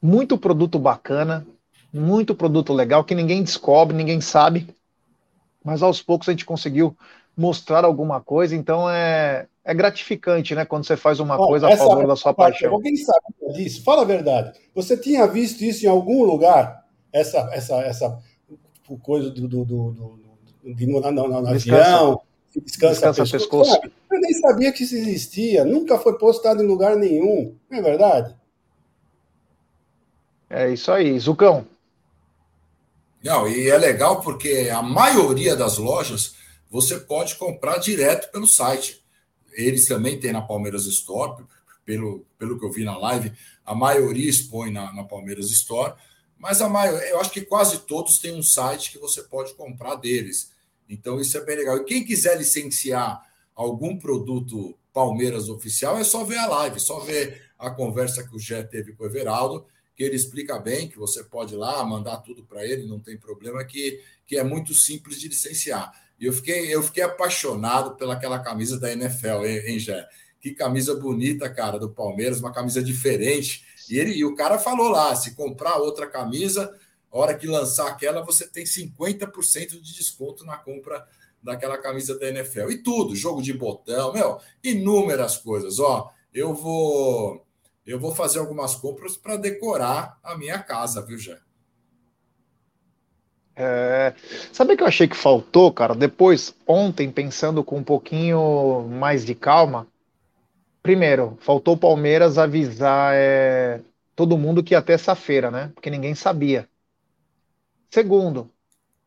muito 0.00 0.38
produto 0.38 0.78
bacana, 0.78 1.46
muito 1.92 2.34
produto 2.34 2.72
legal 2.72 3.04
que 3.04 3.14
ninguém 3.14 3.42
descobre, 3.42 3.94
ninguém 3.94 4.22
sabe, 4.22 4.66
mas 5.64 5.82
aos 5.82 6.02
poucos 6.02 6.28
a 6.28 6.32
gente 6.32 6.44
conseguiu 6.44 6.96
mostrar 7.36 7.84
alguma 7.84 8.20
coisa, 8.20 8.54
então 8.54 8.88
é, 8.88 9.46
é 9.64 9.74
gratificante, 9.74 10.54
né, 10.54 10.64
quando 10.64 10.86
você 10.86 10.96
faz 10.96 11.18
uma 11.18 11.36
coisa 11.36 11.68
a 11.68 11.76
favor 11.76 12.06
da 12.06 12.14
sua 12.14 12.34
paixão. 12.34 12.72
Alguém 12.72 12.94
sabe 12.96 13.54
disso? 13.54 13.82
Fala 13.82 14.02
a 14.02 14.04
verdade. 14.04 14.52
Você 14.74 14.96
tinha 14.96 15.26
visto 15.26 15.62
isso 15.62 15.84
em 15.84 15.88
algum 15.88 16.22
lugar? 16.22 16.84
Essa, 17.12 17.48
essa, 17.52 17.76
essa 17.76 18.18
coisa 19.02 19.30
do, 19.30 19.48
do, 19.48 19.64
do, 19.64 19.90
do 19.92 20.24
de, 20.74 20.86
no, 20.86 21.00
no, 21.00 21.12
no, 21.12 21.28
no 21.28 21.48
avião, 21.48 22.20
descansa, 22.54 23.12
descansa 23.12 23.22
pescoço. 23.22 23.72
pescoço. 23.72 23.94
Eu 24.10 24.20
nem 24.20 24.32
sabia 24.34 24.72
que 24.72 24.84
isso 24.84 24.94
existia, 24.94 25.64
nunca 25.64 25.98
foi 25.98 26.16
postado 26.18 26.62
em 26.62 26.66
lugar 26.66 26.96
nenhum, 26.96 27.54
não 27.70 27.78
é 27.78 27.82
verdade? 27.82 28.34
É 30.48 30.70
isso 30.70 30.90
aí, 30.92 31.18
Zucão. 31.18 31.66
Não, 33.24 33.48
e 33.48 33.70
é 33.70 33.78
legal 33.78 34.20
porque 34.20 34.70
a 34.70 34.82
maioria 34.82 35.56
das 35.56 35.78
lojas 35.78 36.34
você 36.70 37.00
pode 37.00 37.36
comprar 37.36 37.78
direto 37.78 38.30
pelo 38.30 38.46
site. 38.46 39.02
Eles 39.52 39.86
também 39.86 40.20
têm 40.20 40.32
na 40.32 40.42
Palmeiras 40.42 40.84
Store, 40.84 41.42
pelo, 41.86 42.26
pelo 42.38 42.58
que 42.58 42.66
eu 42.66 42.70
vi 42.70 42.84
na 42.84 42.98
live, 42.98 43.32
a 43.64 43.74
maioria 43.74 44.28
expõe 44.28 44.70
na, 44.70 44.92
na 44.92 45.04
Palmeiras 45.04 45.50
Store, 45.50 45.94
mas 46.38 46.60
a 46.60 46.68
maioria, 46.68 47.08
eu 47.08 47.18
acho 47.18 47.30
que 47.30 47.40
quase 47.40 47.78
todos 47.78 48.18
têm 48.18 48.34
um 48.34 48.42
site 48.42 48.92
que 48.92 48.98
você 48.98 49.22
pode 49.22 49.54
comprar 49.54 49.94
deles. 49.94 50.52
Então, 50.86 51.18
isso 51.18 51.38
é 51.38 51.40
bem 51.40 51.56
legal. 51.56 51.78
E 51.78 51.84
quem 51.84 52.04
quiser 52.04 52.36
licenciar 52.36 53.22
algum 53.54 53.96
produto 53.96 54.76
Palmeiras 54.92 55.48
oficial, 55.48 55.98
é 55.98 56.04
só 56.04 56.24
ver 56.24 56.38
a 56.38 56.46
live, 56.46 56.78
só 56.78 57.00
ver 57.00 57.42
a 57.58 57.70
conversa 57.70 58.22
que 58.22 58.36
o 58.36 58.38
Gé 58.38 58.62
teve 58.62 58.92
com 58.92 59.04
o 59.04 59.06
Everaldo, 59.06 59.66
que 59.94 60.02
ele 60.02 60.16
explica 60.16 60.58
bem, 60.58 60.88
que 60.88 60.98
você 60.98 61.22
pode 61.22 61.54
ir 61.54 61.56
lá, 61.56 61.84
mandar 61.84 62.18
tudo 62.18 62.44
para 62.44 62.64
ele, 62.66 62.86
não 62.86 62.98
tem 62.98 63.16
problema, 63.16 63.64
que, 63.64 64.00
que 64.26 64.36
é 64.36 64.42
muito 64.42 64.74
simples 64.74 65.20
de 65.20 65.28
licenciar. 65.28 65.92
E 66.18 66.26
eu 66.26 66.32
fiquei, 66.32 66.74
eu 66.74 66.82
fiquei 66.82 67.02
apaixonado 67.02 67.96
pelaquela 67.96 68.38
camisa 68.38 68.78
da 68.78 68.92
NFL, 68.92 69.44
hein, 69.44 69.62
hein 69.66 69.78
Gé? 69.78 70.06
Que 70.40 70.52
camisa 70.52 70.94
bonita, 70.94 71.48
cara, 71.48 71.78
do 71.78 71.90
Palmeiras, 71.90 72.40
uma 72.40 72.52
camisa 72.52 72.82
diferente. 72.82 73.64
E, 73.88 73.98
ele, 73.98 74.12
e 74.12 74.24
o 74.24 74.34
cara 74.34 74.58
falou 74.58 74.88
lá: 74.88 75.14
se 75.14 75.34
comprar 75.34 75.76
outra 75.76 76.06
camisa, 76.06 76.74
hora 77.10 77.34
que 77.34 77.46
lançar 77.46 77.88
aquela, 77.88 78.22
você 78.22 78.46
tem 78.46 78.64
50% 78.64 79.80
de 79.80 79.94
desconto 79.94 80.44
na 80.44 80.56
compra 80.56 81.06
daquela 81.42 81.78
camisa 81.78 82.18
da 82.18 82.28
NFL. 82.28 82.70
E 82.70 82.82
tudo, 82.82 83.14
jogo 83.14 83.40
de 83.40 83.52
botão, 83.52 84.12
meu, 84.12 84.38
inúmeras 84.62 85.36
coisas. 85.36 85.78
Ó, 85.78 86.10
eu 86.32 86.54
vou 86.54 87.43
eu 87.86 88.00
vou 88.00 88.14
fazer 88.14 88.38
algumas 88.38 88.74
compras 88.74 89.16
para 89.16 89.36
decorar 89.36 90.18
a 90.22 90.36
minha 90.36 90.58
casa, 90.58 91.04
viu, 91.04 91.18
Jé? 91.18 91.38
É, 93.56 94.14
sabe 94.52 94.74
o 94.74 94.76
que 94.76 94.82
eu 94.82 94.86
achei 94.88 95.06
que 95.06 95.16
faltou, 95.16 95.72
cara? 95.72 95.94
Depois, 95.94 96.54
ontem, 96.66 97.10
pensando 97.10 97.62
com 97.62 97.78
um 97.78 97.84
pouquinho 97.84 98.88
mais 98.90 99.24
de 99.24 99.34
calma, 99.34 99.86
primeiro, 100.82 101.36
faltou 101.40 101.74
o 101.74 101.78
Palmeiras 101.78 102.36
avisar 102.36 103.12
é, 103.14 103.80
todo 104.16 104.38
mundo 104.38 104.62
que 104.62 104.74
ia 104.74 104.82
ter 104.82 104.94
essa 104.94 105.14
feira, 105.14 105.50
né? 105.50 105.70
Porque 105.74 105.90
ninguém 105.90 106.14
sabia. 106.14 106.68
Segundo, 107.90 108.50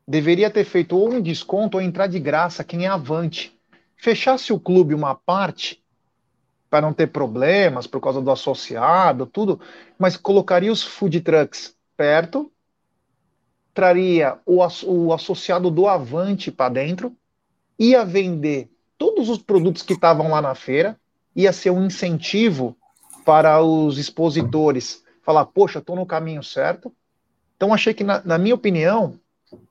deveria 0.08 0.50
ter 0.50 0.64
feito 0.64 0.96
ou 0.98 1.12
um 1.12 1.22
desconto 1.22 1.78
ou 1.78 1.84
entrar 1.84 2.08
de 2.08 2.20
graça 2.20 2.64
quem 2.64 2.86
é 2.86 2.88
avante. 2.88 3.54
Fechasse 3.98 4.54
o 4.54 4.60
clube 4.60 4.94
uma 4.94 5.14
parte 5.14 5.84
para 6.70 6.82
não 6.82 6.94
ter 6.94 7.08
problemas 7.08 7.88
por 7.88 8.02
causa 8.02 8.22
do 8.22 8.32
associado, 8.32 9.26
tudo, 9.26 9.60
mas 9.98 10.18
colocaria 10.18 10.72
os 10.72 10.84
food 10.84 11.22
trucks 11.22 11.76
perto 11.96 12.52
traria 13.78 14.40
o, 14.44 14.58
o 14.88 15.14
associado 15.14 15.70
do 15.70 15.88
Avante 15.88 16.52
para 16.52 16.74
dentro, 16.74 17.16
ia 17.78 18.04
vender 18.04 18.72
todos 18.98 19.30
os 19.30 19.38
produtos 19.38 19.84
que 19.84 19.94
estavam 19.94 20.32
lá 20.32 20.42
na 20.42 20.56
feira, 20.56 21.00
ia 21.36 21.54
ser 21.54 21.70
um 21.70 21.86
incentivo 21.86 22.76
para 23.24 23.62
os 23.62 24.00
expositores 24.00 25.04
falar, 25.22 25.46
poxa, 25.46 25.78
estou 25.78 25.96
no 25.96 26.08
caminho 26.08 26.42
certo. 26.42 26.92
Então, 27.56 27.72
achei 27.72 27.94
que, 27.94 28.04
na, 28.04 28.20
na 28.26 28.40
minha 28.40 28.56
opinião, 28.56 29.20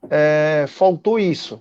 é, 0.08 0.66
faltou 0.68 1.18
isso. 1.18 1.60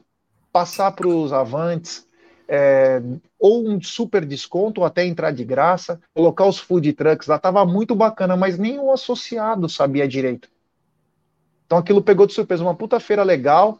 Passar 0.54 0.92
para 0.92 1.08
os 1.08 1.34
avantes, 1.34 2.06
é, 2.48 3.02
ou 3.40 3.68
um 3.68 3.82
super 3.82 4.26
desconto, 4.26 4.82
ou 4.82 4.88
até 4.88 5.06
entrar 5.06 5.32
de 5.32 5.44
graça, 5.44 6.00
colocar 6.14 6.46
os 6.46 6.60
food 6.60 6.94
trucks 6.94 7.28
lá, 7.28 7.36
estava 7.36 7.66
muito 7.66 7.96
bacana, 7.96 8.36
mas 8.36 8.58
nem 8.58 8.80
o 8.80 8.92
associado 8.92 9.68
sabia 9.70 10.08
direito. 10.08 10.50
Então 11.66 11.78
aquilo 11.78 12.02
pegou 12.02 12.28
de 12.28 12.34
surpresa, 12.34 12.64
uma 12.64 12.76
puta 12.76 13.00
feira 13.00 13.24
legal. 13.24 13.80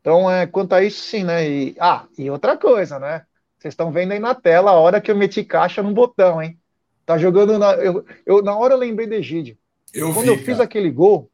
Então, 0.00 0.30
é, 0.30 0.46
quanto 0.46 0.72
a 0.72 0.82
isso, 0.82 1.02
sim, 1.02 1.24
né? 1.24 1.48
E, 1.48 1.76
ah, 1.80 2.04
e 2.16 2.30
outra 2.30 2.56
coisa, 2.56 2.98
né? 2.98 3.24
Vocês 3.58 3.72
estão 3.72 3.90
vendo 3.90 4.12
aí 4.12 4.18
na 4.18 4.34
tela 4.34 4.70
a 4.70 4.74
hora 4.74 5.00
que 5.00 5.10
eu 5.10 5.16
meti 5.16 5.42
caixa 5.42 5.82
no 5.82 5.92
botão, 5.92 6.40
hein? 6.40 6.58
Tá 7.04 7.18
jogando 7.18 7.58
na. 7.58 7.72
Eu, 7.74 8.04
eu 8.24 8.42
na 8.42 8.56
hora 8.56 8.74
eu 8.74 8.78
lembrei 8.78 9.06
do 9.06 9.14
Egídio. 9.14 9.56
Eu 9.92 10.12
Quando 10.12 10.26
vi, 10.26 10.38
eu 10.40 10.44
fiz 10.44 10.60
aquele 10.60 10.90
gol, 10.90 11.30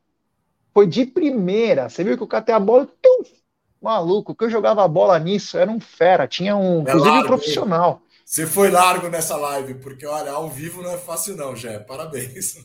foi 0.73 0.87
de 0.87 1.05
primeira. 1.05 1.89
Você 1.89 2.03
viu 2.03 2.17
que 2.17 2.23
eu 2.23 2.29
catei 2.29 2.55
a 2.55 2.61
bola, 2.61 2.89
tum, 3.01 3.25
maluco, 3.83 4.35
que 4.35 4.45
eu 4.45 4.51
jogava 4.51 4.85
a 4.85 4.89
bola 4.89 5.19
nisso, 5.19 5.59
era 5.59 5.71
um 5.71 5.81
fera, 5.81 6.27
tinha 6.27 6.57
um, 6.57 6.79
é 6.79 6.83
inclusive 6.83 7.11
largo, 7.11 7.25
um 7.25 7.27
profissional. 7.27 8.03
Você 8.25 8.47
foi 8.47 8.71
largo 8.71 9.09
nessa 9.09 9.37
live, 9.37 9.75
porque 9.75 10.07
olha, 10.07 10.31
ao 10.31 10.49
vivo 10.49 10.83
não 10.83 10.93
é 10.93 10.99
fácil 10.99 11.37
não, 11.37 11.55
Jé. 11.55 11.79
Parabéns. 11.81 12.65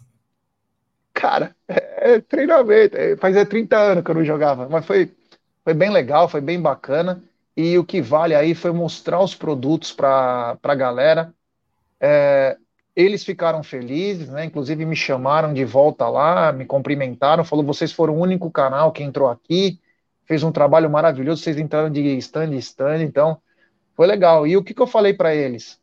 Cara, 1.13 1.55
é, 1.67 2.13
é 2.13 2.21
treinamento. 2.21 2.95
É, 2.95 3.17
fazia 3.17 3.45
30 3.45 3.75
anos 3.75 4.03
que 4.03 4.11
eu 4.11 4.15
não 4.15 4.23
jogava, 4.23 4.69
mas 4.69 4.85
foi, 4.85 5.11
foi 5.63 5.73
bem 5.73 5.89
legal, 5.89 6.29
foi 6.29 6.41
bem 6.41 6.61
bacana. 6.61 7.23
E 7.55 7.75
o 7.77 7.83
que 7.83 8.01
vale 8.01 8.35
aí 8.35 8.53
foi 8.53 8.71
mostrar 8.71 9.19
os 9.19 9.33
produtos 9.33 9.91
para 9.91 10.57
a 10.61 10.75
galera. 10.75 11.33
É, 11.99 12.55
eles 12.95 13.23
ficaram 13.23 13.63
felizes, 13.63 14.29
né? 14.29 14.45
Inclusive 14.45 14.85
me 14.85 14.95
chamaram 14.95 15.53
de 15.53 15.65
volta 15.65 16.07
lá, 16.07 16.51
me 16.51 16.65
cumprimentaram, 16.65 17.43
falou: 17.43 17.65
vocês 17.65 17.91
foram 17.91 18.15
o 18.15 18.21
único 18.21 18.49
canal 18.51 18.91
que 18.91 19.03
entrou 19.03 19.27
aqui, 19.29 19.79
fez 20.27 20.43
um 20.43 20.51
trabalho 20.51 20.89
maravilhoso, 20.89 21.41
vocês 21.41 21.57
entraram 21.57 21.89
de 21.89 22.01
stand 22.17 22.53
em 22.53 22.57
stand, 22.57 23.01
então 23.01 23.41
foi 23.95 24.05
legal. 24.05 24.45
E 24.45 24.57
o 24.57 24.63
que, 24.63 24.73
que 24.73 24.81
eu 24.81 24.87
falei 24.87 25.13
para 25.13 25.33
eles? 25.33 25.79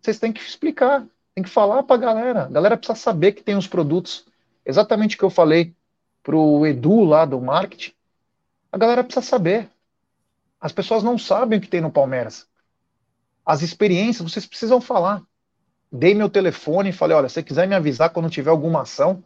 Vocês 0.00 0.18
têm 0.18 0.32
que 0.32 0.40
explicar, 0.40 1.06
tem 1.34 1.44
que 1.44 1.50
falar 1.50 1.82
para 1.82 1.96
a 1.96 1.98
galera. 1.98 2.44
A 2.44 2.48
galera 2.48 2.76
precisa 2.76 2.98
saber 2.98 3.32
que 3.32 3.42
tem 3.42 3.56
os 3.56 3.66
produtos. 3.66 4.24
Exatamente 4.64 5.14
o 5.14 5.18
que 5.18 5.24
eu 5.24 5.30
falei 5.30 5.74
para 6.22 6.34
o 6.34 6.66
Edu 6.66 7.04
lá 7.04 7.24
do 7.24 7.40
marketing. 7.40 7.92
A 8.72 8.78
galera 8.78 9.04
precisa 9.04 9.24
saber. 9.24 9.68
As 10.60 10.72
pessoas 10.72 11.02
não 11.02 11.18
sabem 11.18 11.58
o 11.58 11.62
que 11.62 11.68
tem 11.68 11.80
no 11.80 11.92
Palmeiras. 11.92 12.48
As 13.44 13.62
experiências, 13.62 14.28
vocês 14.28 14.46
precisam 14.46 14.80
falar. 14.80 15.22
Dei 15.92 16.14
meu 16.14 16.28
telefone 16.28 16.88
e 16.88 16.92
falei: 16.92 17.16
olha, 17.16 17.28
se 17.28 17.34
você 17.34 17.42
quiser 17.42 17.68
me 17.68 17.74
avisar 17.74 18.10
quando 18.10 18.30
tiver 18.30 18.50
alguma 18.50 18.82
ação, 18.82 19.22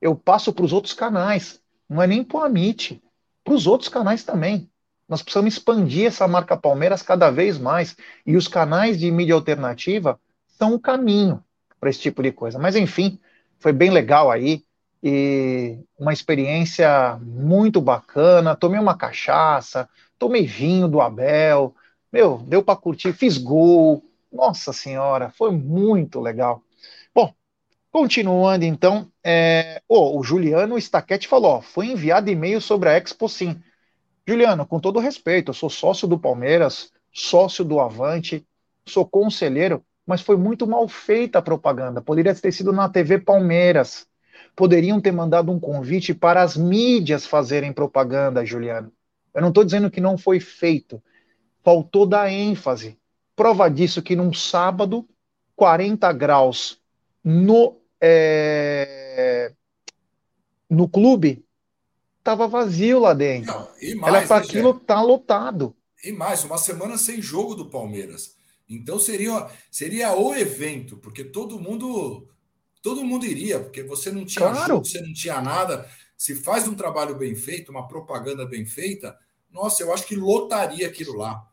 eu 0.00 0.14
passo 0.14 0.52
para 0.52 0.64
os 0.64 0.72
outros 0.72 0.92
canais. 0.92 1.60
Não 1.88 2.02
é 2.02 2.06
nem 2.06 2.22
para 2.22 2.38
o 2.38 2.44
Amit, 2.44 3.02
para 3.44 3.54
os 3.54 3.66
outros 3.66 3.88
canais 3.88 4.24
também. 4.24 4.68
Nós 5.08 5.22
precisamos 5.22 5.54
expandir 5.54 6.06
essa 6.06 6.26
marca 6.26 6.56
Palmeiras 6.56 7.02
cada 7.02 7.30
vez 7.30 7.58
mais. 7.58 7.94
E 8.26 8.36
os 8.36 8.48
canais 8.48 8.98
de 8.98 9.10
mídia 9.10 9.34
alternativa 9.34 10.18
são 10.58 10.74
o 10.74 10.80
caminho 10.80 11.44
para 11.78 11.90
esse 11.90 12.00
tipo 12.00 12.22
de 12.22 12.32
coisa. 12.32 12.58
Mas, 12.58 12.74
enfim, 12.74 13.18
foi 13.58 13.72
bem 13.72 13.90
legal 13.90 14.30
aí. 14.30 14.64
E 15.02 15.78
uma 15.98 16.14
experiência 16.14 17.20
muito 17.22 17.80
bacana. 17.80 18.56
Tomei 18.56 18.80
uma 18.80 18.96
cachaça, 18.96 19.88
tomei 20.18 20.46
vinho 20.46 20.88
do 20.88 21.02
Abel. 21.02 21.74
Meu, 22.10 22.38
deu 22.46 22.62
para 22.62 22.76
curtir, 22.76 23.12
fiz 23.12 23.36
gol. 23.36 24.02
Nossa 24.32 24.72
Senhora, 24.72 25.30
foi 25.30 25.52
muito 25.52 26.18
legal. 26.18 26.62
Continuando 27.94 28.64
então, 28.64 29.08
é... 29.22 29.80
oh, 29.88 30.18
o 30.18 30.24
Juliano 30.24 30.76
Staquete 30.76 31.28
falou: 31.28 31.62
foi 31.62 31.86
enviado 31.86 32.28
e-mail 32.28 32.60
sobre 32.60 32.88
a 32.88 32.98
Expo 32.98 33.28
Sim. 33.28 33.62
Juliano, 34.26 34.66
com 34.66 34.80
todo 34.80 34.98
respeito, 34.98 35.50
eu 35.50 35.54
sou 35.54 35.70
sócio 35.70 36.08
do 36.08 36.18
Palmeiras, 36.18 36.90
sócio 37.12 37.64
do 37.64 37.78
Avante, 37.78 38.44
sou 38.84 39.06
conselheiro, 39.06 39.80
mas 40.04 40.20
foi 40.20 40.36
muito 40.36 40.66
mal 40.66 40.88
feita 40.88 41.38
a 41.38 41.42
propaganda. 41.42 42.02
Poderia 42.02 42.34
ter 42.34 42.50
sido 42.50 42.72
na 42.72 42.88
TV 42.88 43.20
Palmeiras. 43.20 44.08
Poderiam 44.56 45.00
ter 45.00 45.12
mandado 45.12 45.52
um 45.52 45.60
convite 45.60 46.12
para 46.12 46.42
as 46.42 46.56
mídias 46.56 47.24
fazerem 47.24 47.72
propaganda, 47.72 48.44
Juliano. 48.44 48.90
Eu 49.32 49.40
não 49.40 49.50
estou 49.50 49.62
dizendo 49.62 49.88
que 49.88 50.00
não 50.00 50.18
foi 50.18 50.40
feito. 50.40 51.00
Faltou 51.62 52.06
dar 52.06 52.28
ênfase. 52.28 52.98
Prova 53.36 53.70
disso 53.70 54.02
que 54.02 54.16
num 54.16 54.32
sábado, 54.32 55.08
40 55.54 56.12
graus 56.12 56.82
no, 57.24 57.80
é, 58.06 59.52
no 60.68 60.88
clube, 60.88 61.44
Tava 62.24 62.48
vazio 62.48 63.00
lá 63.00 63.12
dentro. 63.12 63.52
Não, 63.52 63.68
e 63.78 63.94
mais, 63.94 64.14
Era 64.14 64.26
para 64.26 64.40
né, 64.40 64.46
aquilo 64.46 64.70
estar 64.70 64.94
tá 64.94 65.02
lotado. 65.02 65.76
E 66.02 66.10
mais, 66.10 66.42
uma 66.42 66.56
semana 66.56 66.96
sem 66.96 67.20
jogo 67.20 67.54
do 67.54 67.68
Palmeiras. 67.68 68.34
Então 68.66 68.98
seria, 68.98 69.46
seria 69.70 70.16
o 70.16 70.34
evento, 70.34 70.96
porque 70.96 71.22
todo 71.22 71.60
mundo 71.60 72.26
todo 72.80 73.04
mundo 73.04 73.26
iria, 73.26 73.60
porque 73.60 73.82
você 73.82 74.10
não 74.10 74.24
tinha 74.24 74.50
claro. 74.50 74.74
jogo, 74.74 74.86
você 74.86 75.02
não 75.02 75.12
tinha 75.12 75.40
nada. 75.42 75.86
Se 76.16 76.34
faz 76.34 76.66
um 76.66 76.74
trabalho 76.74 77.14
bem 77.14 77.34
feito, 77.34 77.70
uma 77.70 77.86
propaganda 77.86 78.46
bem 78.46 78.64
feita, 78.64 79.14
nossa, 79.50 79.82
eu 79.82 79.92
acho 79.92 80.06
que 80.06 80.16
lotaria 80.16 80.86
aquilo 80.86 81.14
lá. 81.16 81.46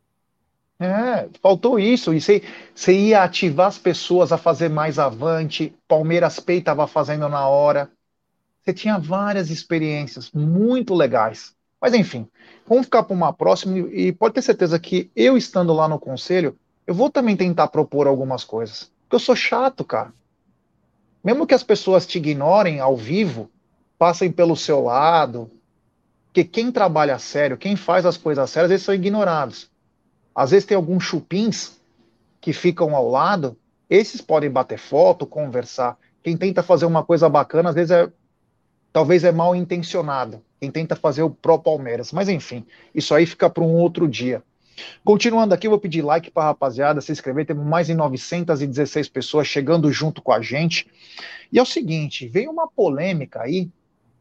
É, 0.81 1.29
faltou 1.43 1.77
isso. 1.77 2.11
E 2.11 2.19
você, 2.19 2.41
você 2.73 2.91
ia 2.97 3.23
ativar 3.23 3.67
as 3.67 3.77
pessoas 3.77 4.31
a 4.31 4.37
fazer 4.37 4.67
mais 4.67 4.97
avante. 4.97 5.75
Palmeiras 5.87 6.39
Pay 6.39 6.57
estava 6.57 6.87
fazendo 6.87 7.29
na 7.29 7.47
hora. 7.47 7.91
Você 8.63 8.73
tinha 8.73 8.97
várias 8.97 9.51
experiências 9.51 10.31
muito 10.31 10.95
legais. 10.95 11.55
Mas 11.79 11.93
enfim, 11.93 12.27
vamos 12.67 12.85
ficar 12.85 13.03
para 13.03 13.15
uma 13.15 13.31
próxima 13.31 13.77
e 13.77 14.11
pode 14.11 14.35
ter 14.35 14.41
certeza 14.41 14.79
que 14.79 15.11
eu 15.15 15.37
estando 15.37 15.71
lá 15.73 15.87
no 15.87 15.99
conselho, 15.99 16.57
eu 16.85 16.93
vou 16.93 17.09
também 17.09 17.35
tentar 17.35 17.67
propor 17.67 18.07
algumas 18.07 18.43
coisas. 18.43 18.91
Porque 19.03 19.15
eu 19.15 19.19
sou 19.19 19.35
chato, 19.35 19.83
cara. 19.83 20.13
Mesmo 21.23 21.45
que 21.45 21.53
as 21.53 21.63
pessoas 21.63 22.05
te 22.05 22.17
ignorem 22.17 22.79
ao 22.79 22.97
vivo, 22.97 23.49
passem 23.97 24.31
pelo 24.31 24.55
seu 24.55 24.81
lado, 24.81 25.49
porque 26.25 26.43
quem 26.43 26.71
trabalha 26.71 27.17
sério, 27.19 27.57
quem 27.57 27.75
faz 27.75 28.05
as 28.05 28.17
coisas 28.17 28.49
sérias, 28.49 28.71
eles 28.71 28.83
são 28.83 28.95
ignorados. 28.95 29.70
Às 30.33 30.51
vezes 30.51 30.65
tem 30.65 30.75
alguns 30.75 31.03
chupins 31.03 31.79
que 32.39 32.53
ficam 32.53 32.95
ao 32.95 33.09
lado, 33.09 33.57
esses 33.89 34.21
podem 34.21 34.49
bater 34.49 34.79
foto, 34.79 35.25
conversar. 35.25 35.97
Quem 36.23 36.37
tenta 36.37 36.63
fazer 36.63 36.85
uma 36.85 37.03
coisa 37.03 37.27
bacana, 37.27 37.69
às 37.69 37.75
vezes 37.75 37.91
é 37.91 38.09
talvez 38.93 39.23
é 39.23 39.31
mal 39.31 39.55
intencionado, 39.55 40.43
quem 40.59 40.69
tenta 40.69 40.95
fazer 40.95 41.23
o 41.23 41.29
pró 41.29 41.57
Palmeiras. 41.57 42.11
Mas 42.11 42.29
enfim, 42.29 42.65
isso 42.93 43.13
aí 43.13 43.25
fica 43.25 43.49
para 43.49 43.63
um 43.63 43.73
outro 43.75 44.07
dia. 44.07 44.43
Continuando 45.03 45.53
aqui, 45.53 45.67
eu 45.67 45.71
vou 45.71 45.79
pedir 45.79 46.01
like 46.01 46.31
para 46.31 46.43
a 46.43 46.45
rapaziada, 46.47 47.01
se 47.01 47.11
inscrever. 47.11 47.45
Temos 47.45 47.65
mais 47.65 47.87
de 47.87 47.93
916 47.93 49.09
pessoas 49.09 49.47
chegando 49.47 49.91
junto 49.91 50.21
com 50.21 50.31
a 50.31 50.41
gente. 50.41 50.87
E 51.51 51.59
é 51.59 51.61
o 51.61 51.65
seguinte: 51.65 52.27
veio 52.27 52.51
uma 52.51 52.67
polêmica 52.67 53.41
aí, 53.41 53.69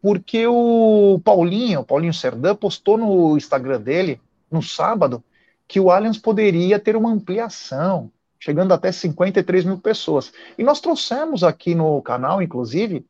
porque 0.03 0.47
o 0.47 1.21
Paulinho, 1.25 1.81
o 1.81 1.85
Paulinho 1.85 2.13
Serdã, 2.13 2.55
postou 2.55 2.99
no 2.99 3.37
Instagram 3.37 3.81
dele, 3.81 4.21
no 4.51 4.63
sábado, 4.63 5.23
que 5.71 5.79
o 5.79 5.89
Allianz 5.89 6.19
poderia 6.19 6.81
ter 6.81 6.97
uma 6.97 7.13
ampliação, 7.13 8.11
chegando 8.41 8.75
até 8.75 8.91
53 8.91 9.65
mil 9.65 9.79
pessoas. 9.79 10.33
E 10.59 10.65
nós 10.65 10.81
trouxemos 10.81 11.45
aqui 11.45 11.77
no 11.77 12.03
canal, 12.03 12.43
inclusive, 12.43 13.07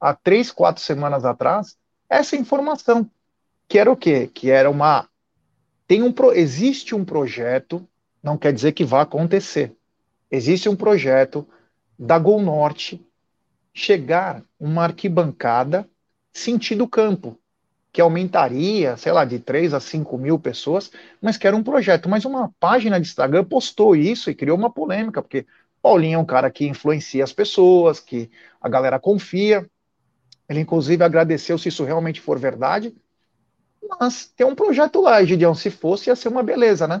há 0.00 0.14
três, 0.14 0.52
quatro 0.52 0.80
semanas 0.80 1.24
atrás, 1.24 1.76
essa 2.08 2.36
informação, 2.36 3.10
que 3.66 3.80
era 3.80 3.90
o 3.90 3.96
quê? 3.96 4.30
Que 4.32 4.48
era 4.48 4.70
uma. 4.70 5.08
Tem 5.88 6.04
um, 6.04 6.14
existe 6.34 6.94
um 6.94 7.04
projeto, 7.04 7.84
não 8.22 8.38
quer 8.38 8.52
dizer 8.52 8.70
que 8.70 8.84
vá 8.84 9.00
acontecer. 9.00 9.74
Existe 10.30 10.68
um 10.68 10.76
projeto 10.76 11.44
da 11.98 12.16
Gol 12.16 12.40
Norte 12.40 13.04
chegar 13.72 14.40
uma 14.60 14.84
arquibancada 14.84 15.90
sentido 16.32 16.86
campo, 16.86 17.36
que 17.94 18.00
aumentaria, 18.00 18.96
sei 18.96 19.12
lá, 19.12 19.24
de 19.24 19.38
3 19.38 19.72
a 19.72 19.78
5 19.78 20.18
mil 20.18 20.36
pessoas, 20.36 20.90
mas 21.22 21.36
que 21.36 21.46
era 21.46 21.54
um 21.54 21.62
projeto. 21.62 22.08
Mas 22.08 22.24
uma 22.24 22.52
página 22.58 23.00
de 23.00 23.06
Instagram 23.06 23.44
postou 23.44 23.94
isso 23.94 24.28
e 24.28 24.34
criou 24.34 24.58
uma 24.58 24.68
polêmica, 24.68 25.22
porque 25.22 25.46
Paulinho 25.80 26.16
é 26.16 26.18
um 26.18 26.24
cara 26.24 26.50
que 26.50 26.66
influencia 26.66 27.22
as 27.22 27.32
pessoas, 27.32 28.00
que 28.00 28.28
a 28.60 28.68
galera 28.68 28.98
confia, 28.98 29.64
ele, 30.48 30.58
inclusive, 30.58 31.04
agradeceu 31.04 31.56
se 31.56 31.68
isso 31.68 31.84
realmente 31.84 32.20
for 32.20 32.36
verdade. 32.36 32.92
Mas 34.00 34.26
tem 34.26 34.44
um 34.44 34.56
projeto 34.56 35.00
lá, 35.00 35.24
Gideão. 35.24 35.54
Se 35.54 35.70
fosse, 35.70 36.10
ia 36.10 36.16
ser 36.16 36.26
uma 36.26 36.42
beleza, 36.42 36.88
né? 36.88 37.00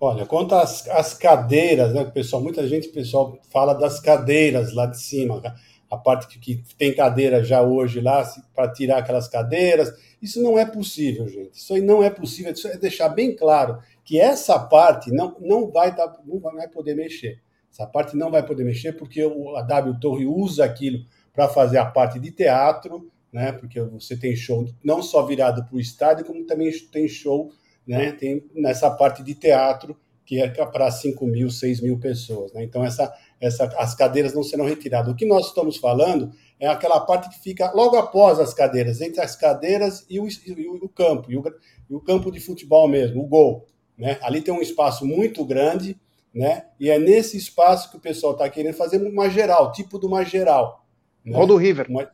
Olha, 0.00 0.24
quanto 0.24 0.54
às, 0.54 0.88
às 0.88 1.12
cadeiras, 1.12 1.92
né, 1.92 2.02
pessoal? 2.04 2.40
Muita 2.40 2.66
gente, 2.66 2.88
pessoal, 2.88 3.38
fala 3.50 3.74
das 3.74 4.00
cadeiras 4.00 4.72
lá 4.72 4.86
de 4.86 4.98
cima. 4.98 5.42
A 5.44 5.54
a 5.96 5.98
parte 5.98 6.26
que, 6.26 6.56
que 6.56 6.74
tem 6.76 6.94
cadeira 6.94 7.42
já 7.42 7.62
hoje 7.62 8.00
lá 8.00 8.24
para 8.54 8.72
tirar 8.72 8.98
aquelas 8.98 9.28
cadeiras. 9.28 9.92
Isso 10.20 10.42
não 10.42 10.58
é 10.58 10.64
possível, 10.64 11.28
gente. 11.28 11.54
Isso 11.54 11.74
aí 11.74 11.80
não 11.80 12.02
é 12.02 12.10
possível. 12.10 12.52
Isso 12.52 12.68
é 12.68 12.76
deixar 12.76 13.08
bem 13.08 13.34
claro 13.34 13.78
que 14.04 14.20
essa 14.20 14.58
parte 14.58 15.10
não, 15.10 15.36
não, 15.40 15.70
vai, 15.70 15.94
dar, 15.94 16.14
não 16.24 16.38
vai 16.38 16.68
poder 16.68 16.94
mexer. 16.94 17.40
Essa 17.72 17.86
parte 17.86 18.16
não 18.16 18.30
vai 18.30 18.44
poder 18.44 18.64
mexer 18.64 18.92
porque 18.92 19.20
a 19.56 19.62
W 19.62 20.00
Torre 20.00 20.26
usa 20.26 20.64
aquilo 20.64 21.04
para 21.32 21.48
fazer 21.48 21.78
a 21.78 21.84
parte 21.84 22.18
de 22.18 22.30
teatro, 22.30 23.10
né? 23.32 23.52
Porque 23.52 23.80
você 23.80 24.16
tem 24.16 24.34
show 24.34 24.66
não 24.82 25.02
só 25.02 25.26
virado 25.26 25.64
para 25.64 25.76
o 25.76 25.80
estádio, 25.80 26.24
como 26.24 26.46
também 26.46 26.70
tem 26.90 27.06
show, 27.06 27.50
né? 27.86 28.12
Tem 28.12 28.44
nessa 28.54 28.90
parte 28.90 29.22
de 29.22 29.34
teatro 29.34 29.96
que 30.26 30.40
é 30.40 30.48
para 30.48 30.90
5 30.90 31.24
mil, 31.24 31.48
6 31.48 31.80
mil 31.80 31.98
pessoas. 31.98 32.52
Né? 32.52 32.64
Então, 32.64 32.84
essa, 32.84 33.14
essa, 33.40 33.64
as 33.78 33.94
cadeiras 33.94 34.34
não 34.34 34.42
serão 34.42 34.64
retiradas. 34.64 35.12
O 35.12 35.16
que 35.16 35.26
nós 35.26 35.46
estamos 35.46 35.76
falando 35.76 36.32
é 36.58 36.66
aquela 36.66 37.00
parte 37.00 37.28
que 37.28 37.38
fica 37.42 37.70
logo 37.72 37.96
após 37.96 38.40
as 38.40 38.54
cadeiras, 38.54 39.00
entre 39.00 39.20
as 39.20 39.36
cadeiras 39.36 40.06
e 40.08 40.18
o, 40.18 40.26
e 40.28 40.66
o 40.82 40.88
campo, 40.88 41.30
e 41.30 41.36
o, 41.36 41.44
e 41.90 41.94
o, 41.94 42.00
campo 42.00 42.30
de 42.30 42.40
futebol 42.40 42.88
mesmo, 42.88 43.22
o 43.22 43.26
gol. 43.26 43.66
Né? 43.96 44.18
Ali 44.22 44.40
tem 44.40 44.52
um 44.52 44.62
espaço 44.62 45.04
muito 45.04 45.44
grande, 45.44 45.98
né? 46.34 46.66
e 46.80 46.90
é 46.90 46.98
nesse 46.98 47.36
espaço 47.36 47.90
que 47.90 47.96
o 47.96 48.00
pessoal 48.00 48.32
está 48.32 48.48
querendo 48.48 48.74
fazer 48.74 48.98
uma 48.98 49.28
geral, 49.28 49.72
tipo 49.72 49.98
de 49.98 50.06
uma 50.06 50.24
geral. 50.24 50.86
Né? 51.24 51.44
Do 51.44 51.56
River. 51.56 51.86
Uma, 51.90 52.10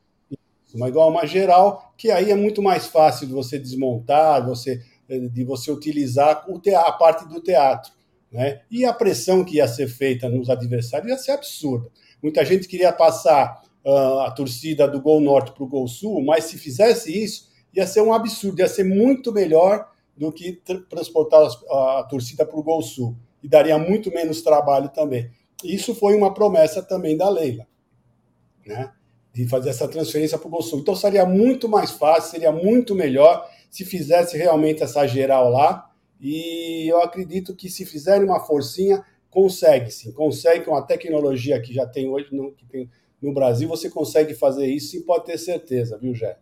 uma 0.74 0.88
igual 0.88 1.08
uma 1.08 1.26
geral, 1.26 1.92
que 1.96 2.10
aí 2.10 2.30
é 2.30 2.34
muito 2.34 2.62
mais 2.62 2.86
fácil 2.86 3.26
de 3.26 3.32
você 3.32 3.58
desmontar, 3.58 4.44
você, 4.44 4.82
de 5.08 5.44
você 5.44 5.70
utilizar 5.70 6.44
o 6.48 6.58
te, 6.58 6.74
a 6.74 6.90
parte 6.90 7.28
do 7.28 7.40
teatro. 7.40 7.92
Né? 8.32 8.62
E 8.70 8.84
a 8.84 8.92
pressão 8.92 9.44
que 9.44 9.56
ia 9.56 9.68
ser 9.68 9.88
feita 9.88 10.28
nos 10.28 10.48
adversários 10.48 11.10
ia 11.10 11.18
ser 11.18 11.32
absurda. 11.32 11.90
Muita 12.22 12.44
gente 12.44 12.66
queria 12.66 12.92
passar 12.92 13.62
uh, 13.84 14.20
a 14.20 14.30
torcida 14.30 14.88
do 14.88 15.00
Gol 15.00 15.20
Norte 15.20 15.52
para 15.52 15.62
o 15.62 15.68
Gol 15.68 15.86
Sul, 15.86 16.24
mas 16.24 16.44
se 16.44 16.56
fizesse 16.56 17.12
isso, 17.12 17.50
ia 17.74 17.86
ser 17.86 18.00
um 18.00 18.12
absurdo, 18.12 18.60
ia 18.60 18.68
ser 18.68 18.84
muito 18.84 19.32
melhor 19.32 19.86
do 20.16 20.32
que 20.32 20.52
transportar 20.88 21.42
a, 21.42 22.00
a 22.00 22.02
torcida 22.04 22.46
para 22.46 22.58
o 22.58 22.62
Gol 22.62 22.80
Sul. 22.80 23.16
E 23.42 23.48
daria 23.48 23.76
muito 23.76 24.10
menos 24.10 24.40
trabalho 24.40 24.88
também. 24.88 25.30
Isso 25.62 25.94
foi 25.94 26.14
uma 26.14 26.32
promessa 26.32 26.82
também 26.82 27.16
da 27.16 27.28
Leila, 27.28 27.66
né? 28.64 28.92
de 29.34 29.48
fazer 29.48 29.70
essa 29.70 29.88
transferência 29.88 30.38
para 30.38 30.46
o 30.46 30.50
Gol 30.50 30.62
Sul. 30.62 30.78
Então 30.78 30.94
seria 30.94 31.26
muito 31.26 31.68
mais 31.68 31.90
fácil, 31.90 32.30
seria 32.30 32.52
muito 32.52 32.94
melhor 32.94 33.46
se 33.70 33.84
fizesse 33.84 34.36
realmente 34.36 34.82
essa 34.82 35.06
geral 35.06 35.50
lá 35.50 35.91
e 36.22 36.86
eu 36.88 37.02
acredito 37.02 37.54
que 37.54 37.68
se 37.68 37.84
fizerem 37.84 38.22
uma 38.22 38.38
forcinha, 38.38 39.04
consegue 39.28 39.90
sim, 39.90 40.12
consegue 40.12 40.64
com 40.64 40.76
a 40.76 40.82
tecnologia 40.82 41.60
que 41.60 41.74
já 41.74 41.84
tem 41.84 42.08
hoje 42.08 42.28
no, 42.30 42.52
que 42.52 42.64
tem 42.64 42.88
no 43.20 43.34
Brasil, 43.34 43.68
você 43.68 43.90
consegue 43.90 44.32
fazer 44.32 44.66
isso 44.66 44.92
sim, 44.92 45.02
pode 45.02 45.24
ter 45.24 45.36
certeza, 45.36 45.98
viu, 45.98 46.14
Jé? 46.14 46.38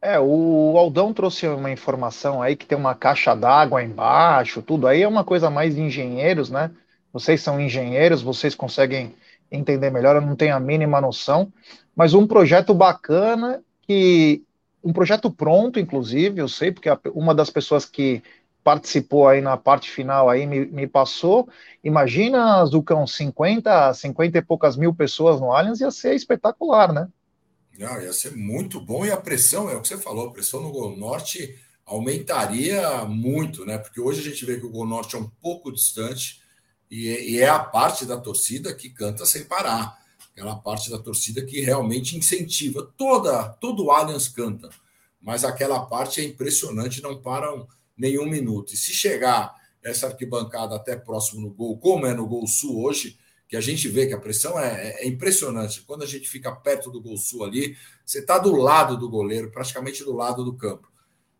É, 0.00 0.18
o 0.18 0.76
Aldão 0.78 1.12
trouxe 1.12 1.46
uma 1.46 1.70
informação 1.70 2.42
aí 2.42 2.56
que 2.56 2.66
tem 2.66 2.76
uma 2.76 2.94
caixa 2.94 3.34
d'água 3.34 3.82
embaixo, 3.82 4.62
tudo 4.62 4.86
aí 4.86 5.02
é 5.02 5.08
uma 5.08 5.24
coisa 5.24 5.50
mais 5.50 5.74
de 5.74 5.80
engenheiros, 5.80 6.50
né? 6.50 6.70
Vocês 7.12 7.42
são 7.42 7.60
engenheiros, 7.60 8.22
vocês 8.22 8.54
conseguem 8.54 9.14
entender 9.50 9.90
melhor, 9.90 10.16
eu 10.16 10.22
não 10.22 10.36
tenho 10.36 10.54
a 10.54 10.60
mínima 10.60 11.00
noção, 11.00 11.52
mas 11.94 12.12
um 12.12 12.26
projeto 12.26 12.74
bacana 12.74 13.62
que 13.82 14.42
um 14.82 14.92
projeto 14.92 15.30
pronto, 15.30 15.80
inclusive, 15.80 16.40
eu 16.40 16.48
sei, 16.48 16.70
porque 16.70 16.90
uma 17.14 17.34
das 17.34 17.48
pessoas 17.48 17.86
que 17.86 18.22
participou 18.64 19.28
aí 19.28 19.42
na 19.42 19.58
parte 19.58 19.90
final 19.90 20.30
aí 20.30 20.46
me, 20.46 20.64
me 20.64 20.86
passou. 20.86 21.46
Imagina, 21.84 22.64
Zucão, 22.64 23.06
50, 23.06 23.92
50 23.92 24.38
e 24.38 24.42
poucas 24.42 24.74
mil 24.74 24.94
pessoas 24.94 25.38
no 25.38 25.52
Allianz 25.52 25.80
ia 25.80 25.90
ser 25.90 26.14
espetacular, 26.14 26.90
né? 26.90 27.06
Não, 27.78 28.00
ia 28.00 28.12
ser 28.12 28.34
muito 28.34 28.80
bom 28.80 29.04
e 29.04 29.10
a 29.10 29.16
pressão, 29.18 29.68
é 29.68 29.76
o 29.76 29.82
que 29.82 29.88
você 29.88 29.98
falou, 29.98 30.28
a 30.28 30.32
pressão 30.32 30.62
no 30.62 30.72
Gol 30.72 30.96
Norte 30.96 31.58
aumentaria 31.84 33.04
muito, 33.04 33.66
né? 33.66 33.76
Porque 33.76 34.00
hoje 34.00 34.20
a 34.20 34.24
gente 34.24 34.46
vê 34.46 34.58
que 34.58 34.64
o 34.64 34.70
Gol 34.70 34.86
Norte 34.86 35.14
é 35.14 35.18
um 35.18 35.28
pouco 35.42 35.70
distante 35.70 36.40
e, 36.90 37.34
e 37.34 37.40
é 37.40 37.48
a 37.48 37.58
parte 37.58 38.06
da 38.06 38.16
torcida 38.16 38.74
que 38.74 38.88
canta 38.88 39.26
sem 39.26 39.44
parar. 39.44 39.98
Aquela 40.32 40.56
parte 40.56 40.90
da 40.90 40.98
torcida 40.98 41.44
que 41.44 41.60
realmente 41.60 42.16
incentiva. 42.16 42.90
Toda, 42.96 43.50
todo 43.60 43.84
o 43.84 43.90
Allianz 43.90 44.26
canta, 44.28 44.70
mas 45.20 45.44
aquela 45.44 45.84
parte 45.84 46.20
é 46.20 46.24
impressionante, 46.24 47.02
não 47.02 47.20
param 47.20 47.68
nenhum 47.96 48.26
minuto. 48.26 48.74
E 48.74 48.76
se 48.76 48.92
chegar 48.92 49.54
essa 49.82 50.06
arquibancada 50.06 50.74
até 50.74 50.96
próximo 50.96 51.42
no 51.42 51.50
gol, 51.50 51.78
como 51.78 52.06
é 52.06 52.14
no 52.14 52.26
Gol 52.26 52.46
Sul 52.46 52.82
hoje, 52.82 53.18
que 53.46 53.56
a 53.56 53.60
gente 53.60 53.88
vê 53.88 54.06
que 54.06 54.14
a 54.14 54.20
pressão 54.20 54.58
é, 54.58 54.88
é, 54.88 55.04
é 55.04 55.06
impressionante. 55.06 55.82
Quando 55.82 56.02
a 56.02 56.06
gente 56.06 56.28
fica 56.28 56.50
perto 56.50 56.90
do 56.90 57.00
Gol 57.00 57.16
Sul 57.16 57.44
ali, 57.44 57.76
você 58.04 58.20
está 58.20 58.38
do 58.38 58.56
lado 58.56 58.96
do 58.96 59.08
goleiro, 59.08 59.50
praticamente 59.50 60.02
do 60.02 60.14
lado 60.14 60.44
do 60.44 60.54
campo. 60.54 60.90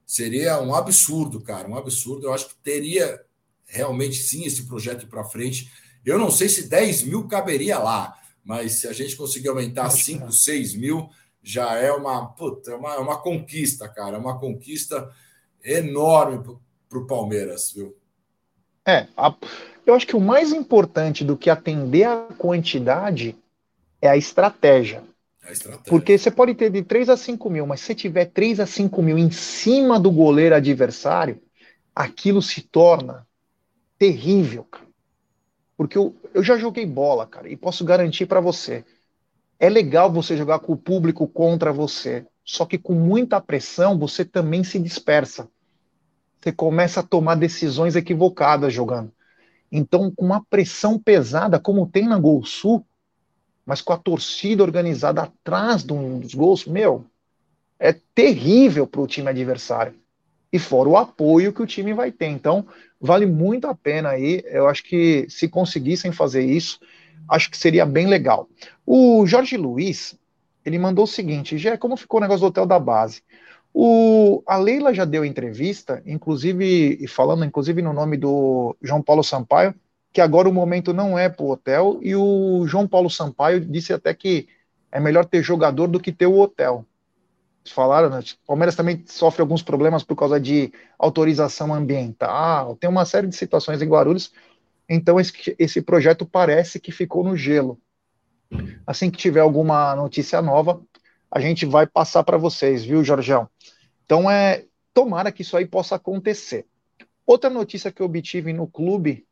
Seria 0.07 0.61
um 0.61 0.75
absurdo, 0.75 1.41
cara, 1.41 1.69
um 1.69 1.77
absurdo. 1.77 2.27
Eu 2.27 2.35
acho 2.35 2.49
que 2.49 2.55
teria 2.57 3.23
realmente 3.67 4.23
sim 4.23 4.45
esse 4.45 4.65
projeto 4.67 5.09
para 5.09 5.25
frente. 5.25 5.73
Eu 6.05 6.19
não 6.19 6.31
sei 6.31 6.49
se 6.49 6.69
10 6.69 7.05
mil 7.05 7.27
caberia 7.27 7.79
lá, 7.79 8.15
mas 8.45 8.73
se 8.73 8.87
a 8.87 8.93
gente 8.93 9.17
conseguir 9.17 9.49
aumentar 9.49 9.89
5, 9.89 10.31
6 10.31 10.75
mil, 10.75 11.09
já 11.43 11.77
é 11.77 11.91
uma, 11.91 12.27
puta, 12.27 12.73
é 12.73 12.75
uma, 12.75 12.95
é 12.95 12.99
uma 12.99 13.21
conquista, 13.21 13.89
cara, 13.89 14.17
é 14.17 14.21
uma 14.21 14.39
conquista 14.39 15.11
enorme 15.65 16.59
para 16.89 16.99
o 16.99 17.07
Palmeiras, 17.07 17.73
viu? 17.73 17.97
É, 18.87 19.07
a, 19.17 19.35
eu 19.87 19.95
acho 19.95 20.07
que 20.07 20.17
o 20.17 20.21
mais 20.21 20.53
importante 20.53 21.25
do 21.25 21.37
que 21.37 21.49
atender 21.49 22.05
a 22.05 22.29
quantidade 22.37 23.37
é 24.01 24.09
a 24.09 24.17
estratégia. 24.17 25.03
A 25.43 25.53
estratégia. 25.53 25.85
Porque 25.89 26.17
você 26.19 26.31
pode 26.31 26.55
ter 26.55 26.71
de 26.71 26.83
3 26.83 27.09
a 27.09 27.17
5 27.17 27.51
mil, 27.51 27.67
mas 27.67 27.81
se 27.81 27.95
tiver 27.95 28.27
3 28.27 28.61
a 28.61 28.67
5 28.67 29.03
mil 29.03 29.19
em 29.19 29.31
cima 29.31 29.99
do 29.99 30.11
goleiro 30.11 30.55
adversário, 30.55 31.41
aquilo 31.95 32.43
se 32.43 32.61
torna 32.63 33.27
terrível, 33.99 34.65
cara. 34.65 34.85
Porque 35.77 35.99
eu, 35.99 36.15
eu 36.33 36.43
já 36.43 36.57
joguei 36.57 36.87
bola, 36.87 37.27
cara, 37.27 37.49
e 37.49 37.57
posso 37.57 37.85
garantir 37.85 38.27
para 38.27 38.41
você. 38.41 38.85
É 39.59 39.69
legal 39.69 40.13
você 40.13 40.37
jogar 40.37 40.61
com 40.61 40.73
o 40.73 40.77
público 40.77 41.27
contra 41.27 41.73
você. 41.73 42.27
Só 42.45 42.67
que 42.67 42.79
com 42.79 42.95
muita 42.95 43.41
pressão 43.41 43.99
você 43.99 44.25
também 44.25 44.63
se 44.63 44.79
dispersa 44.79 45.49
você 46.45 46.53
começa 46.53 47.01
a 47.01 47.03
tomar 47.03 47.37
decisões 47.37 47.97
equivocadas 47.97 48.71
jogando. 48.71 49.11
Então, 49.73 50.11
com 50.11 50.27
uma 50.27 50.45
pressão 50.45 50.99
pesada, 50.99 51.59
como 51.59 51.87
tem 51.87 52.07
na 52.07 52.19
Gol 52.19 52.45
Sul, 52.45 52.85
mas 53.65 53.81
com 53.81 53.95
a 53.95 53.97
torcida 53.97 54.63
organizada 54.63 55.23
atrás 55.23 55.83
dos 55.83 56.35
gols, 56.35 56.67
meu, 56.67 57.07
é 57.79 57.95
terrível 58.15 58.87
para 58.87 59.01
o 59.01 59.07
time 59.07 59.31
adversário. 59.31 59.95
E 60.53 60.59
fora 60.59 60.89
o 60.91 60.99
apoio 60.99 61.51
que 61.51 61.63
o 61.63 61.67
time 61.67 61.95
vai 61.95 62.13
ter. 62.13 62.27
Então, 62.27 62.67
vale 63.01 63.25
muito 63.25 63.67
a 63.67 63.75
pena 63.75 64.11
aí. 64.11 64.43
Eu 64.45 64.69
acho 64.69 64.85
que 64.85 65.27
se 65.31 65.49
conseguissem 65.49 66.13
fazer 66.13 66.45
isso, 66.45 66.79
acho 67.27 67.51
que 67.51 67.57
seria 67.57 67.87
bem 67.87 68.07
legal. 68.07 68.51
O 68.85 69.27
Jorge 69.27 69.57
Luiz, 69.57 70.15
ele 70.63 70.79
mandou 70.79 71.05
o 71.05 71.09
seguinte: 71.09 71.57
Gé, 71.57 71.79
como 71.79 71.97
ficou 71.97 72.19
o 72.19 72.21
negócio 72.21 72.43
do 72.43 72.49
hotel 72.49 72.67
da 72.67 72.79
base? 72.79 73.23
O, 73.77 74.41
a 74.47 74.57
Leila 74.57 74.95
já 74.95 75.05
deu 75.05 75.25
entrevista, 75.25 76.01
inclusive 76.07 77.05
falando 77.09 77.45
inclusive 77.45 77.83
no 77.83 77.93
nome 77.93 78.17
do 78.17 78.77
João 78.81 79.03
Paulo 79.03 79.25
Sampaio, 79.25 79.75
que 80.13 80.21
agora 80.21 80.49
o 80.49 80.53
momento 80.53 80.93
não 80.93 81.19
é 81.19 81.29
para 81.29 81.45
o 81.45 81.51
hotel, 81.51 81.99
e 82.01 82.15
o 82.15 82.65
João 82.69 82.87
Paulo 82.87 83.11
Sampaio 83.11 83.61
disse 83.61 83.93
até 83.93 84.15
que 84.15 84.47
é 84.93 85.01
melhor 85.01 85.25
ter 85.25 85.43
jogador 85.43 85.89
do 85.89 85.99
que 85.99 86.13
ter 86.13 86.27
o 86.27 86.39
hotel. 86.39 86.87
Falaram, 87.67 88.11
né? 88.11 88.21
O 88.21 88.47
Palmeiras 88.47 88.77
também 88.77 89.03
sofre 89.07 89.41
alguns 89.41 89.63
problemas 89.63 90.05
por 90.05 90.15
causa 90.15 90.39
de 90.39 90.73
autorização 90.97 91.75
ambiental, 91.75 92.77
tem 92.77 92.89
uma 92.89 93.05
série 93.05 93.27
de 93.27 93.35
situações 93.35 93.83
em 93.83 93.89
Guarulhos, 93.89 94.33
então 94.89 95.19
esse, 95.19 95.57
esse 95.59 95.83
projeto 95.83 96.25
parece 96.25 96.79
que 96.79 96.93
ficou 96.93 97.25
no 97.25 97.37
gelo. 97.37 97.77
Assim 98.87 99.11
que 99.11 99.19
tiver 99.19 99.41
alguma 99.41 99.97
notícia 99.97 100.41
nova, 100.41 100.81
a 101.35 101.41
gente 101.41 101.67
vai 101.67 101.85
passar 101.85 102.23
para 102.23 102.39
vocês, 102.39 102.85
viu, 102.85 103.03
Jorgão? 103.03 103.49
Então 104.05 104.31
é 104.31 104.65
tomara 104.95 105.33
que 105.33 105.43
isso 105.43 105.57
aí 105.57 105.67
possa 105.67 105.97
acontecer. 105.97 106.65
Outra 107.27 107.51
notícia 107.51 107.91
que 107.91 108.01
eu 108.01 108.07
obtive 108.07 108.53
no 108.53 108.69
clube 108.69 109.27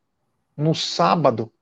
no 0.57 0.75
sábado, 0.75 1.53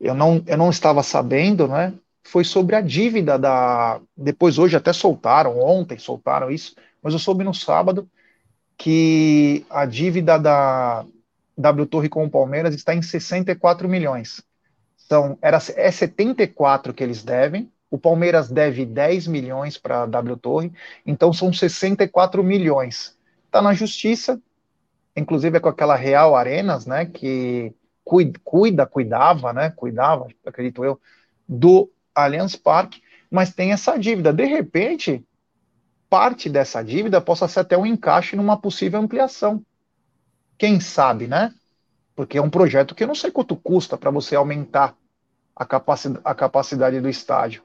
eu 0.00 0.14
não, 0.14 0.42
eu 0.46 0.56
não 0.56 0.70
estava 0.70 1.02
sabendo, 1.02 1.68
né? 1.68 1.92
Foi 2.24 2.44
sobre 2.44 2.76
a 2.76 2.80
dívida 2.80 3.38
da. 3.38 4.00
Depois 4.16 4.58
hoje 4.58 4.76
até 4.76 4.92
soltaram, 4.92 5.60
ontem 5.60 5.98
soltaram 5.98 6.50
isso, 6.50 6.74
mas 7.02 7.12
eu 7.12 7.18
soube 7.18 7.44
no 7.44 7.52
sábado 7.52 8.08
que 8.78 9.66
a 9.68 9.84
dívida 9.84 10.38
da 10.38 11.04
W 11.58 11.86
Torre 11.86 12.08
com 12.08 12.24
o 12.24 12.30
Palmeiras 12.30 12.74
está 12.74 12.94
em 12.94 13.02
64 13.02 13.88
milhões. 13.88 14.42
Então, 15.04 15.36
era, 15.42 15.58
é 15.76 15.90
74 15.90 16.94
que 16.94 17.02
eles 17.04 17.22
devem, 17.22 17.70
o 17.92 17.98
Palmeiras 17.98 18.48
deve 18.48 18.86
10 18.86 19.26
milhões 19.26 19.76
para 19.76 20.04
a 20.04 20.06
W 20.06 20.38
Torre, 20.38 20.72
então 21.04 21.30
são 21.30 21.52
64 21.52 22.42
milhões. 22.42 23.14
Está 23.44 23.60
na 23.60 23.74
justiça, 23.74 24.40
inclusive 25.14 25.58
é 25.58 25.60
com 25.60 25.68
aquela 25.68 25.94
Real 25.94 26.34
Arenas, 26.34 26.86
né, 26.86 27.04
que 27.04 27.70
cuida, 28.02 28.86
cuidava, 28.86 29.52
né, 29.52 29.68
cuidava, 29.68 30.26
acredito 30.46 30.82
eu, 30.82 30.98
do 31.46 31.90
Allianz 32.14 32.56
Parque, 32.56 33.02
mas 33.30 33.52
tem 33.52 33.72
essa 33.72 33.98
dívida. 33.98 34.32
De 34.32 34.46
repente, 34.46 35.22
parte 36.08 36.48
dessa 36.48 36.82
dívida 36.82 37.20
possa 37.20 37.46
ser 37.46 37.60
até 37.60 37.76
um 37.76 37.84
encaixe 37.84 38.34
numa 38.36 38.56
possível 38.56 39.00
ampliação. 39.00 39.62
Quem 40.56 40.80
sabe, 40.80 41.26
né? 41.26 41.52
Porque 42.16 42.38
é 42.38 42.42
um 42.42 42.48
projeto 42.48 42.94
que 42.94 43.04
eu 43.04 43.08
não 43.08 43.14
sei 43.14 43.30
quanto 43.30 43.54
custa 43.54 43.98
para 43.98 44.10
você 44.10 44.34
aumentar 44.34 44.96
a, 45.54 45.66
capaci 45.66 46.08
a 46.24 46.34
capacidade 46.34 46.98
do 46.98 47.08
estádio. 47.10 47.62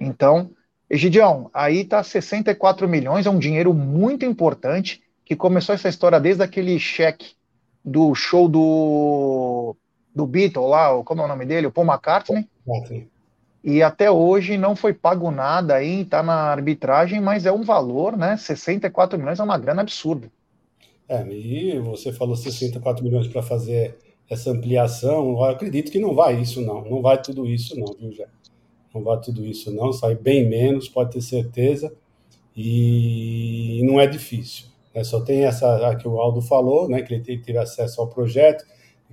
Então, 0.00 0.50
Egidião, 0.88 1.50
aí 1.54 1.82
está 1.82 2.02
64 2.02 2.88
milhões, 2.88 3.26
é 3.26 3.30
um 3.30 3.38
dinheiro 3.38 3.72
muito 3.72 4.24
importante, 4.24 5.00
que 5.24 5.36
começou 5.36 5.74
essa 5.74 5.88
história 5.88 6.18
desde 6.18 6.42
aquele 6.42 6.76
cheque 6.80 7.34
do 7.84 8.12
show 8.14 8.48
do, 8.48 9.76
do 10.12 10.26
Beatle 10.26 10.66
lá, 10.66 11.00
como 11.04 11.22
é 11.22 11.24
o 11.24 11.28
nome 11.28 11.46
dele? 11.46 11.68
O 11.68 11.70
Paul 11.70 11.86
McCartney. 11.86 12.48
McCartney. 12.66 13.08
E 13.62 13.82
até 13.82 14.10
hoje 14.10 14.56
não 14.56 14.74
foi 14.74 14.94
pago 14.94 15.30
nada 15.30 15.74
aí, 15.74 16.00
está 16.00 16.22
na 16.22 16.34
arbitragem, 16.34 17.20
mas 17.20 17.44
é 17.44 17.52
um 17.52 17.62
valor, 17.62 18.16
né? 18.16 18.36
64 18.36 19.18
milhões 19.18 19.38
é 19.38 19.42
uma 19.42 19.58
grana 19.58 19.82
absurda. 19.82 20.32
É, 21.06 21.22
e 21.28 21.78
você 21.78 22.12
falou 22.12 22.34
64 22.34 23.04
milhões 23.04 23.28
para 23.28 23.42
fazer 23.42 23.98
essa 24.30 24.50
ampliação, 24.50 25.28
eu 25.28 25.44
acredito 25.44 25.90
que 25.90 25.98
não 25.98 26.14
vai 26.14 26.40
isso 26.40 26.60
não, 26.60 26.84
não 26.84 27.02
vai 27.02 27.20
tudo 27.20 27.46
isso 27.46 27.78
não, 27.78 27.92
viu, 27.98 28.12
Jé? 28.12 28.26
Não 28.94 29.02
vai 29.02 29.20
tudo 29.20 29.46
isso 29.46 29.72
não, 29.72 29.92
sai 29.92 30.14
bem 30.14 30.48
menos, 30.48 30.88
pode 30.88 31.12
ter 31.12 31.20
certeza, 31.20 31.94
e 32.56 33.80
não 33.84 34.00
é 34.00 34.06
difícil. 34.06 34.66
Né? 34.94 35.04
Só 35.04 35.20
tem 35.20 35.44
essa 35.44 35.94
que 35.96 36.08
o 36.08 36.20
Aldo 36.20 36.42
falou, 36.42 36.88
né, 36.88 37.02
que 37.02 37.14
ele 37.14 37.38
teve 37.38 37.58
acesso 37.58 38.00
ao 38.00 38.08
projeto, 38.08 38.64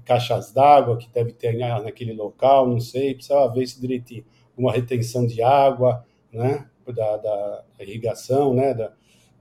caixas 0.04 0.52
d'água 0.52 0.98
que 0.98 1.10
deve 1.14 1.34
ter 1.34 1.56
naquele 1.58 2.14
local, 2.14 2.68
não 2.68 2.80
sei, 2.80 3.14
precisava 3.14 3.54
ver 3.54 3.64
isso 3.64 3.80
direitinho. 3.80 4.26
Uma 4.58 4.72
retenção 4.72 5.26
de 5.26 5.42
água, 5.42 6.04
né, 6.32 6.66
da, 6.88 7.18
da 7.18 7.64
irrigação, 7.80 8.54
né, 8.54 8.74
da, 8.74 8.92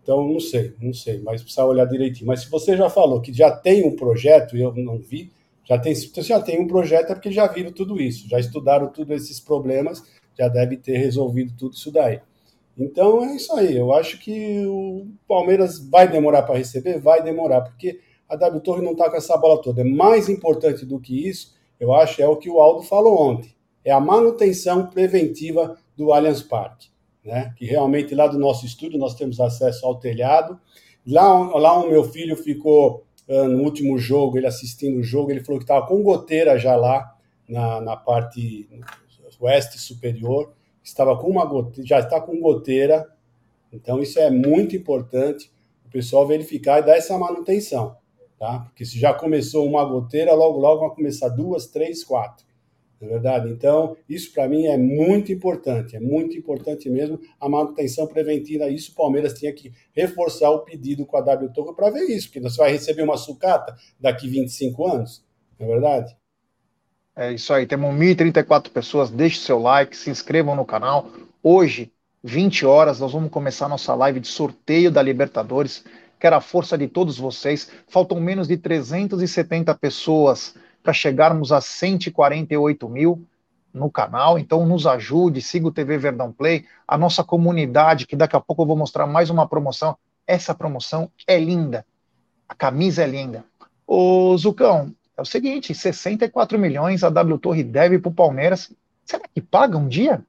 então, 0.07 0.25
não 0.25 0.39
sei, 0.39 0.73
não 0.81 0.93
sei, 0.93 1.21
mas 1.21 1.43
precisa 1.43 1.65
olhar 1.65 1.85
direitinho. 1.85 2.29
Mas 2.29 2.43
se 2.43 2.49
você 2.49 2.77
já 2.77 2.89
falou 2.89 3.21
que 3.21 3.33
já 3.33 3.51
tem 3.51 3.85
um 3.85 3.97
projeto, 3.97 4.57
e 4.57 4.63
eu 4.63 4.73
não 4.73 4.99
vi, 4.99 5.33
já 5.65 5.77
tem, 5.77 5.93
já 5.97 6.41
tem 6.41 6.61
um 6.61 6.69
projeto 6.69 7.11
é 7.11 7.15
porque 7.15 7.33
já 7.33 7.49
viram 7.49 7.73
tudo 7.73 8.01
isso, 8.01 8.29
já 8.29 8.39
estudaram 8.39 8.87
todos 8.87 9.25
esses 9.25 9.41
problemas, 9.41 10.05
já 10.37 10.49
deve 10.49 10.77
ter 10.77 10.99
resolvido 10.99 11.55
tudo 11.57 11.75
isso 11.75 11.91
daí. 11.91 12.21
Então 12.79 13.25
é 13.25 13.37
isso 13.37 13.55
aí. 13.55 13.77
Eu 13.77 13.93
acho 13.95 14.19
que 14.19 14.67
o 14.67 15.07
Palmeiras 15.27 15.79
vai 15.79 16.09
demorar 16.09 16.43
para 16.43 16.59
receber, 16.59 17.01
vai 17.01 17.23
demorar, 17.23 17.63
porque 17.63 18.01
a 18.29 18.37
W 18.37 18.61
Torre 18.61 18.83
não 18.83 18.93
está 18.93 19.09
com 19.09 19.17
essa 19.17 19.37
bola 19.37 19.63
toda. 19.63 19.81
É 19.81 19.85
mais 19.85 20.29
importante 20.29 20.85
do 20.85 21.01
que 21.01 21.29
isso, 21.29 21.55
eu 21.81 21.95
acho, 21.95 22.21
é 22.21 22.29
o 22.29 22.37
que 22.37 22.51
o 22.51 22.61
Aldo 22.61 22.83
falou 22.83 23.21
ontem. 23.21 23.55
É 23.85 23.93
a 23.93 24.01
manutenção 24.01 24.87
preventiva 24.87 25.77
do 25.97 26.13
Allianz 26.13 26.43
Parque. 26.43 26.89
Né? 27.25 27.53
Que 27.57 27.65
realmente 27.65 28.15
lá 28.15 28.27
do 28.27 28.39
nosso 28.39 28.67
estúdio 28.67 28.99
nós 28.99 29.15
temos 29.15 29.41
acesso 29.41 29.87
ao 29.87 29.99
telhado. 29.99 30.59
Lá, 31.07 31.39
lá 31.57 31.79
o 31.79 31.89
meu 31.89 32.05
filho 32.05 32.37
ficou 32.37 33.05
uh, 33.29 33.45
no 33.45 33.63
último 33.63 33.99
jogo, 33.99 34.37
ele 34.37 34.47
assistindo 34.47 34.99
o 34.99 35.03
jogo, 35.03 35.31
ele 35.31 35.45
falou 35.45 35.59
que 35.59 35.65
estava 35.65 35.87
com 35.87 36.03
goteira 36.03 36.59
já 36.59 36.77
lá 36.77 37.15
na, 37.49 37.81
na 37.81 37.97
parte 37.97 38.69
oeste 39.41 39.79
superior, 39.79 40.53
estava 40.83 41.17
com 41.19 41.29
uma 41.29 41.45
goteira, 41.45 41.87
já 41.87 41.99
está 42.01 42.21
com 42.21 42.41
goteira. 42.41 43.07
Então 43.73 44.01
isso 44.01 44.19
é 44.19 44.31
muito 44.31 44.77
importante 44.77 45.53
o 45.85 45.91
pessoal 45.91 46.27
verificar 46.27 46.81
e 46.81 46.87
dar 46.87 46.97
essa 46.97 47.19
manutenção 47.19 47.97
tá? 48.39 48.61
Porque 48.61 48.85
se 48.85 48.99
já 48.99 49.13
começou 49.15 49.67
uma 49.67 49.85
goteira, 49.85 50.35
logo 50.35 50.59
logo 50.59 50.87
vai 50.87 50.95
começar 50.95 51.29
duas, 51.29 51.67
três, 51.67 52.05
quatro. 52.05 52.45
Não 53.01 53.09
é 53.09 53.11
verdade? 53.11 53.51
Então, 53.51 53.97
isso 54.09 54.33
para 54.33 54.49
mim 54.49 54.67
é 54.67 54.79
muito 54.79 55.31
importante, 55.31 55.97
é 55.97 56.01
muito 56.01 56.37
importante 56.37 56.89
mesmo 56.89 57.21
a 57.39 57.49
manutenção 57.49 58.07
preventiva. 58.07 58.69
Isso 58.69 58.93
o 58.93 58.95
Palmeiras 58.95 59.35
tinha 59.35 59.53
que 59.53 59.73
reforçar 59.93 60.51
o 60.51 60.61
pedido 60.61 61.05
com 61.05 61.17
a 61.17 61.21
W 61.21 61.53
Torre 61.53 61.75
para 61.75 61.91
ver 61.91 62.05
isso, 62.05 62.29
porque 62.29 62.41
você 62.41 62.57
vai 62.57 62.73
receber 62.73 63.03
uma 63.03 63.19
sucata 63.19 63.77
daqui 64.01 64.29
25 64.29 64.87
anos, 64.87 65.25
não 65.59 65.67
é 65.67 65.71
verdade? 65.71 66.17
É 67.19 67.33
isso 67.33 67.51
aí, 67.55 67.67
temos 67.67 67.95
1.034 67.95 68.69
pessoas. 68.69 69.11
Deixe 69.11 69.41
seu 69.41 69.59
like, 69.59 69.97
se 69.97 70.11
inscrevam 70.11 70.55
no 70.55 70.67
canal. 70.67 71.11
Hoje, 71.43 71.91
20 72.23 72.67
horas, 72.67 73.01
nós 73.01 73.11
vamos 73.13 73.31
começar 73.31 73.71
nossa 73.71 73.95
live 73.95 74.21
de 74.21 74.29
sorteio 74.29 74.91
da 74.91 75.01
Libertadores. 75.01 75.83
Quero 76.21 76.37
a 76.37 76.43
força 76.43 76.77
de 76.77 76.87
todos 76.87 77.17
vocês. 77.17 77.71
Faltam 77.89 78.21
menos 78.21 78.47
de 78.47 78.59
370 78.59 79.75
pessoas 79.77 80.55
para 80.83 80.93
chegarmos 80.93 81.53
a 81.53 81.61
148 81.63 82.87
mil 82.87 83.27
no 83.73 83.91
canal. 83.91 84.39
Então, 84.39 84.67
nos 84.67 84.87
ajude, 84.87 85.41
siga 85.41 85.69
o 85.69 85.73
TV 85.73 85.97
Verdão 85.97 86.31
Play, 86.31 86.67
a 86.87 86.99
nossa 86.99 87.25
comunidade, 87.25 88.07
que 88.07 88.15
daqui 88.15 88.37
a 88.37 88.41
pouco 88.41 88.61
eu 88.61 88.67
vou 88.67 88.77
mostrar 88.77 89.07
mais 89.07 89.31
uma 89.31 89.49
promoção. 89.49 89.97
Essa 90.27 90.55
promoção 90.55 91.11
é 91.27 91.39
linda. 91.39 91.87
A 92.47 92.55
camisa 92.55 93.05
é 93.05 93.07
linda. 93.07 93.43
Ô, 93.87 94.37
Zucão, 94.37 94.93
é 95.17 95.23
o 95.23 95.25
seguinte: 95.25 95.75
64 95.75 96.59
milhões 96.59 97.03
a 97.03 97.11
W 97.11 97.39
Torre 97.39 97.65
deve 97.65 97.99
para 97.99 98.11
o 98.11 98.15
Palmeiras. 98.15 98.71
Será 99.05 99.25
que 99.33 99.41
paga 99.41 99.79
um 99.79 99.89
dia? 99.89 100.25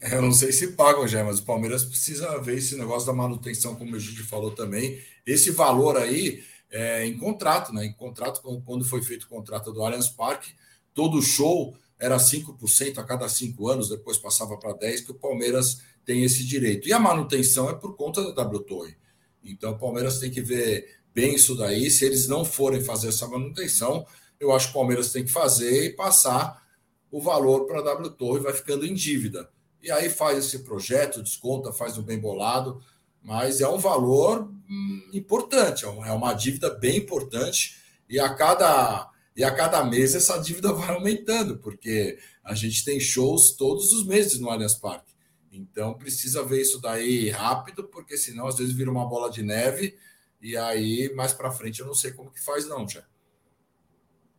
Eu 0.00 0.22
não 0.22 0.32
sei 0.32 0.52
se 0.52 0.68
pagam 0.72 1.08
já, 1.08 1.24
mas 1.24 1.40
o 1.40 1.44
Palmeiras 1.44 1.84
precisa 1.84 2.40
ver 2.40 2.58
esse 2.58 2.76
negócio 2.76 3.06
da 3.06 3.12
manutenção, 3.12 3.74
como 3.74 3.96
o 3.96 3.98
Gide 3.98 4.22
falou 4.22 4.52
também. 4.52 5.00
Esse 5.26 5.50
valor 5.50 5.96
aí 5.96 6.42
é 6.70 7.04
em 7.04 7.18
contrato, 7.18 7.72
né? 7.72 7.84
Em 7.84 7.92
contrato, 7.92 8.40
quando 8.64 8.84
foi 8.84 9.02
feito 9.02 9.24
o 9.24 9.28
contrato 9.28 9.72
do 9.72 9.82
Allianz 9.82 10.08
Parque, 10.08 10.52
todo 10.94 11.20
show 11.20 11.76
era 11.98 12.16
5% 12.16 12.98
a 12.98 13.02
cada 13.02 13.28
cinco 13.28 13.68
anos, 13.68 13.88
depois 13.88 14.16
passava 14.18 14.56
para 14.56 14.72
10%, 14.72 15.04
que 15.04 15.10
o 15.10 15.14
Palmeiras 15.14 15.82
tem 16.04 16.22
esse 16.22 16.46
direito. 16.46 16.88
E 16.88 16.92
a 16.92 16.98
manutenção 17.00 17.68
é 17.68 17.74
por 17.74 17.96
conta 17.96 18.22
da 18.22 18.44
W 18.44 18.60
Torre. 18.60 18.96
Então 19.42 19.72
o 19.72 19.78
Palmeiras 19.78 20.20
tem 20.20 20.30
que 20.30 20.40
ver 20.40 20.97
bem 21.18 21.34
isso 21.34 21.56
daí. 21.56 21.90
Se 21.90 22.04
eles 22.04 22.28
não 22.28 22.44
forem 22.44 22.80
fazer 22.80 23.08
essa 23.08 23.26
manutenção, 23.26 24.06
eu 24.38 24.52
acho 24.52 24.66
que 24.66 24.70
o 24.70 24.74
Palmeiras 24.74 25.10
tem 25.10 25.24
que 25.24 25.32
fazer 25.32 25.86
e 25.86 25.90
passar 25.90 26.62
o 27.10 27.20
valor 27.20 27.66
para 27.66 27.80
a 27.80 27.82
W 27.82 28.10
Torre, 28.10 28.40
vai 28.40 28.52
ficando 28.52 28.86
em 28.86 28.94
dívida 28.94 29.48
e 29.82 29.90
aí 29.90 30.10
faz 30.10 30.38
esse 30.38 30.60
projeto, 30.60 31.22
desconta, 31.22 31.72
faz 31.72 31.96
o 31.98 32.02
bem 32.02 32.18
bolado, 32.18 32.82
mas 33.22 33.60
é 33.60 33.68
um 33.68 33.78
valor 33.78 34.50
hum, 34.68 35.10
importante, 35.12 35.84
é, 35.84 35.88
é 35.88 36.12
uma 36.12 36.34
dívida 36.34 36.70
bem 36.70 36.98
importante 36.98 37.76
e 38.08 38.18
a 38.18 38.32
cada 38.34 39.10
e 39.36 39.44
a 39.44 39.52
cada 39.52 39.84
mês 39.84 40.16
essa 40.16 40.36
dívida 40.38 40.72
vai 40.72 40.88
aumentando, 40.88 41.58
porque 41.58 42.18
a 42.42 42.54
gente 42.54 42.84
tem 42.84 42.98
shows 42.98 43.52
todos 43.52 43.92
os 43.92 44.04
meses 44.04 44.40
no 44.40 44.50
Allianz 44.50 44.74
Parque. 44.74 45.12
Então 45.52 45.94
precisa 45.94 46.42
ver 46.42 46.60
isso 46.60 46.80
daí 46.80 47.30
rápido, 47.30 47.84
porque 47.84 48.16
senão 48.16 48.48
às 48.48 48.58
vezes 48.58 48.74
vira 48.74 48.90
uma 48.90 49.08
bola 49.08 49.30
de 49.30 49.44
neve 49.44 49.96
e 50.40 50.56
aí 50.56 51.12
mais 51.14 51.32
para 51.32 51.50
frente 51.50 51.80
eu 51.80 51.86
não 51.86 51.94
sei 51.94 52.12
como 52.12 52.30
que 52.30 52.42
faz 52.42 52.68
não, 52.68 52.88
já. 52.88 53.02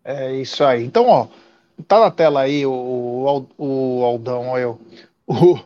É 0.03 0.33
isso 0.33 0.63
aí. 0.63 0.85
Então, 0.85 1.07
ó, 1.07 1.27
tá 1.87 1.99
na 1.99 2.11
tela 2.11 2.41
aí 2.41 2.65
o, 2.65 3.47
o, 3.57 3.99
o 3.99 4.03
Aldão, 4.03 4.57
eu 4.57 4.79
o, 5.27 5.59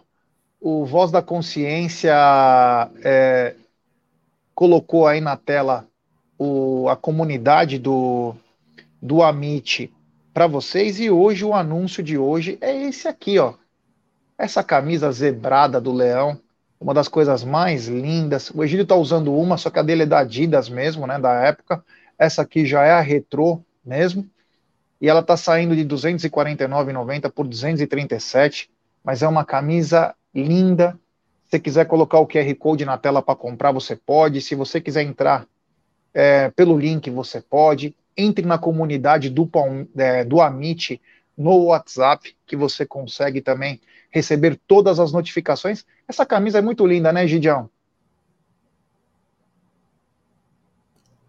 o 0.59 0.85
Voz 0.85 1.11
da 1.11 1.21
Consciência 1.21 2.13
é, 3.03 3.55
colocou 4.53 5.07
aí 5.07 5.21
na 5.21 5.37
tela 5.37 5.87
o, 6.37 6.89
a 6.89 6.95
comunidade 6.95 7.79
do, 7.79 8.35
do 9.01 9.23
Amit 9.23 9.93
para 10.33 10.47
vocês 10.47 10.99
e 10.99 11.09
hoje 11.09 11.45
o 11.45 11.53
anúncio 11.53 12.03
de 12.03 12.17
hoje 12.17 12.57
é 12.59 12.75
esse 12.83 13.07
aqui, 13.07 13.39
ó. 13.39 13.53
Essa 14.37 14.63
camisa 14.63 15.11
zebrada 15.11 15.79
do 15.79 15.93
Leão, 15.93 16.39
uma 16.83 16.93
das 16.93 17.07
coisas 17.07 17.43
mais 17.43 17.87
lindas. 17.87 18.51
O 18.53 18.63
Egílio 18.63 18.85
tá 18.85 18.95
usando 18.95 19.33
uma, 19.33 19.57
só 19.57 19.69
que 19.69 19.79
a 19.79 19.83
dele 19.83 20.03
é 20.03 20.05
da 20.05 20.19
Adidas 20.19 20.67
mesmo, 20.67 21.07
né, 21.07 21.17
da 21.17 21.33
época. 21.33 21.83
Essa 22.19 22.41
aqui 22.41 22.65
já 22.65 22.83
é 22.83 22.91
a 22.91 22.99
retrô 22.99 23.61
mesmo. 23.85 24.29
E 25.01 25.09
ela 25.09 25.23
tá 25.23 25.35
saindo 25.37 25.75
de 25.75 25.85
249,90 25.85 27.31
por 27.31 27.47
237 27.47 28.69
mas 29.03 29.21
é 29.21 29.27
uma 29.27 29.43
camisa 29.43 30.15
linda. 30.33 30.97
Se 31.43 31.51
você 31.51 31.59
quiser 31.59 31.85
colocar 31.85 32.19
o 32.19 32.27
QR 32.27 32.55
Code 32.55 32.85
na 32.85 32.97
tela 32.97 33.21
para 33.21 33.35
comprar, 33.35 33.71
você 33.71 33.95
pode. 33.95 34.41
Se 34.41 34.55
você 34.55 34.79
quiser 34.79 35.03
entrar 35.03 35.45
é, 36.13 36.49
pelo 36.51 36.77
link, 36.77 37.09
você 37.09 37.41
pode. 37.41 37.93
Entre 38.15 38.45
na 38.45 38.57
comunidade 38.57 39.29
do, 39.29 39.49
é, 39.97 40.23
do 40.23 40.39
Amit 40.39 41.01
no 41.37 41.65
WhatsApp, 41.65 42.35
que 42.45 42.55
você 42.55 42.85
consegue 42.85 43.41
também 43.41 43.81
receber 44.13 44.59
todas 44.67 44.99
as 44.99 45.11
notificações. 45.11 45.83
Essa 46.07 46.23
camisa 46.23 46.59
é 46.59 46.61
muito 46.61 46.85
linda, 46.85 47.11
né, 47.11 47.25
Gidião? 47.25 47.67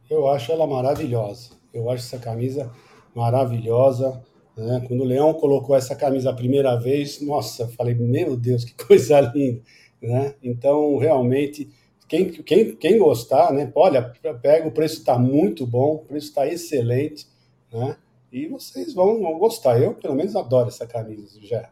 Eu 0.08 0.28
acho 0.28 0.52
ela 0.52 0.66
maravilhosa. 0.66 1.52
Eu 1.72 1.90
acho 1.90 2.04
essa 2.04 2.18
camisa 2.18 2.70
maravilhosa. 3.14 4.22
Né? 4.54 4.84
Quando 4.86 5.00
o 5.00 5.06
Leão 5.06 5.32
colocou 5.32 5.74
essa 5.74 5.96
camisa 5.96 6.28
a 6.28 6.34
primeira 6.34 6.76
vez, 6.76 7.22
nossa, 7.22 7.66
falei, 7.68 7.94
meu 7.94 8.36
Deus, 8.36 8.64
que 8.64 8.74
coisa 8.84 9.18
linda. 9.18 9.62
Né? 10.02 10.34
Então, 10.42 10.98
realmente, 10.98 11.70
quem, 12.06 12.30
quem, 12.30 12.76
quem 12.76 12.98
gostar, 12.98 13.50
né? 13.50 13.72
olha, 13.74 14.12
pega, 14.42 14.68
o 14.68 14.72
preço 14.72 14.98
está 14.98 15.18
muito 15.18 15.66
bom, 15.66 15.94
o 15.94 15.98
preço 16.00 16.28
está 16.28 16.46
excelente, 16.46 17.26
né? 17.72 17.96
e 18.30 18.46
vocês 18.46 18.92
vão, 18.92 19.22
vão 19.22 19.38
gostar. 19.38 19.80
Eu, 19.80 19.94
pelo 19.94 20.14
menos, 20.14 20.36
adoro 20.36 20.68
essa 20.68 20.86
camisa 20.86 21.40
já. 21.40 21.70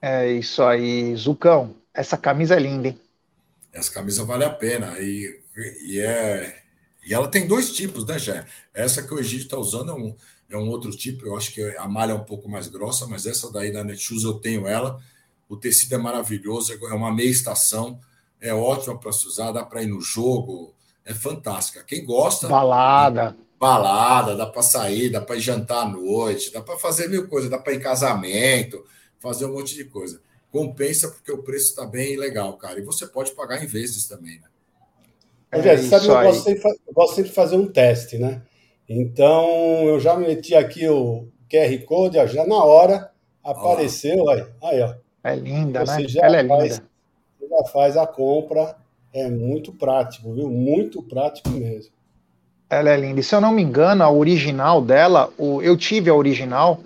É 0.00 0.32
isso 0.32 0.62
aí, 0.62 1.14
Zucão. 1.16 1.74
Essa 1.92 2.16
camisa 2.16 2.54
é 2.54 2.58
linda, 2.58 2.88
hein? 2.88 3.00
Essa 3.72 3.92
camisa 3.92 4.24
vale 4.24 4.44
a 4.44 4.50
pena. 4.50 4.98
E, 4.98 5.40
e, 5.84 6.00
é, 6.00 6.62
e 7.06 7.12
ela 7.12 7.28
tem 7.28 7.46
dois 7.46 7.72
tipos, 7.72 8.06
né, 8.06 8.18
Jé? 8.18 8.44
Essa 8.72 9.02
que 9.02 9.12
o 9.12 9.18
Egídio 9.18 9.44
está 9.44 9.58
usando 9.58 9.90
é 9.90 9.94
um, 9.94 10.16
é 10.50 10.56
um 10.56 10.68
outro 10.68 10.90
tipo. 10.90 11.26
Eu 11.26 11.36
acho 11.36 11.52
que 11.52 11.62
a 11.76 11.86
malha 11.86 12.12
é 12.12 12.14
um 12.14 12.24
pouco 12.24 12.48
mais 12.48 12.68
grossa, 12.68 13.06
mas 13.06 13.26
essa 13.26 13.52
daí 13.52 13.72
da 13.72 13.84
Netshoes 13.84 14.24
eu 14.24 14.34
tenho 14.34 14.66
ela. 14.66 15.00
O 15.48 15.56
tecido 15.56 15.94
é 15.94 15.98
maravilhoso, 15.98 16.72
é 16.72 16.94
uma 16.94 17.12
meia 17.12 17.28
estação, 17.28 17.98
é 18.40 18.54
ótima 18.54 18.96
para 18.98 19.12
se 19.12 19.26
usar, 19.26 19.50
dá 19.50 19.64
para 19.64 19.82
ir 19.82 19.88
no 19.88 20.00
jogo, 20.00 20.72
é 21.04 21.12
fantástica. 21.12 21.84
Quem 21.84 22.04
gosta. 22.04 22.48
Balada. 22.48 23.36
Balada, 23.58 24.36
dá 24.36 24.46
para 24.46 24.62
sair, 24.62 25.10
dá 25.10 25.20
para 25.20 25.38
jantar 25.38 25.82
à 25.82 25.88
noite, 25.88 26.50
dá 26.50 26.62
para 26.62 26.78
fazer 26.78 27.08
mil 27.08 27.28
coisas, 27.28 27.50
dá 27.50 27.58
para 27.58 27.74
ir 27.74 27.76
em 27.76 27.80
casamento, 27.80 28.82
fazer 29.20 29.46
um 29.46 29.52
monte 29.52 29.76
de 29.76 29.84
coisa. 29.84 30.20
Compensa 30.50 31.08
porque 31.08 31.30
o 31.30 31.42
preço 31.42 31.68
está 31.68 31.86
bem 31.86 32.16
legal, 32.16 32.54
cara. 32.54 32.80
E 32.80 32.84
você 32.84 33.06
pode 33.06 33.30
pagar 33.32 33.62
em 33.62 33.66
vezes 33.66 34.08
também, 34.08 34.40
né? 34.40 34.48
É, 35.52 35.76
sabe, 35.78 36.06
eu 36.06 36.14
gosto, 36.14 36.44
sempre, 36.44 36.70
eu 36.86 36.94
gosto 36.94 37.14
sempre 37.16 37.30
de 37.30 37.34
fazer 37.34 37.56
um 37.56 37.66
teste, 37.66 38.18
né? 38.18 38.42
Então, 38.88 39.48
eu 39.84 40.00
já 40.00 40.16
meti 40.16 40.54
aqui 40.54 40.88
o 40.88 41.28
QR 41.50 41.84
Code, 41.84 42.26
já 42.32 42.46
na 42.46 42.62
hora 42.64 43.10
apareceu, 43.42 44.28
aí, 44.30 44.46
aí 44.62 44.80
ó. 44.80 44.94
É 45.22 45.34
linda, 45.34 45.84
você 45.84 46.02
né? 46.02 46.08
Já 46.08 46.24
Ela 46.24 46.36
é 46.38 46.46
faz, 46.46 46.62
linda. 46.62 46.84
Você 47.38 47.48
já 47.48 47.64
faz 47.72 47.96
a 47.96 48.06
compra, 48.06 48.76
é 49.12 49.28
muito 49.28 49.72
prático, 49.72 50.32
viu? 50.32 50.48
Muito 50.48 51.02
prático 51.02 51.50
mesmo. 51.50 51.92
Ela 52.68 52.90
é 52.90 52.96
linda. 52.96 53.18
E 53.18 53.22
se 53.22 53.34
eu 53.34 53.40
não 53.40 53.52
me 53.52 53.62
engano, 53.62 54.04
a 54.04 54.10
original 54.10 54.80
dela, 54.80 55.32
o, 55.36 55.60
eu 55.60 55.76
tive 55.76 56.08
a 56.08 56.14
original, 56.14 56.80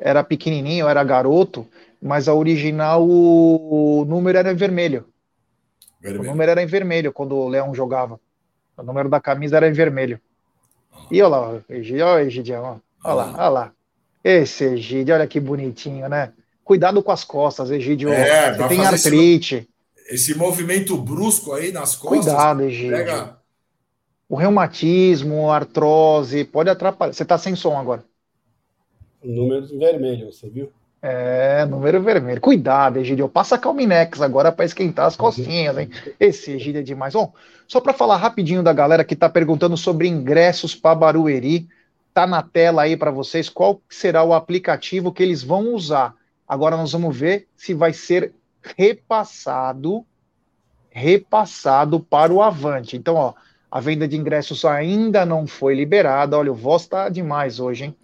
era 0.00 0.24
pequenininho, 0.24 0.88
era 0.88 1.04
garoto, 1.04 1.68
mas 2.00 2.26
a 2.26 2.34
original, 2.34 3.06
o, 3.06 4.04
número 4.08 4.38
era 4.38 4.50
em 4.50 4.56
vermelho. 4.56 5.04
vermelho. 6.00 6.24
O 6.24 6.26
número 6.26 6.50
era 6.50 6.62
em 6.62 6.66
vermelho 6.66 7.12
quando 7.12 7.36
o 7.36 7.48
Leão 7.48 7.74
jogava. 7.74 8.18
O 8.76 8.82
número 8.82 9.10
da 9.10 9.20
camisa 9.20 9.58
era 9.58 9.68
em 9.68 9.72
vermelho. 9.72 10.18
Ah. 10.90 11.00
E 11.10 11.20
olha 11.20 11.36
lá, 11.36 11.60
Egidio, 11.68 12.06
olha 12.06 12.24
o 12.24 12.26
Egidião, 12.26 12.80
olha 13.04 13.14
lá, 13.14 13.32
olha 13.32 13.48
lá. 13.48 13.72
Esse 14.24 14.64
Egidio, 14.64 15.14
olha 15.14 15.26
que 15.26 15.38
bonitinho, 15.38 16.08
né? 16.08 16.32
Cuidado 16.64 17.02
com 17.02 17.12
as 17.12 17.24
costas, 17.24 17.70
Egídio. 17.70 18.10
É, 18.10 18.54
Você 18.54 18.68
tem 18.68 18.86
artrite. 18.86 19.68
Esse, 20.06 20.14
esse, 20.14 20.34
movimento 20.38 20.96
brusco 20.96 21.52
aí 21.52 21.72
nas 21.72 21.96
costas. 21.96 22.24
Cuidado, 22.24 22.62
Egídio. 22.62 22.96
Pega... 22.96 23.36
O 24.28 24.36
reumatismo, 24.36 25.50
a 25.50 25.56
artrose, 25.56 26.44
pode 26.44 26.70
atrapalhar. 26.70 27.12
Você 27.12 27.24
está 27.24 27.36
sem 27.36 27.56
som 27.56 27.76
agora. 27.76 28.04
Número 29.22 29.66
vermelho, 29.78 30.32
você 30.32 30.48
viu? 30.48 30.72
É, 31.02 31.64
número 31.64 32.02
vermelho. 32.02 32.40
Cuidado, 32.40 32.98
Egídio. 32.98 33.28
Passa 33.28 33.58
Calminex 33.58 34.20
agora 34.20 34.52
para 34.52 34.64
esquentar 34.64 35.06
as 35.06 35.16
costinhas, 35.16 35.78
hein? 35.78 35.90
Esse 36.18 36.52
Egídio 36.52 36.80
é 36.80 36.82
demais. 36.82 37.14
Bom, 37.14 37.32
só 37.66 37.80
para 37.80 37.94
falar 37.94 38.16
rapidinho 38.16 38.62
da 38.62 38.72
galera 38.72 39.04
que 39.04 39.14
está 39.14 39.28
perguntando 39.28 39.76
sobre 39.76 40.08
ingressos 40.08 40.74
para 40.74 40.94
Barueri, 40.94 41.68
tá 42.12 42.26
na 42.26 42.42
tela 42.42 42.82
aí 42.82 42.96
para 42.96 43.10
vocês 43.10 43.48
qual 43.48 43.80
será 43.88 44.22
o 44.22 44.34
aplicativo 44.34 45.12
que 45.12 45.22
eles 45.22 45.42
vão 45.42 45.74
usar. 45.74 46.14
Agora 46.46 46.76
nós 46.76 46.92
vamos 46.92 47.16
ver 47.16 47.46
se 47.56 47.72
vai 47.72 47.92
ser 47.92 48.34
repassado, 48.62 50.04
repassado 50.90 52.00
para 52.00 52.32
o 52.32 52.42
Avante. 52.42 52.96
Então, 52.96 53.14
ó, 53.14 53.32
a 53.70 53.80
venda 53.80 54.06
de 54.06 54.16
ingressos 54.16 54.64
ainda 54.64 55.24
não 55.24 55.46
foi 55.46 55.74
liberada. 55.74 56.36
Olha, 56.36 56.52
o 56.52 56.54
voz 56.54 56.82
está 56.82 57.08
demais 57.08 57.58
hoje, 57.60 57.84
hein? 57.84 57.96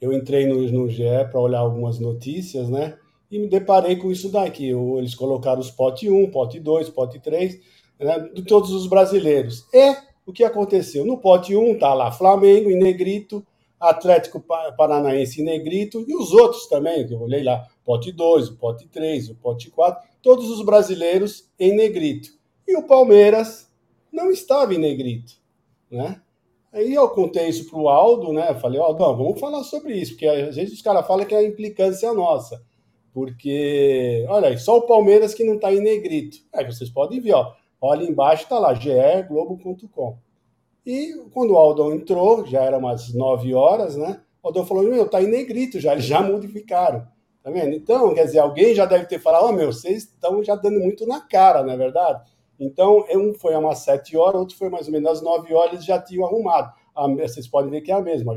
eu 0.00 0.12
entrei 0.12 0.44
no, 0.44 0.60
no 0.72 0.88
GE 0.88 1.04
para 1.30 1.38
olhar 1.38 1.60
algumas 1.60 2.00
notícias, 2.00 2.68
né? 2.68 2.98
E 3.30 3.38
me 3.38 3.48
deparei 3.48 3.94
com 3.94 4.10
isso 4.10 4.28
daqui. 4.28 4.70
Eles 4.98 5.14
colocaram 5.14 5.60
os 5.60 5.70
pote 5.70 6.10
1, 6.10 6.32
pote 6.32 6.58
2, 6.58 6.88
pote 6.90 7.20
3 7.20 7.60
né, 8.00 8.28
de 8.34 8.42
todos 8.42 8.72
os 8.72 8.88
brasileiros. 8.88 9.64
E 9.72 9.96
o 10.26 10.32
que 10.32 10.42
aconteceu? 10.42 11.04
No 11.04 11.18
pote 11.18 11.54
1 11.54 11.74
está 11.74 11.94
lá 11.94 12.10
Flamengo 12.10 12.72
em 12.72 12.78
negrito, 12.78 13.46
Atlético 13.80 14.44
Paranaense 14.76 15.40
em 15.40 15.44
negrito 15.44 16.04
e 16.06 16.14
os 16.14 16.32
outros 16.32 16.66
também, 16.66 17.06
que 17.06 17.14
eu 17.14 17.20
olhei 17.20 17.42
lá, 17.42 17.66
pote 17.84 18.12
2, 18.12 18.48
o 18.50 18.56
pote 18.56 18.86
3, 18.88 19.30
o 19.30 19.34
pote 19.36 19.70
4, 19.70 20.08
todos 20.20 20.50
os 20.50 20.64
brasileiros 20.64 21.50
em 21.58 21.74
negrito. 21.74 22.30
E 22.68 22.76
o 22.76 22.86
Palmeiras 22.86 23.70
não 24.12 24.30
estava 24.30 24.74
em 24.74 24.78
negrito, 24.78 25.32
né? 25.90 26.20
Aí 26.72 26.94
eu 26.94 27.08
contei 27.08 27.48
isso 27.48 27.68
para 27.68 27.80
o 27.80 27.88
Aldo, 27.88 28.32
né? 28.32 28.54
falei, 28.54 28.78
Aldo, 28.78 28.98
vamos 28.98 29.40
falar 29.40 29.64
sobre 29.64 29.94
isso, 29.94 30.12
porque 30.12 30.26
às 30.26 30.54
vezes 30.54 30.74
os 30.74 30.82
caras 30.82 31.04
falam 31.06 31.26
que 31.26 31.34
é 31.34 31.38
a 31.38 31.44
implicância 31.44 32.12
nossa. 32.12 32.62
Porque, 33.12 34.24
olha 34.28 34.48
aí, 34.48 34.58
só 34.58 34.76
o 34.76 34.82
Palmeiras 34.82 35.34
que 35.34 35.42
não 35.42 35.54
está 35.54 35.72
em 35.72 35.80
negrito. 35.80 36.38
Aí 36.54 36.64
vocês 36.64 36.88
podem 36.88 37.18
ver, 37.18 37.32
ó, 37.32 37.54
Olha 37.80 38.04
embaixo, 38.04 38.42
está 38.42 38.58
lá, 38.58 38.74
geglobo.com. 38.74 40.18
E 40.84 41.14
quando 41.32 41.52
o 41.52 41.56
Aldão 41.56 41.92
entrou, 41.92 42.46
já 42.46 42.62
era 42.62 42.78
umas 42.78 43.12
9 43.12 43.54
horas, 43.54 43.96
né? 43.96 44.20
O 44.42 44.48
Aldão 44.48 44.66
falou: 44.66 44.84
Meu, 44.84 45.08
tá 45.08 45.22
em 45.22 45.26
negrito 45.26 45.78
já, 45.78 45.92
eles 45.92 46.04
já 46.04 46.22
modificaram. 46.22 47.06
Tá 47.42 47.50
vendo? 47.50 47.74
Então, 47.74 48.12
quer 48.14 48.24
dizer, 48.24 48.38
alguém 48.38 48.74
já 48.74 48.84
deve 48.86 49.06
ter 49.06 49.18
falado: 49.18 49.44
Ó, 49.44 49.48
oh, 49.48 49.52
meu, 49.52 49.72
vocês 49.72 50.04
estão 50.04 50.42
já 50.42 50.54
dando 50.54 50.78
muito 50.80 51.06
na 51.06 51.20
cara, 51.20 51.62
não 51.62 51.72
é 51.72 51.76
verdade? 51.76 52.22
Então, 52.58 53.06
um 53.10 53.32
foi 53.32 53.54
umas 53.56 53.78
7 53.78 54.16
horas, 54.18 54.40
outro 54.40 54.56
foi 54.56 54.68
mais 54.68 54.86
ou 54.86 54.92
menos 54.92 55.10
às 55.10 55.22
9 55.22 55.54
horas, 55.54 55.72
eles 55.72 55.84
já 55.84 55.98
tinham 55.98 56.26
arrumado. 56.26 56.70
A, 56.94 57.08
vocês 57.08 57.48
podem 57.48 57.70
ver 57.70 57.80
que 57.80 57.90
é 57.90 57.94
a 57.94 58.02
mesma, 58.02 58.36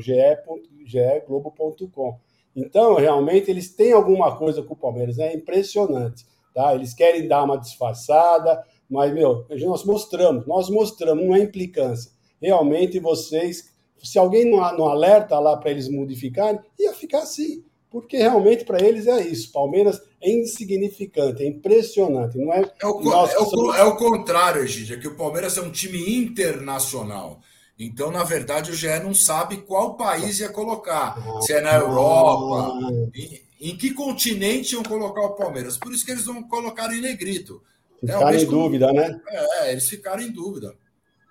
geglobo.com. 0.85 2.17
Então, 2.55 2.95
realmente, 2.95 3.51
eles 3.51 3.75
têm 3.75 3.91
alguma 3.91 4.37
coisa 4.37 4.63
com 4.63 4.73
o 4.73 4.77
Palmeiras, 4.77 5.19
é 5.19 5.33
impressionante. 5.33 6.25
Tá? 6.53 6.73
Eles 6.73 6.93
querem 6.93 7.27
dar 7.27 7.43
uma 7.43 7.57
disfarçada, 7.57 8.63
mas, 8.89 9.11
meu, 9.13 9.45
nós 9.49 9.83
mostramos, 9.83 10.47
nós 10.47 10.69
mostramos, 10.69 11.25
não 11.25 11.35
é 11.35 11.39
implicância. 11.39 12.12
Realmente 12.47 12.99
vocês, 12.99 13.71
se 14.03 14.19
alguém 14.19 14.49
não, 14.49 14.57
não 14.77 14.85
alerta 14.85 15.39
lá 15.39 15.55
para 15.55 15.71
eles 15.71 15.87
modificarem, 15.87 16.59
ia 16.77 16.93
ficar 16.93 17.19
assim. 17.19 17.63
Porque 17.89 18.17
realmente 18.17 18.65
para 18.65 18.83
eles 18.83 19.07
é 19.07 19.21
isso. 19.21 19.51
Palmeiras 19.51 20.01
é 20.19 20.31
insignificante, 20.31 21.43
é 21.43 21.47
impressionante. 21.47 22.37
Não 22.37 22.51
é, 22.51 22.61
é, 22.81 22.87
o, 22.87 23.13
é, 23.13 23.39
o, 23.39 23.73
é 23.75 23.83
o 23.83 23.95
contrário, 23.95 24.63
Egídia, 24.63 24.99
que 24.99 25.07
o 25.07 25.15
Palmeiras 25.15 25.57
é 25.57 25.61
um 25.61 25.71
time 25.71 26.17
internacional. 26.17 27.39
Então, 27.77 28.11
na 28.11 28.23
verdade, 28.23 28.71
o 28.71 28.75
GE 28.75 28.87
não 29.03 29.13
sabe 29.13 29.57
qual 29.57 29.95
país 29.95 30.39
ia 30.39 30.49
colocar. 30.49 31.15
Se 31.41 31.53
é 31.53 31.61
na 31.61 31.75
Europa, 31.75 32.75
em, 33.13 33.41
em 33.61 33.77
que 33.77 33.93
continente 33.93 34.73
iam 34.73 34.83
colocar 34.83 35.21
o 35.21 35.35
Palmeiras. 35.35 35.77
Por 35.77 35.93
isso 35.93 36.05
que 36.05 36.11
eles 36.11 36.25
não 36.25 36.43
colocaram 36.43 36.93
em 36.93 37.01
negrito. 37.01 37.61
Ficaram 37.99 38.37
em 38.37 38.45
dúvida, 38.45 38.91
né? 38.91 39.21
É, 39.27 39.71
eles 39.71 39.87
ficaram 39.87 40.21
em 40.21 40.31
dúvida. 40.31 40.75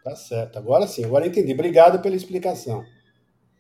Tá 0.03 0.17
certo. 0.17 0.59
Agora 0.59 0.87
sim, 0.87 1.05
agora 1.05 1.27
entendi. 1.27 1.53
Obrigado 1.53 2.01
pela 2.01 2.17
explicação. 2.17 2.85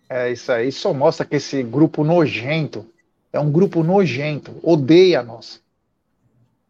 É 0.08 0.30
isso 0.30 0.50
aí. 0.50 0.72
Só 0.72 0.92
mostra 0.92 1.24
que 1.24 1.36
esse 1.36 1.62
grupo 1.62 2.04
nojento 2.04 2.86
é 3.32 3.40
um 3.40 3.50
grupo 3.50 3.82
nojento. 3.82 4.58
Odeia 4.62 5.22
nós. 5.22 5.62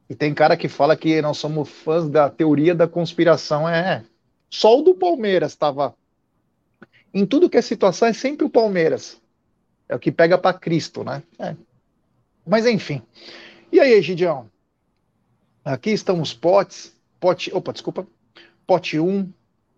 E 0.09 0.14
tem 0.14 0.35
cara 0.35 0.57
que 0.57 0.68
fala 0.68 0.97
que 0.97 1.20
nós 1.23 1.39
somos 1.39 1.68
fãs 1.68 2.09
da 2.09 2.29
teoria 2.29 2.75
da 2.75 2.87
conspiração. 2.87 3.68
É. 3.68 4.05
Só 4.51 4.79
o 4.79 4.83
do 4.83 4.95
Palmeiras 4.95 5.53
estava. 5.53 5.95
Em 7.14 7.25
tudo 7.25 7.49
que 7.49 7.57
é 7.57 7.62
situação 7.62 8.09
é 8.09 8.12
sempre 8.12 8.45
o 8.45 8.51
Palmeiras. 8.51 9.20
É 9.89 9.95
o 9.95 9.99
que 9.99 10.12
pega 10.12 10.37
para 10.37 10.59
Cristo, 10.59 11.03
né? 11.03 11.23
É. 11.39 11.57
Mas 12.47 12.66
enfim. 12.66 13.03
E 13.70 13.81
aí, 13.81 13.93
Egidião? 13.93 14.51
Aqui 15.64 15.91
estão 15.91 16.20
os 16.20 16.35
potes. 16.35 16.95
Pote. 17.18 17.51
Opa, 17.55 17.73
desculpa. 17.73 18.07
Pote 18.66 18.99
1, 18.99 19.33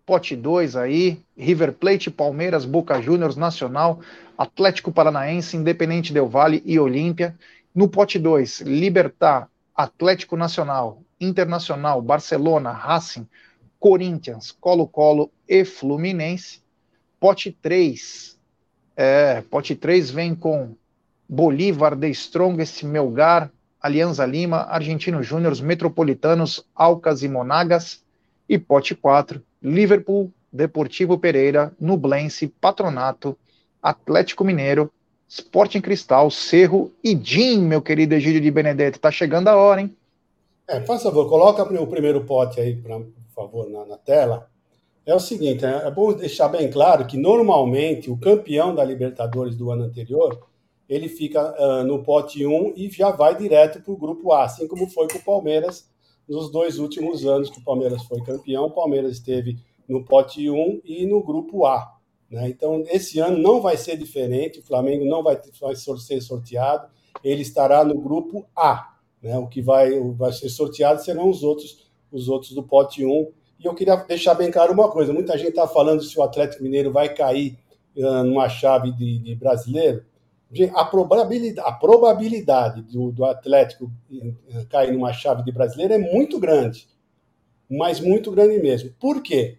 pote 0.05 0.35
2 0.35 0.75
aí. 0.75 1.19
River 1.37 1.73
Plate, 1.73 2.11
Palmeiras, 2.11 2.65
Boca 2.65 3.01
Juniors, 3.01 3.35
Nacional, 3.35 3.99
Atlético 4.37 4.91
Paranaense, 4.91 5.57
Independente 5.57 6.13
Del 6.13 6.27
Vale 6.27 6.61
e 6.65 6.79
Olímpia. 6.79 7.35
No 7.73 7.87
pote 7.89 8.17
2, 8.19 8.61
Libertar, 8.61 9.49
Atlético 9.75 10.37
Nacional, 10.37 11.01
Internacional, 11.19 12.01
Barcelona, 12.01 12.71
Racing, 12.71 13.27
Corinthians, 13.79 14.51
Colo-Colo 14.51 15.29
e 15.47 15.65
Fluminense. 15.65 16.61
Pote 17.19 17.51
3. 17.51 18.37
É, 18.95 19.41
pote 19.41 19.75
3 19.75 20.09
vem 20.11 20.33
com 20.33 20.75
Bolívar, 21.27 21.97
The 21.97 22.09
Strongest, 22.09 22.83
Melgar, 22.83 23.51
Alianza 23.81 24.25
Lima, 24.25 24.61
Argentino 24.61 25.21
Júnior, 25.21 25.59
Metropolitanos, 25.61 26.65
Alcas 26.73 27.23
e 27.23 27.27
Monagas. 27.27 28.03
E 28.47 28.57
pote 28.59 28.93
4, 28.95 29.43
Liverpool, 29.65 30.31
Deportivo 30.53 31.17
Pereira, 31.17 31.73
Nublense, 31.79 32.47
Patronato, 32.47 33.35
Atlético 33.81 34.43
Mineiro, 34.43 34.91
Sporting 35.27 35.81
Cristal, 35.81 36.29
Cerro 36.29 36.93
e 37.03 37.17
Jim, 37.21 37.61
meu 37.61 37.81
querido 37.81 38.13
Egídio 38.13 38.39
de 38.39 38.51
Benedetto. 38.51 38.99
Tá 38.99 39.09
chegando 39.09 39.47
a 39.47 39.55
hora, 39.55 39.81
hein? 39.81 39.95
É, 40.67 40.79
por 40.79 40.99
favor, 40.99 41.27
coloca 41.27 41.63
o 41.63 41.87
primeiro 41.87 42.23
pote 42.25 42.61
aí, 42.61 42.75
pra, 42.75 42.99
por 42.99 43.33
favor, 43.33 43.69
na, 43.69 43.85
na 43.85 43.97
tela. 43.97 44.47
É 45.03 45.13
o 45.13 45.19
seguinte, 45.19 45.65
é, 45.65 45.87
é 45.87 45.91
bom 45.91 46.13
deixar 46.13 46.47
bem 46.47 46.69
claro 46.69 47.05
que 47.05 47.17
normalmente 47.17 48.09
o 48.09 48.17
campeão 48.17 48.73
da 48.73 48.83
Libertadores 48.83 49.55
do 49.55 49.71
ano 49.71 49.83
anterior 49.83 50.47
ele 50.87 51.09
fica 51.09 51.55
uh, 51.59 51.83
no 51.83 52.03
pote 52.03 52.45
1 52.45 52.73
e 52.75 52.89
já 52.89 53.09
vai 53.09 53.35
direto 53.35 53.81
para 53.81 53.93
o 53.93 53.97
grupo 53.97 54.31
A, 54.31 54.43
assim 54.45 54.67
como 54.67 54.87
foi 54.87 55.07
com 55.07 55.17
o 55.17 55.23
Palmeiras 55.23 55.89
nos 56.27 56.51
dois 56.51 56.79
últimos 56.79 57.25
anos 57.25 57.49
que 57.49 57.59
o 57.59 57.63
Palmeiras 57.63 58.03
foi 58.03 58.21
campeão. 58.21 58.65
O 58.65 58.71
Palmeiras 58.71 59.13
esteve 59.13 59.57
no 59.87 60.03
pote 60.03 60.49
1 60.49 60.81
e 60.83 61.05
no 61.05 61.23
grupo 61.23 61.65
A. 61.65 61.95
Né? 62.29 62.49
Então, 62.49 62.83
esse 62.87 63.19
ano 63.19 63.37
não 63.37 63.61
vai 63.61 63.77
ser 63.77 63.97
diferente, 63.97 64.59
o 64.59 64.63
Flamengo 64.63 65.05
não 65.05 65.23
vai, 65.23 65.39
ser 65.75 66.21
sorteado, 66.21 66.87
ele 67.23 67.41
estará 67.41 67.83
no 67.83 67.99
grupo 67.99 68.45
A. 68.55 68.95
Né? 69.21 69.37
O 69.37 69.47
que 69.47 69.61
vai, 69.61 69.99
vai 70.13 70.33
ser 70.33 70.49
sorteado 70.49 71.03
serão 71.03 71.29
os 71.29 71.43
outros, 71.43 71.89
os 72.11 72.27
outros 72.27 72.53
do 72.53 72.63
pote 72.63 73.05
1. 73.05 73.31
E 73.59 73.65
eu 73.65 73.73
queria 73.73 73.95
deixar 73.95 74.33
bem 74.33 74.51
claro 74.51 74.73
uma 74.73 74.91
coisa: 74.91 75.13
muita 75.13 75.37
gente 75.37 75.49
está 75.49 75.67
falando 75.67 76.03
se 76.03 76.17
o 76.19 76.23
Atlético 76.23 76.63
Mineiro 76.63 76.91
vai 76.91 77.13
cair 77.13 77.57
uh, 77.95 78.23
numa 78.23 78.49
chave 78.49 78.91
de, 78.91 79.19
de 79.19 79.35
brasileiro. 79.35 80.03
A 80.73 80.85
probabilidade, 80.85 81.67
a 81.67 81.71
probabilidade 81.71 82.81
do, 82.81 83.11
do 83.11 83.25
Atlético 83.25 83.91
uh, 84.11 84.65
cair 84.69 84.93
numa 84.93 85.11
chave 85.11 85.43
de 85.43 85.51
brasileiro 85.51 85.93
é 85.93 85.97
muito 85.97 86.39
grande, 86.39 86.87
mas 87.69 87.99
muito 87.99 88.31
grande 88.31 88.61
mesmo. 88.61 88.91
Por 88.99 89.21
quê? 89.21 89.57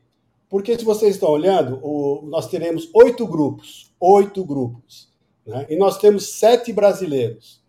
Porque 0.49 0.79
se 0.79 0.85
vocês 0.85 1.15
estão 1.15 1.31
olhando, 1.31 1.81
o, 1.83 2.23
nós 2.27 2.49
teremos 2.49 2.89
oito 2.95 3.27
grupos, 3.27 3.93
oito 4.01 4.45
grupos, 4.45 5.11
né? 5.47 5.67
e 5.69 5.77
nós 5.77 5.99
temos 5.99 6.31
sete 6.39 6.73
brasileiros. 6.73 7.61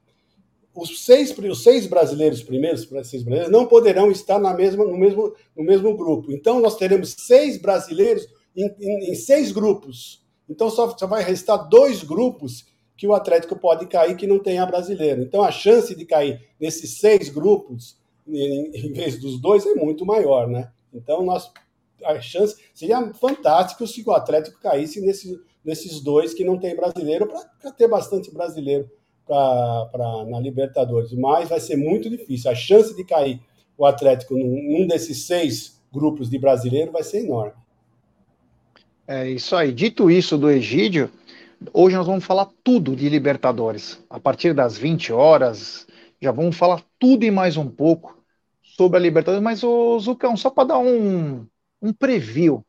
Os 0.73 1.03
seis, 1.03 1.35
os 1.35 1.63
seis 1.63 1.87
brasileiros 1.87 2.43
primeiros, 2.43 2.81
seis 2.81 3.23
brasileiros, 3.23 3.51
não 3.51 3.65
poderão 3.65 4.11
estar 4.11 4.37
na 4.37 4.53
mesma, 4.53 4.85
no, 4.85 4.95
mesmo, 4.95 5.33
no 5.55 5.63
mesmo 5.63 5.97
grupo. 5.97 6.31
Então, 6.31 6.61
nós 6.61 6.77
teremos 6.77 7.15
seis 7.17 7.59
brasileiros 7.59 8.27
em, 8.55 8.71
em, 8.79 9.11
em 9.11 9.15
seis 9.15 9.51
grupos. 9.51 10.23
Então, 10.47 10.69
só, 10.69 10.95
só 10.95 11.07
vai 11.07 11.23
restar 11.23 11.67
dois 11.67 12.03
grupos 12.03 12.65
que 12.97 13.07
o 13.07 13.13
Atlético 13.13 13.55
pode 13.55 13.85
cair 13.85 14.17
que 14.17 14.25
não 14.25 14.39
tenha 14.39 14.65
brasileiro. 14.65 15.21
Então, 15.21 15.43
a 15.43 15.51
chance 15.51 15.95
de 15.95 16.03
cair 16.03 16.41
nesses 16.59 16.97
seis 16.97 17.29
grupos, 17.29 17.95
em, 18.27 18.91
vez 18.91 19.19
dos 19.19 19.39
dois, 19.39 19.65
é 19.65 19.75
muito 19.75 20.05
maior, 20.05 20.47
né? 20.47 20.71
Então, 20.91 21.23
nós 21.23 21.51
a 22.03 22.19
chance 22.19 22.55
seria 22.73 23.13
fantástico 23.13 23.85
se 23.87 24.03
o 24.05 24.11
Atlético 24.11 24.59
caísse 24.59 25.01
nesse, 25.01 25.39
nesses 25.65 25.99
dois 25.99 26.33
que 26.33 26.43
não 26.43 26.57
tem 26.57 26.75
brasileiro, 26.75 27.27
para 27.27 27.71
ter 27.71 27.87
bastante 27.87 28.31
brasileiro 28.31 28.89
pra, 29.25 29.89
pra, 29.91 30.25
na 30.25 30.39
Libertadores. 30.39 31.11
Mas 31.13 31.49
vai 31.49 31.59
ser 31.59 31.75
muito 31.75 32.09
difícil. 32.09 32.51
A 32.51 32.55
chance 32.55 32.95
de 32.95 33.03
cair 33.03 33.41
o 33.77 33.85
Atlético 33.85 34.35
num, 34.35 34.79
num 34.79 34.87
desses 34.87 35.25
seis 35.25 35.81
grupos 35.91 36.29
de 36.29 36.37
brasileiro 36.37 36.91
vai 36.91 37.03
ser 37.03 37.23
enorme. 37.23 37.53
É 39.07 39.29
isso 39.29 39.55
aí. 39.55 39.71
Dito 39.71 40.11
isso 40.11 40.37
do 40.37 40.49
Egídio, 40.49 41.09
hoje 41.73 41.95
nós 41.95 42.07
vamos 42.07 42.23
falar 42.23 42.49
tudo 42.63 42.95
de 42.95 43.09
Libertadores. 43.09 43.99
A 44.09 44.19
partir 44.19 44.53
das 44.53 44.77
20 44.77 45.11
horas, 45.13 45.87
já 46.21 46.31
vamos 46.31 46.55
falar 46.55 46.83
tudo 46.99 47.23
e 47.23 47.31
mais 47.31 47.57
um 47.57 47.69
pouco 47.69 48.17
sobre 48.61 48.97
a 48.97 49.01
Libertadores. 49.01 49.43
Mas, 49.43 49.63
o 49.63 49.99
Zucão, 49.99 50.35
só 50.35 50.49
para 50.49 50.69
dar 50.69 50.79
um, 50.79 51.45
um 51.81 51.93
preview. 51.93 52.65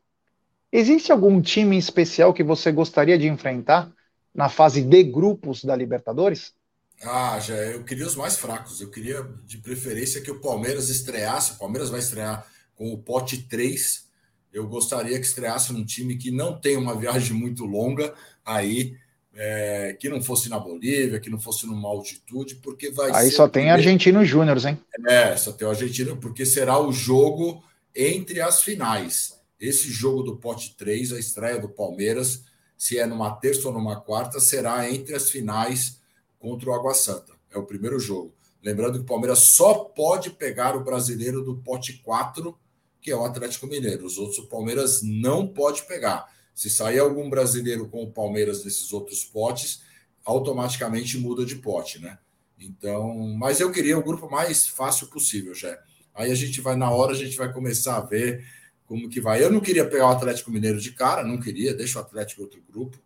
Existe 0.71 1.11
algum 1.11 1.41
time 1.41 1.77
especial 1.77 2.33
que 2.33 2.43
você 2.43 2.71
gostaria 2.71 3.17
de 3.17 3.27
enfrentar 3.27 3.91
na 4.33 4.49
fase 4.49 4.81
de 4.83 5.03
grupos 5.03 5.63
da 5.63 5.75
Libertadores? 5.75 6.53
Ah, 7.01 7.39
já 7.39 7.55
eu 7.55 7.83
queria 7.83 8.05
os 8.05 8.15
mais 8.15 8.37
fracos. 8.37 8.81
Eu 8.81 8.91
queria, 8.91 9.23
de 9.45 9.57
preferência, 9.57 10.21
que 10.21 10.29
o 10.29 10.39
Palmeiras 10.39 10.89
estreasse. 10.89 11.53
O 11.53 11.57
Palmeiras 11.57 11.89
vai 11.89 11.99
estrear 11.99 12.45
com 12.75 12.93
o 12.93 12.97
pote 12.97 13.37
3. 13.43 14.07
Eu 14.51 14.67
gostaria 14.67 15.17
que 15.19 15.25
estreasse 15.25 15.71
num 15.71 15.85
time 15.85 16.17
que 16.17 16.31
não 16.31 16.59
tem 16.59 16.75
uma 16.75 16.95
viagem 16.95 17.35
muito 17.35 17.65
longa 17.65 18.13
aí, 18.55 18.95
é, 19.33 19.95
que 19.99 20.09
não 20.09 20.21
fosse 20.21 20.49
na 20.49 20.59
Bolívia, 20.59 21.19
que 21.19 21.29
não 21.29 21.39
fosse 21.39 21.65
numa 21.65 21.87
altitude, 21.87 22.55
porque 22.55 22.91
vai 22.91 23.11
Aí 23.11 23.31
só 23.31 23.47
tem 23.47 23.63
primeiro... 23.63 23.77
Argentino 23.77 24.25
Júnior, 24.25 24.57
hein? 24.65 24.79
É, 25.07 25.37
só 25.37 25.51
tem 25.51 25.67
o 25.67 25.71
Argentino, 25.71 26.17
porque 26.17 26.45
será 26.45 26.79
o 26.79 26.91
jogo 26.91 27.63
entre 27.95 28.41
as 28.41 28.61
finais. 28.61 29.39
Esse 29.59 29.89
jogo 29.89 30.23
do 30.23 30.37
pote 30.37 30.75
3, 30.77 31.13
a 31.13 31.19
estreia 31.19 31.59
do 31.59 31.69
Palmeiras, 31.69 32.43
se 32.77 32.97
é 32.97 33.05
numa 33.05 33.31
terça 33.31 33.67
ou 33.67 33.73
numa 33.73 33.99
quarta, 33.99 34.39
será 34.39 34.89
entre 34.89 35.15
as 35.15 35.29
finais 35.29 35.99
contra 36.39 36.69
o 36.69 36.73
Água 36.73 36.93
Santa. 36.93 37.33
É 37.51 37.57
o 37.57 37.65
primeiro 37.65 37.99
jogo. 37.99 38.33
Lembrando 38.63 38.99
que 38.99 39.03
o 39.03 39.07
Palmeiras 39.07 39.39
só 39.39 39.73
pode 39.73 40.31
pegar 40.31 40.75
o 40.75 40.83
brasileiro 40.83 41.43
do 41.43 41.57
pote 41.57 41.93
4, 41.99 42.57
que 43.01 43.11
é 43.11 43.15
o 43.15 43.25
Atlético 43.25 43.67
Mineiro. 43.67 44.05
Os 44.05 44.17
outros 44.17 44.39
o 44.39 44.47
Palmeiras 44.47 45.01
não 45.01 45.47
pode 45.47 45.83
pegar. 45.83 46.27
Se 46.59 46.69
sair 46.69 46.99
algum 46.99 47.29
brasileiro 47.29 47.87
com 47.87 48.03
o 48.03 48.11
Palmeiras 48.11 48.61
desses 48.65 48.91
outros 48.91 49.23
potes, 49.23 49.81
automaticamente 50.25 51.17
muda 51.17 51.45
de 51.45 51.55
pote, 51.55 51.99
né? 51.99 52.17
Então, 52.59 53.17
mas 53.37 53.61
eu 53.61 53.71
queria 53.71 53.97
o 53.97 54.03
grupo 54.03 54.29
mais 54.29 54.67
fácil 54.67 55.07
possível, 55.07 55.55
já. 55.55 55.79
Aí 56.13 56.29
a 56.29 56.35
gente 56.35 56.59
vai, 56.59 56.75
na 56.75 56.91
hora, 56.91 57.13
a 57.13 57.15
gente 57.15 57.37
vai 57.37 57.49
começar 57.53 57.95
a 57.95 58.01
ver 58.01 58.43
como 58.85 59.07
que 59.07 59.21
vai. 59.21 59.41
Eu 59.41 59.49
não 59.49 59.61
queria 59.61 59.87
pegar 59.87 60.07
o 60.07 60.11
Atlético 60.11 60.51
Mineiro 60.51 60.81
de 60.81 60.91
cara, 60.91 61.23
não 61.23 61.39
queria, 61.39 61.73
deixa 61.73 61.97
o 61.97 62.01
Atlético 62.01 62.41
outro 62.41 62.61
grupo 62.69 62.97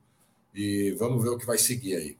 e 0.52 0.90
vamos 0.98 1.22
ver 1.22 1.30
o 1.30 1.38
que 1.38 1.46
vai 1.46 1.60
seguir 1.60 1.96
aí. 1.96 2.18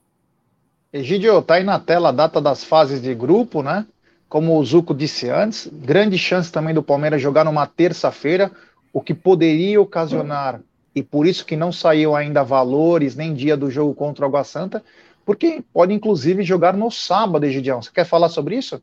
Egidio, 0.92 1.42
tá 1.42 1.54
aí 1.54 1.64
na 1.64 1.80
tela 1.80 2.10
a 2.10 2.12
data 2.12 2.40
das 2.40 2.62
fases 2.62 3.02
de 3.02 3.12
grupo, 3.12 3.60
né? 3.60 3.84
Como 4.28 4.56
o 4.56 4.64
Zuco 4.64 4.94
disse 4.94 5.28
antes, 5.28 5.66
grande 5.66 6.16
chance 6.16 6.52
também 6.52 6.72
do 6.72 6.80
Palmeiras 6.80 7.20
jogar 7.20 7.44
numa 7.44 7.66
terça-feira, 7.66 8.52
o 8.92 9.00
que 9.00 9.12
poderia 9.12 9.80
ocasionar, 9.80 10.60
e 10.94 11.02
por 11.02 11.26
isso 11.26 11.44
que 11.44 11.56
não 11.56 11.72
saiu 11.72 12.14
ainda 12.14 12.42
valores 12.42 13.16
nem 13.16 13.34
dia 13.34 13.56
do 13.56 13.70
jogo 13.70 13.94
contra 13.94 14.24
o 14.24 14.28
Água 14.28 14.44
Santa, 14.44 14.82
porque 15.24 15.62
pode 15.72 15.92
inclusive 15.92 16.42
jogar 16.42 16.74
no 16.74 16.90
sábado, 16.90 17.44
Egidião. 17.44 17.82
Você 17.82 17.90
quer 17.92 18.04
falar 18.04 18.28
sobre 18.28 18.56
isso? 18.56 18.80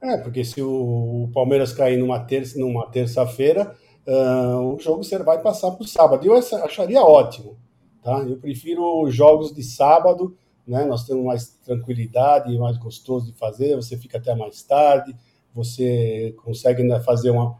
É, 0.00 0.16
porque 0.18 0.44
se 0.44 0.62
o 0.62 1.28
Palmeiras 1.34 1.72
cair 1.72 1.98
numa 1.98 2.20
terça, 2.20 2.58
numa 2.58 2.86
terça-feira, 2.86 3.74
uh, 4.06 4.74
o 4.74 4.78
jogo 4.78 5.02
vai 5.24 5.40
passar 5.42 5.70
para 5.72 5.84
o 5.84 5.88
sábado. 5.88 6.26
Eu 6.26 6.34
acharia 6.34 7.02
ótimo, 7.02 7.56
tá? 8.02 8.20
Eu 8.20 8.36
prefiro 8.36 9.10
jogos 9.10 9.54
de 9.54 9.62
sábado, 9.62 10.36
né? 10.66 10.84
Nós 10.84 11.04
temos 11.06 11.24
mais 11.24 11.48
tranquilidade, 11.64 12.56
mais 12.58 12.78
gostoso 12.78 13.26
de 13.26 13.38
fazer. 13.38 13.76
Você 13.76 13.96
fica 13.96 14.16
até 14.16 14.34
mais 14.34 14.62
tarde, 14.62 15.14
você 15.54 16.34
consegue 16.44 16.82
né, 16.82 17.00
fazer 17.00 17.30
uma, 17.30 17.56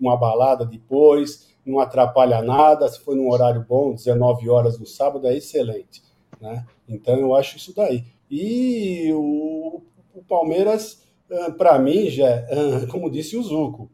uma 0.00 0.16
balada 0.16 0.64
depois. 0.64 1.47
Não 1.68 1.80
atrapalha 1.80 2.42
nada. 2.42 2.88
Se 2.88 3.00
for 3.00 3.14
num 3.14 3.30
horário 3.30 3.64
bom, 3.68 3.94
19 3.94 4.48
horas 4.48 4.78
no 4.78 4.86
sábado, 4.86 5.26
é 5.26 5.36
excelente. 5.36 6.02
Né? 6.40 6.64
Então 6.88 7.16
eu 7.18 7.34
acho 7.34 7.56
isso 7.56 7.74
daí. 7.74 8.04
E 8.30 9.10
o, 9.12 9.82
o 10.14 10.22
Palmeiras, 10.28 11.02
ah, 11.30 11.50
para 11.52 11.78
mim, 11.78 12.08
já, 12.08 12.28
ah, 12.28 12.86
como 12.90 13.10
disse 13.10 13.36
o 13.36 13.42
Zuco, 13.42 13.90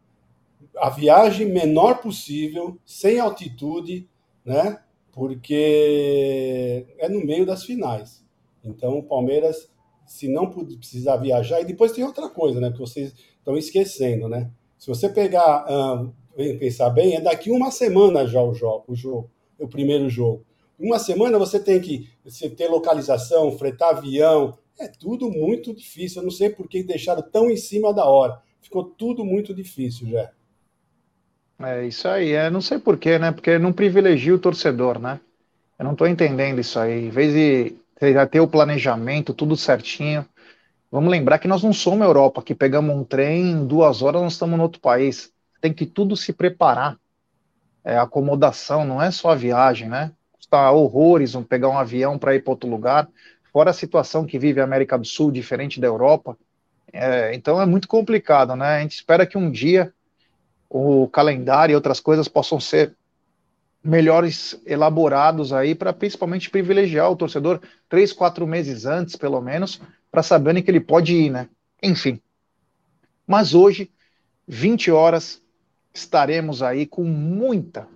a 0.76 0.90
viagem 0.90 1.46
menor 1.46 2.00
possível, 2.00 2.78
sem 2.84 3.20
altitude, 3.20 4.08
né? 4.44 4.80
Porque 5.12 6.86
é 6.98 7.08
no 7.08 7.24
meio 7.24 7.46
das 7.46 7.64
finais. 7.64 8.24
Então 8.64 8.98
o 8.98 9.02
Palmeiras, 9.02 9.70
se 10.04 10.26
não 10.26 10.50
precisar 10.50 11.16
viajar, 11.18 11.60
e 11.60 11.64
depois 11.64 11.92
tem 11.92 12.02
outra 12.02 12.28
coisa, 12.28 12.60
né? 12.60 12.72
Que 12.72 12.78
vocês 12.78 13.14
estão 13.38 13.56
esquecendo, 13.56 14.28
né? 14.28 14.50
Se 14.76 14.88
você 14.88 15.08
pegar, 15.08 15.64
uh, 15.70 16.12
pensar 16.58 16.90
bem, 16.90 17.16
é 17.16 17.20
daqui 17.20 17.50
uma 17.50 17.70
semana 17.70 18.26
já 18.26 18.42
o 18.42 18.54
jogo, 18.54 18.84
o 18.88 18.94
jogo, 18.94 19.30
o 19.58 19.68
primeiro 19.68 20.08
jogo. 20.08 20.44
Uma 20.78 20.98
semana 20.98 21.38
você 21.38 21.60
tem 21.60 21.80
que 21.80 22.08
você 22.24 22.50
ter 22.50 22.68
localização, 22.68 23.56
fretar 23.56 23.90
avião, 23.90 24.58
é 24.78 24.88
tudo 24.88 25.30
muito 25.30 25.72
difícil. 25.74 26.20
Eu 26.20 26.24
não 26.24 26.30
sei 26.30 26.50
por 26.50 26.68
que 26.68 26.82
deixaram 26.82 27.22
tão 27.22 27.50
em 27.50 27.56
cima 27.56 27.94
da 27.94 28.04
hora. 28.04 28.40
Ficou 28.60 28.84
tudo 28.84 29.24
muito 29.24 29.54
difícil, 29.54 30.08
já. 30.08 30.30
É 31.60 31.86
isso 31.86 32.08
aí. 32.08 32.32
É, 32.32 32.50
não 32.50 32.60
sei 32.60 32.78
porquê, 32.78 33.18
né? 33.18 33.30
Porque 33.30 33.58
não 33.58 33.72
privilegia 33.72 34.34
o 34.34 34.38
torcedor, 34.38 34.98
né? 34.98 35.20
Eu 35.78 35.84
não 35.84 35.92
estou 35.92 36.06
entendendo 36.06 36.60
isso 36.60 36.78
aí. 36.78 37.06
Em 37.06 37.10
vez 37.10 37.32
de 37.32 37.76
ter 38.30 38.40
o 38.40 38.48
planejamento, 38.48 39.34
tudo 39.34 39.56
certinho. 39.56 40.26
Vamos 40.90 41.10
lembrar 41.10 41.38
que 41.38 41.48
nós 41.48 41.62
não 41.62 41.72
somos 41.72 42.06
Europa, 42.06 42.42
que 42.42 42.54
pegamos 42.54 42.94
um 42.94 43.04
trem, 43.04 43.50
em 43.50 43.66
duas 43.66 44.02
horas 44.02 44.22
nós 44.22 44.32
estamos 44.34 44.58
em 44.58 44.62
outro 44.62 44.80
país. 44.80 45.33
Tem 45.64 45.72
que 45.72 45.86
tudo 45.86 46.14
se 46.14 46.30
preparar. 46.30 46.98
É 47.82 47.96
acomodação, 47.96 48.84
não 48.84 49.00
é 49.00 49.10
só 49.10 49.30
a 49.30 49.34
viagem, 49.34 49.88
né? 49.88 50.12
Custa 50.30 50.70
horrores 50.70 51.34
pegar 51.48 51.70
um 51.70 51.78
avião 51.78 52.18
para 52.18 52.34
ir 52.34 52.44
para 52.44 52.50
outro 52.50 52.68
lugar. 52.68 53.08
Fora 53.50 53.70
a 53.70 53.72
situação 53.72 54.26
que 54.26 54.38
vive 54.38 54.60
a 54.60 54.64
América 54.64 54.98
do 54.98 55.06
Sul, 55.06 55.32
diferente 55.32 55.80
da 55.80 55.86
Europa. 55.86 56.36
É, 56.92 57.34
então 57.34 57.58
é 57.62 57.64
muito 57.64 57.88
complicado, 57.88 58.54
né? 58.54 58.76
A 58.76 58.80
gente 58.82 58.96
espera 58.96 59.24
que 59.24 59.38
um 59.38 59.50
dia 59.50 59.90
o 60.68 61.08
calendário 61.08 61.72
e 61.72 61.76
outras 61.76 61.98
coisas 61.98 62.28
possam 62.28 62.60
ser 62.60 62.94
melhores 63.82 64.60
elaborados 64.66 65.50
aí 65.50 65.74
para 65.74 65.94
principalmente 65.94 66.50
privilegiar 66.50 67.10
o 67.10 67.16
torcedor 67.16 67.58
três, 67.88 68.12
quatro 68.12 68.46
meses 68.46 68.84
antes, 68.84 69.16
pelo 69.16 69.40
menos, 69.40 69.80
para 70.10 70.22
saberem 70.22 70.62
que 70.62 70.70
ele 70.70 70.80
pode 70.80 71.14
ir, 71.14 71.30
né? 71.30 71.48
Enfim. 71.82 72.20
Mas 73.26 73.54
hoje, 73.54 73.90
20 74.46 74.90
horas, 74.90 75.42
estaremos 75.94 76.62
aí 76.62 76.84
com 76.84 77.04
muita, 77.04 77.88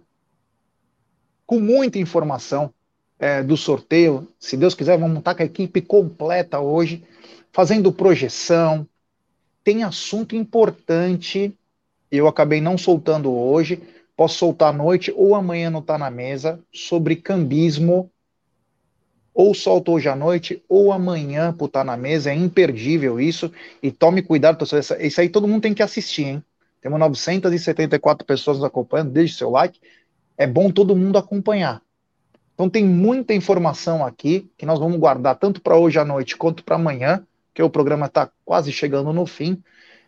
com 1.45 1.61
muita 1.61 1.99
informação 1.99 2.73
é, 3.19 3.43
do 3.43 3.57
sorteio. 3.57 4.29
Se 4.39 4.57
Deus 4.57 4.75
quiser, 4.75 4.97
vamos 4.97 5.19
estar 5.19 5.35
com 5.35 5.43
a 5.43 5.47
equipe 5.47 5.83
completa 5.83 6.61
hoje, 6.61 7.05
fazendo 7.53 7.93
projeção. 7.93 8.89
Tem 9.65 9.83
assunto 9.83 10.37
importante 10.37 11.53
eu 12.11 12.27
acabei 12.27 12.61
não 12.61 12.79
soltando 12.79 13.31
hoje, 13.31 13.83
posso 14.17 14.39
soltar 14.39 14.71
à 14.71 14.77
noite 14.77 15.13
ou 15.15 15.35
amanhã 15.35 15.71
não 15.71 15.81
está 15.81 15.99
na 15.99 16.11
mesa, 16.11 16.59
sobre 16.73 17.17
cambismo, 17.17 18.11
ou 19.35 19.55
solto 19.55 19.93
hoje 19.93 20.09
à 20.09 20.17
noite 20.17 20.63
ou 20.69 20.91
amanhã 20.91 21.53
por 21.53 21.67
estar 21.67 21.81
tá 21.81 21.85
na 21.85 21.97
mesa, 21.97 22.31
é 22.31 22.35
imperdível 22.35 23.21
isso, 23.21 23.53
e 23.83 23.93
tome 23.93 24.23
cuidado, 24.23 24.65
isso 25.01 25.21
aí 25.21 25.29
todo 25.29 25.47
mundo 25.47 25.63
tem 25.63 25.75
que 25.75 25.83
assistir, 25.83 26.25
hein? 26.25 26.45
Temos 26.81 26.99
974 26.99 28.27
pessoas 28.27 28.59
nos 28.59 28.67
acompanhando, 28.67 29.11
deixe 29.11 29.35
seu 29.35 29.51
like, 29.51 29.81
é 30.37 30.47
bom 30.47 30.71
todo 30.71 30.95
mundo 30.95 31.19
acompanhar. 31.19 31.83
Então 32.55 32.69
tem 32.69 32.85
muita 32.85 33.35
informação 33.35 34.05
aqui 34.05 34.51
que 34.57 34.67
nós 34.67 34.79
vamos 34.79 34.99
guardar 34.99 35.37
tanto 35.37 35.61
para 35.61 35.77
hoje 35.77 35.99
à 35.99 36.05
noite 36.05 36.37
quanto 36.37 36.65
para 36.65 36.77
amanhã, 36.77 37.25
que 37.55 37.63
o 37.63 37.71
programa 37.71 38.07
está 38.07 38.31
quase 38.45 38.73
chegando 38.73 39.13
no 39.13 39.27
fim. 39.27 39.63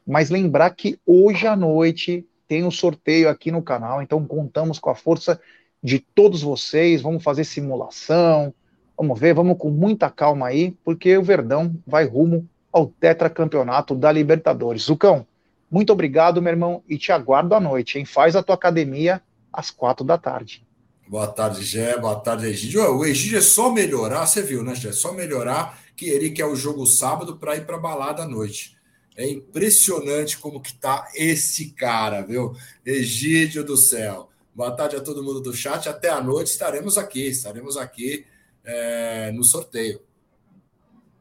Mas 0.07 0.31
lembrar 0.31 0.71
que 0.71 0.99
hoje 1.07 1.47
à 1.47 1.55
noite 1.55 2.27
tem 2.49 2.65
um 2.65 2.71
sorteio 2.71 3.29
aqui 3.29 3.53
no 3.53 3.63
canal, 3.63 4.03
então 4.03 4.25
contamos 4.27 4.79
com 4.79 4.91
a 4.91 4.95
força 4.95 5.41
de 5.83 6.01
todos 6.01 6.43
vocês. 6.43 7.03
Vamos 7.03 7.23
fazer 7.23 7.45
simulação, 7.45 8.53
vamos 8.97 9.19
ver, 9.19 9.35
vamos 9.35 9.57
com 9.57 9.71
muita 9.71 10.11
calma 10.11 10.49
aí, 10.49 10.73
porque 10.85 11.17
o 11.17 11.23
Verdão 11.23 11.75
vai 11.87 12.05
rumo 12.05 12.49
ao 12.73 12.87
tetracampeonato 12.87 13.95
da 13.95 14.11
Libertadores. 14.11 14.83
Zucão, 14.83 15.27
muito 15.71 15.93
obrigado, 15.93 16.43
meu 16.43 16.53
irmão, 16.53 16.83
e 16.89 16.99
te 16.99 17.13
aguardo 17.13 17.55
à 17.55 17.61
noite, 17.61 17.99
hein? 17.99 18.05
Faz 18.05 18.35
a 18.35 18.43
tua 18.43 18.57
academia 18.57 19.23
às 19.53 19.71
quatro 19.71 20.05
da 20.05 20.19
tarde. 20.19 20.67
Boa 21.09 21.29
tarde, 21.29 21.63
Gé. 21.63 21.97
Boa 21.99 22.17
tarde, 22.17 22.47
Egídio. 22.47 22.83
O 22.97 23.05
Egídio 23.05 23.39
é 23.39 23.43
só 23.43 23.71
melhorar, 23.71 24.27
você 24.27 24.43
viu, 24.43 24.63
né, 24.63 24.75
Gé? 24.75 24.89
É 24.89 24.93
só 24.93 25.13
melhorar 25.13 25.81
que 25.97 26.09
ele 26.09 26.31
quer 26.31 26.47
o 26.47 26.57
jogo 26.57 26.87
sábado 26.87 27.37
para 27.37 27.57
ir 27.57 27.67
para 27.67 27.79
balada 27.79 28.23
à 28.23 28.29
noite. 28.29 28.77
É 29.17 29.29
impressionante 29.29 30.39
como 30.39 30.61
que 30.61 30.73
tá 30.75 31.09
esse 31.15 31.71
cara, 31.73 32.23
viu? 32.23 32.55
Egídio 32.85 33.65
do 33.65 33.77
céu. 33.77 34.31
Boa 34.55 34.71
tarde 34.73 34.97
a 34.97 35.01
todo 35.01 35.23
mundo 35.23 35.41
do 35.41 35.53
chat. 35.53 35.89
Até 35.89 36.09
a 36.09 36.21
noite 36.21 36.49
estaremos 36.49 36.97
aqui, 36.97 37.27
estaremos 37.27 37.77
aqui 37.77 38.25
é, 38.65 39.31
no 39.33 39.45
sorteio. 39.45 40.01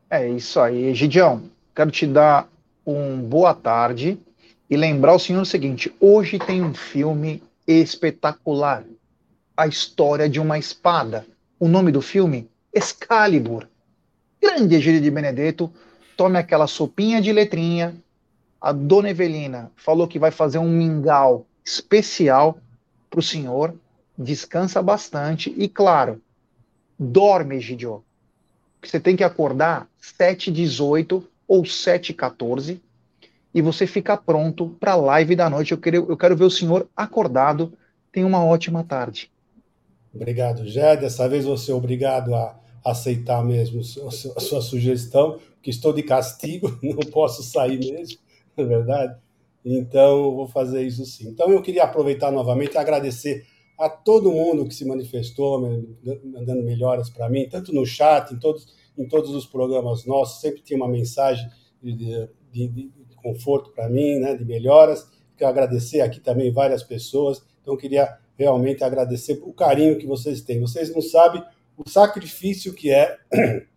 É 0.09 0.27
isso 0.27 0.59
aí, 0.59 0.85
Egidião. 0.85 1.49
Quero 1.75 1.91
te 1.91 2.07
dar 2.07 2.49
um 2.85 3.21
boa 3.21 3.53
tarde 3.53 4.19
e 4.69 4.77
lembrar 4.77 5.15
o 5.15 5.19
senhor 5.19 5.41
o 5.41 5.45
seguinte: 5.45 5.93
hoje 5.99 6.37
tem 6.37 6.61
um 6.61 6.73
filme 6.73 7.41
espetacular. 7.65 8.83
A 9.55 9.67
história 9.67 10.29
de 10.29 10.39
uma 10.39 10.57
espada. 10.57 11.25
O 11.59 11.67
nome 11.67 11.91
do 11.91 12.01
filme? 12.01 12.49
Excalibur. 12.73 13.67
Grande 14.41 14.75
Egídio 14.75 15.01
de 15.01 15.11
Benedetto 15.11 15.71
tome 16.15 16.37
aquela 16.37 16.67
sopinha 16.67 17.21
de 17.21 17.33
letrinha. 17.33 17.95
A 18.61 18.71
dona 18.71 19.09
Evelina 19.09 19.71
falou 19.75 20.07
que 20.07 20.19
vai 20.19 20.31
fazer 20.31 20.59
um 20.59 20.69
mingau 20.69 21.45
especial 21.65 22.57
para 23.09 23.19
o 23.19 23.23
senhor. 23.23 23.73
Descansa 24.17 24.81
bastante 24.81 25.53
e, 25.57 25.67
claro, 25.67 26.21
dorme, 26.97 27.55
Egidio. 27.55 28.03
Você 28.81 28.99
tem 28.99 29.15
que 29.15 29.23
acordar 29.23 29.87
7h18 30.01 31.23
ou 31.47 31.63
7h14 31.63 32.79
e 33.53 33.61
você 33.61 33.87
fica 33.87 34.15
pronto 34.15 34.69
para 34.79 34.93
a 34.93 34.95
live 34.95 35.35
da 35.35 35.49
noite. 35.49 35.71
Eu 35.71 35.77
quero, 35.77 36.05
eu 36.09 36.17
quero 36.17 36.35
ver 36.35 36.45
o 36.45 36.51
senhor 36.51 36.87
acordado. 36.95 37.73
Tenha 38.11 38.25
uma 38.25 38.43
ótima 38.43 38.83
tarde. 38.83 39.31
Obrigado, 40.13 40.65
Jé. 40.67 40.97
Dessa 40.97 41.27
vez 41.27 41.45
você 41.45 41.71
é 41.71 41.75
obrigado 41.75 42.33
a 42.33 42.59
aceitar 42.83 43.43
mesmo 43.43 43.81
a 43.81 44.39
sua 44.39 44.61
sugestão, 44.61 45.39
que 45.61 45.69
estou 45.69 45.93
de 45.93 46.03
castigo, 46.03 46.77
não 46.81 47.11
posso 47.11 47.43
sair 47.43 47.77
mesmo, 47.79 48.17
não 48.55 48.65
é 48.65 48.67
verdade? 48.67 49.17
Então, 49.65 50.35
vou 50.35 50.47
fazer 50.47 50.83
isso 50.83 51.05
sim. 51.05 51.27
Então, 51.27 51.51
eu 51.51 51.61
queria 51.61 51.83
aproveitar 51.83 52.31
novamente 52.31 52.75
e 52.75 52.77
agradecer 52.77 53.45
a 53.77 53.89
todo 53.89 54.31
mundo 54.31 54.65
que 54.65 54.73
se 54.73 54.85
manifestou, 54.85 55.61
mandando 56.23 56.63
melhoras 56.63 57.09
para 57.09 57.29
mim, 57.29 57.47
tanto 57.49 57.73
no 57.73 57.85
chat, 57.85 58.33
em 58.33 58.39
todos, 58.39 58.67
em 58.97 59.07
todos 59.07 59.31
os 59.31 59.45
programas 59.45 60.05
nossos, 60.05 60.41
sempre 60.41 60.61
tinha 60.61 60.77
uma 60.77 60.87
mensagem 60.87 61.49
de, 61.81 62.27
de, 62.51 62.67
de 62.67 62.91
conforto 63.21 63.71
para 63.71 63.89
mim, 63.89 64.15
né, 64.19 64.35
de 64.35 64.45
melhoras. 64.45 65.07
Quero 65.37 65.49
agradecer 65.49 66.01
aqui 66.01 66.19
também 66.19 66.51
várias 66.51 66.83
pessoas. 66.83 67.41
Então, 67.61 67.77
queria 67.77 68.17
realmente 68.37 68.83
agradecer 68.83 69.39
o 69.43 69.53
carinho 69.53 69.97
que 69.97 70.07
vocês 70.07 70.41
têm. 70.41 70.59
Vocês 70.59 70.93
não 70.93 71.01
sabem 71.01 71.43
o 71.77 71.89
sacrifício 71.89 72.73
que 72.73 72.91
é 72.91 73.17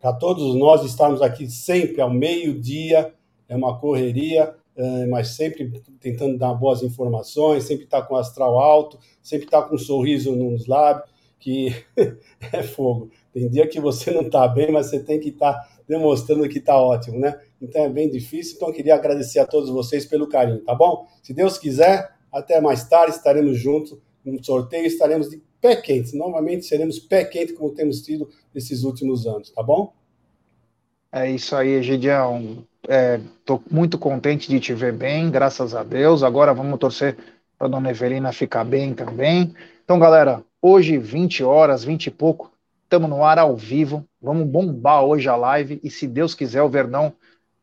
para 0.00 0.12
todos 0.12 0.54
nós 0.54 0.84
estarmos 0.84 1.20
aqui 1.20 1.48
sempre 1.50 2.00
ao 2.00 2.10
meio-dia, 2.10 3.12
é 3.48 3.54
uma 3.54 3.78
correria, 3.78 4.54
é, 4.76 5.06
mas 5.06 5.28
sempre 5.28 5.82
tentando 6.00 6.38
dar 6.38 6.54
boas 6.54 6.82
informações, 6.82 7.64
sempre 7.64 7.84
estar 7.84 8.02
tá 8.02 8.06
com 8.06 8.14
o 8.14 8.18
astral 8.18 8.58
alto, 8.58 8.98
sempre 9.22 9.46
estar 9.46 9.62
tá 9.62 9.68
com 9.68 9.74
um 9.74 9.78
sorriso 9.78 10.34
nos 10.34 10.66
lábios, 10.66 11.08
que 11.38 11.74
é 12.52 12.62
fogo. 12.62 13.10
Tem 13.32 13.48
dia 13.48 13.66
que 13.66 13.80
você 13.80 14.10
não 14.10 14.22
está 14.22 14.48
bem, 14.48 14.72
mas 14.72 14.86
você 14.86 15.00
tem 15.00 15.20
que 15.20 15.28
estar 15.28 15.52
tá 15.52 15.68
demonstrando 15.86 16.48
que 16.48 16.58
está 16.58 16.80
ótimo, 16.80 17.18
né? 17.18 17.38
Então 17.60 17.84
é 17.84 17.88
bem 17.88 18.10
difícil. 18.10 18.56
Então 18.56 18.72
queria 18.72 18.94
agradecer 18.94 19.38
a 19.38 19.46
todos 19.46 19.68
vocês 19.70 20.06
pelo 20.06 20.28
carinho, 20.28 20.64
tá 20.64 20.74
bom? 20.74 21.06
Se 21.22 21.34
Deus 21.34 21.58
quiser, 21.58 22.10
até 22.32 22.60
mais 22.60 22.88
tarde 22.88 23.14
estaremos 23.14 23.58
juntos 23.58 23.98
no 24.24 24.42
sorteio, 24.42 24.86
estaremos 24.86 25.28
de 25.28 25.42
pé 25.60 25.76
quente. 25.76 26.16
Novamente 26.16 26.64
seremos 26.64 26.98
pé 26.98 27.24
quente 27.24 27.52
como 27.52 27.74
temos 27.74 28.00
tido 28.02 28.28
nesses 28.54 28.82
últimos 28.84 29.26
anos, 29.26 29.50
tá 29.50 29.62
bom? 29.62 29.92
É 31.12 31.30
isso 31.30 31.56
aí, 31.56 31.70
Egidião. 31.70 32.64
Estou 32.82 33.62
é, 33.66 33.74
muito 33.74 33.98
contente 33.98 34.48
de 34.48 34.60
te 34.60 34.72
ver 34.72 34.92
bem, 34.92 35.30
graças 35.30 35.74
a 35.74 35.82
Deus. 35.82 36.22
Agora 36.22 36.54
vamos 36.54 36.78
torcer 36.78 37.16
para 37.58 37.66
a 37.66 37.70
dona 37.70 37.90
Evelina 37.90 38.32
ficar 38.32 38.64
bem 38.64 38.94
também. 38.94 39.52
Então, 39.84 39.98
galera, 39.98 40.42
hoje, 40.62 40.96
20 40.96 41.42
horas, 41.42 41.84
20 41.84 42.06
e 42.06 42.10
pouco, 42.10 42.52
estamos 42.84 43.10
no 43.10 43.24
ar 43.24 43.38
ao 43.38 43.56
vivo. 43.56 44.04
Vamos 44.22 44.46
bombar 44.46 45.04
hoje 45.04 45.28
a 45.28 45.36
live 45.36 45.80
e, 45.82 45.90
se 45.90 46.06
Deus 46.06 46.34
quiser, 46.34 46.62
o 46.62 46.68
Verdão 46.68 47.12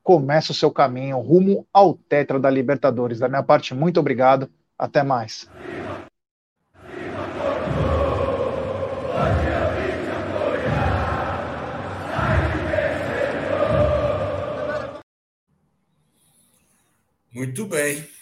começa 0.07 0.53
o 0.53 0.55
seu 0.55 0.71
caminho 0.71 1.19
rumo 1.19 1.67
ao 1.73 1.93
Tetra 1.93 2.39
da 2.39 2.49
Libertadores. 2.49 3.19
Da 3.19 3.27
minha 3.27 3.43
parte, 3.43 3.75
muito 3.75 3.99
obrigado. 3.99 4.49
Até 4.79 5.03
mais. 5.03 5.49
Muito 17.33 17.65
bem. 17.67 18.16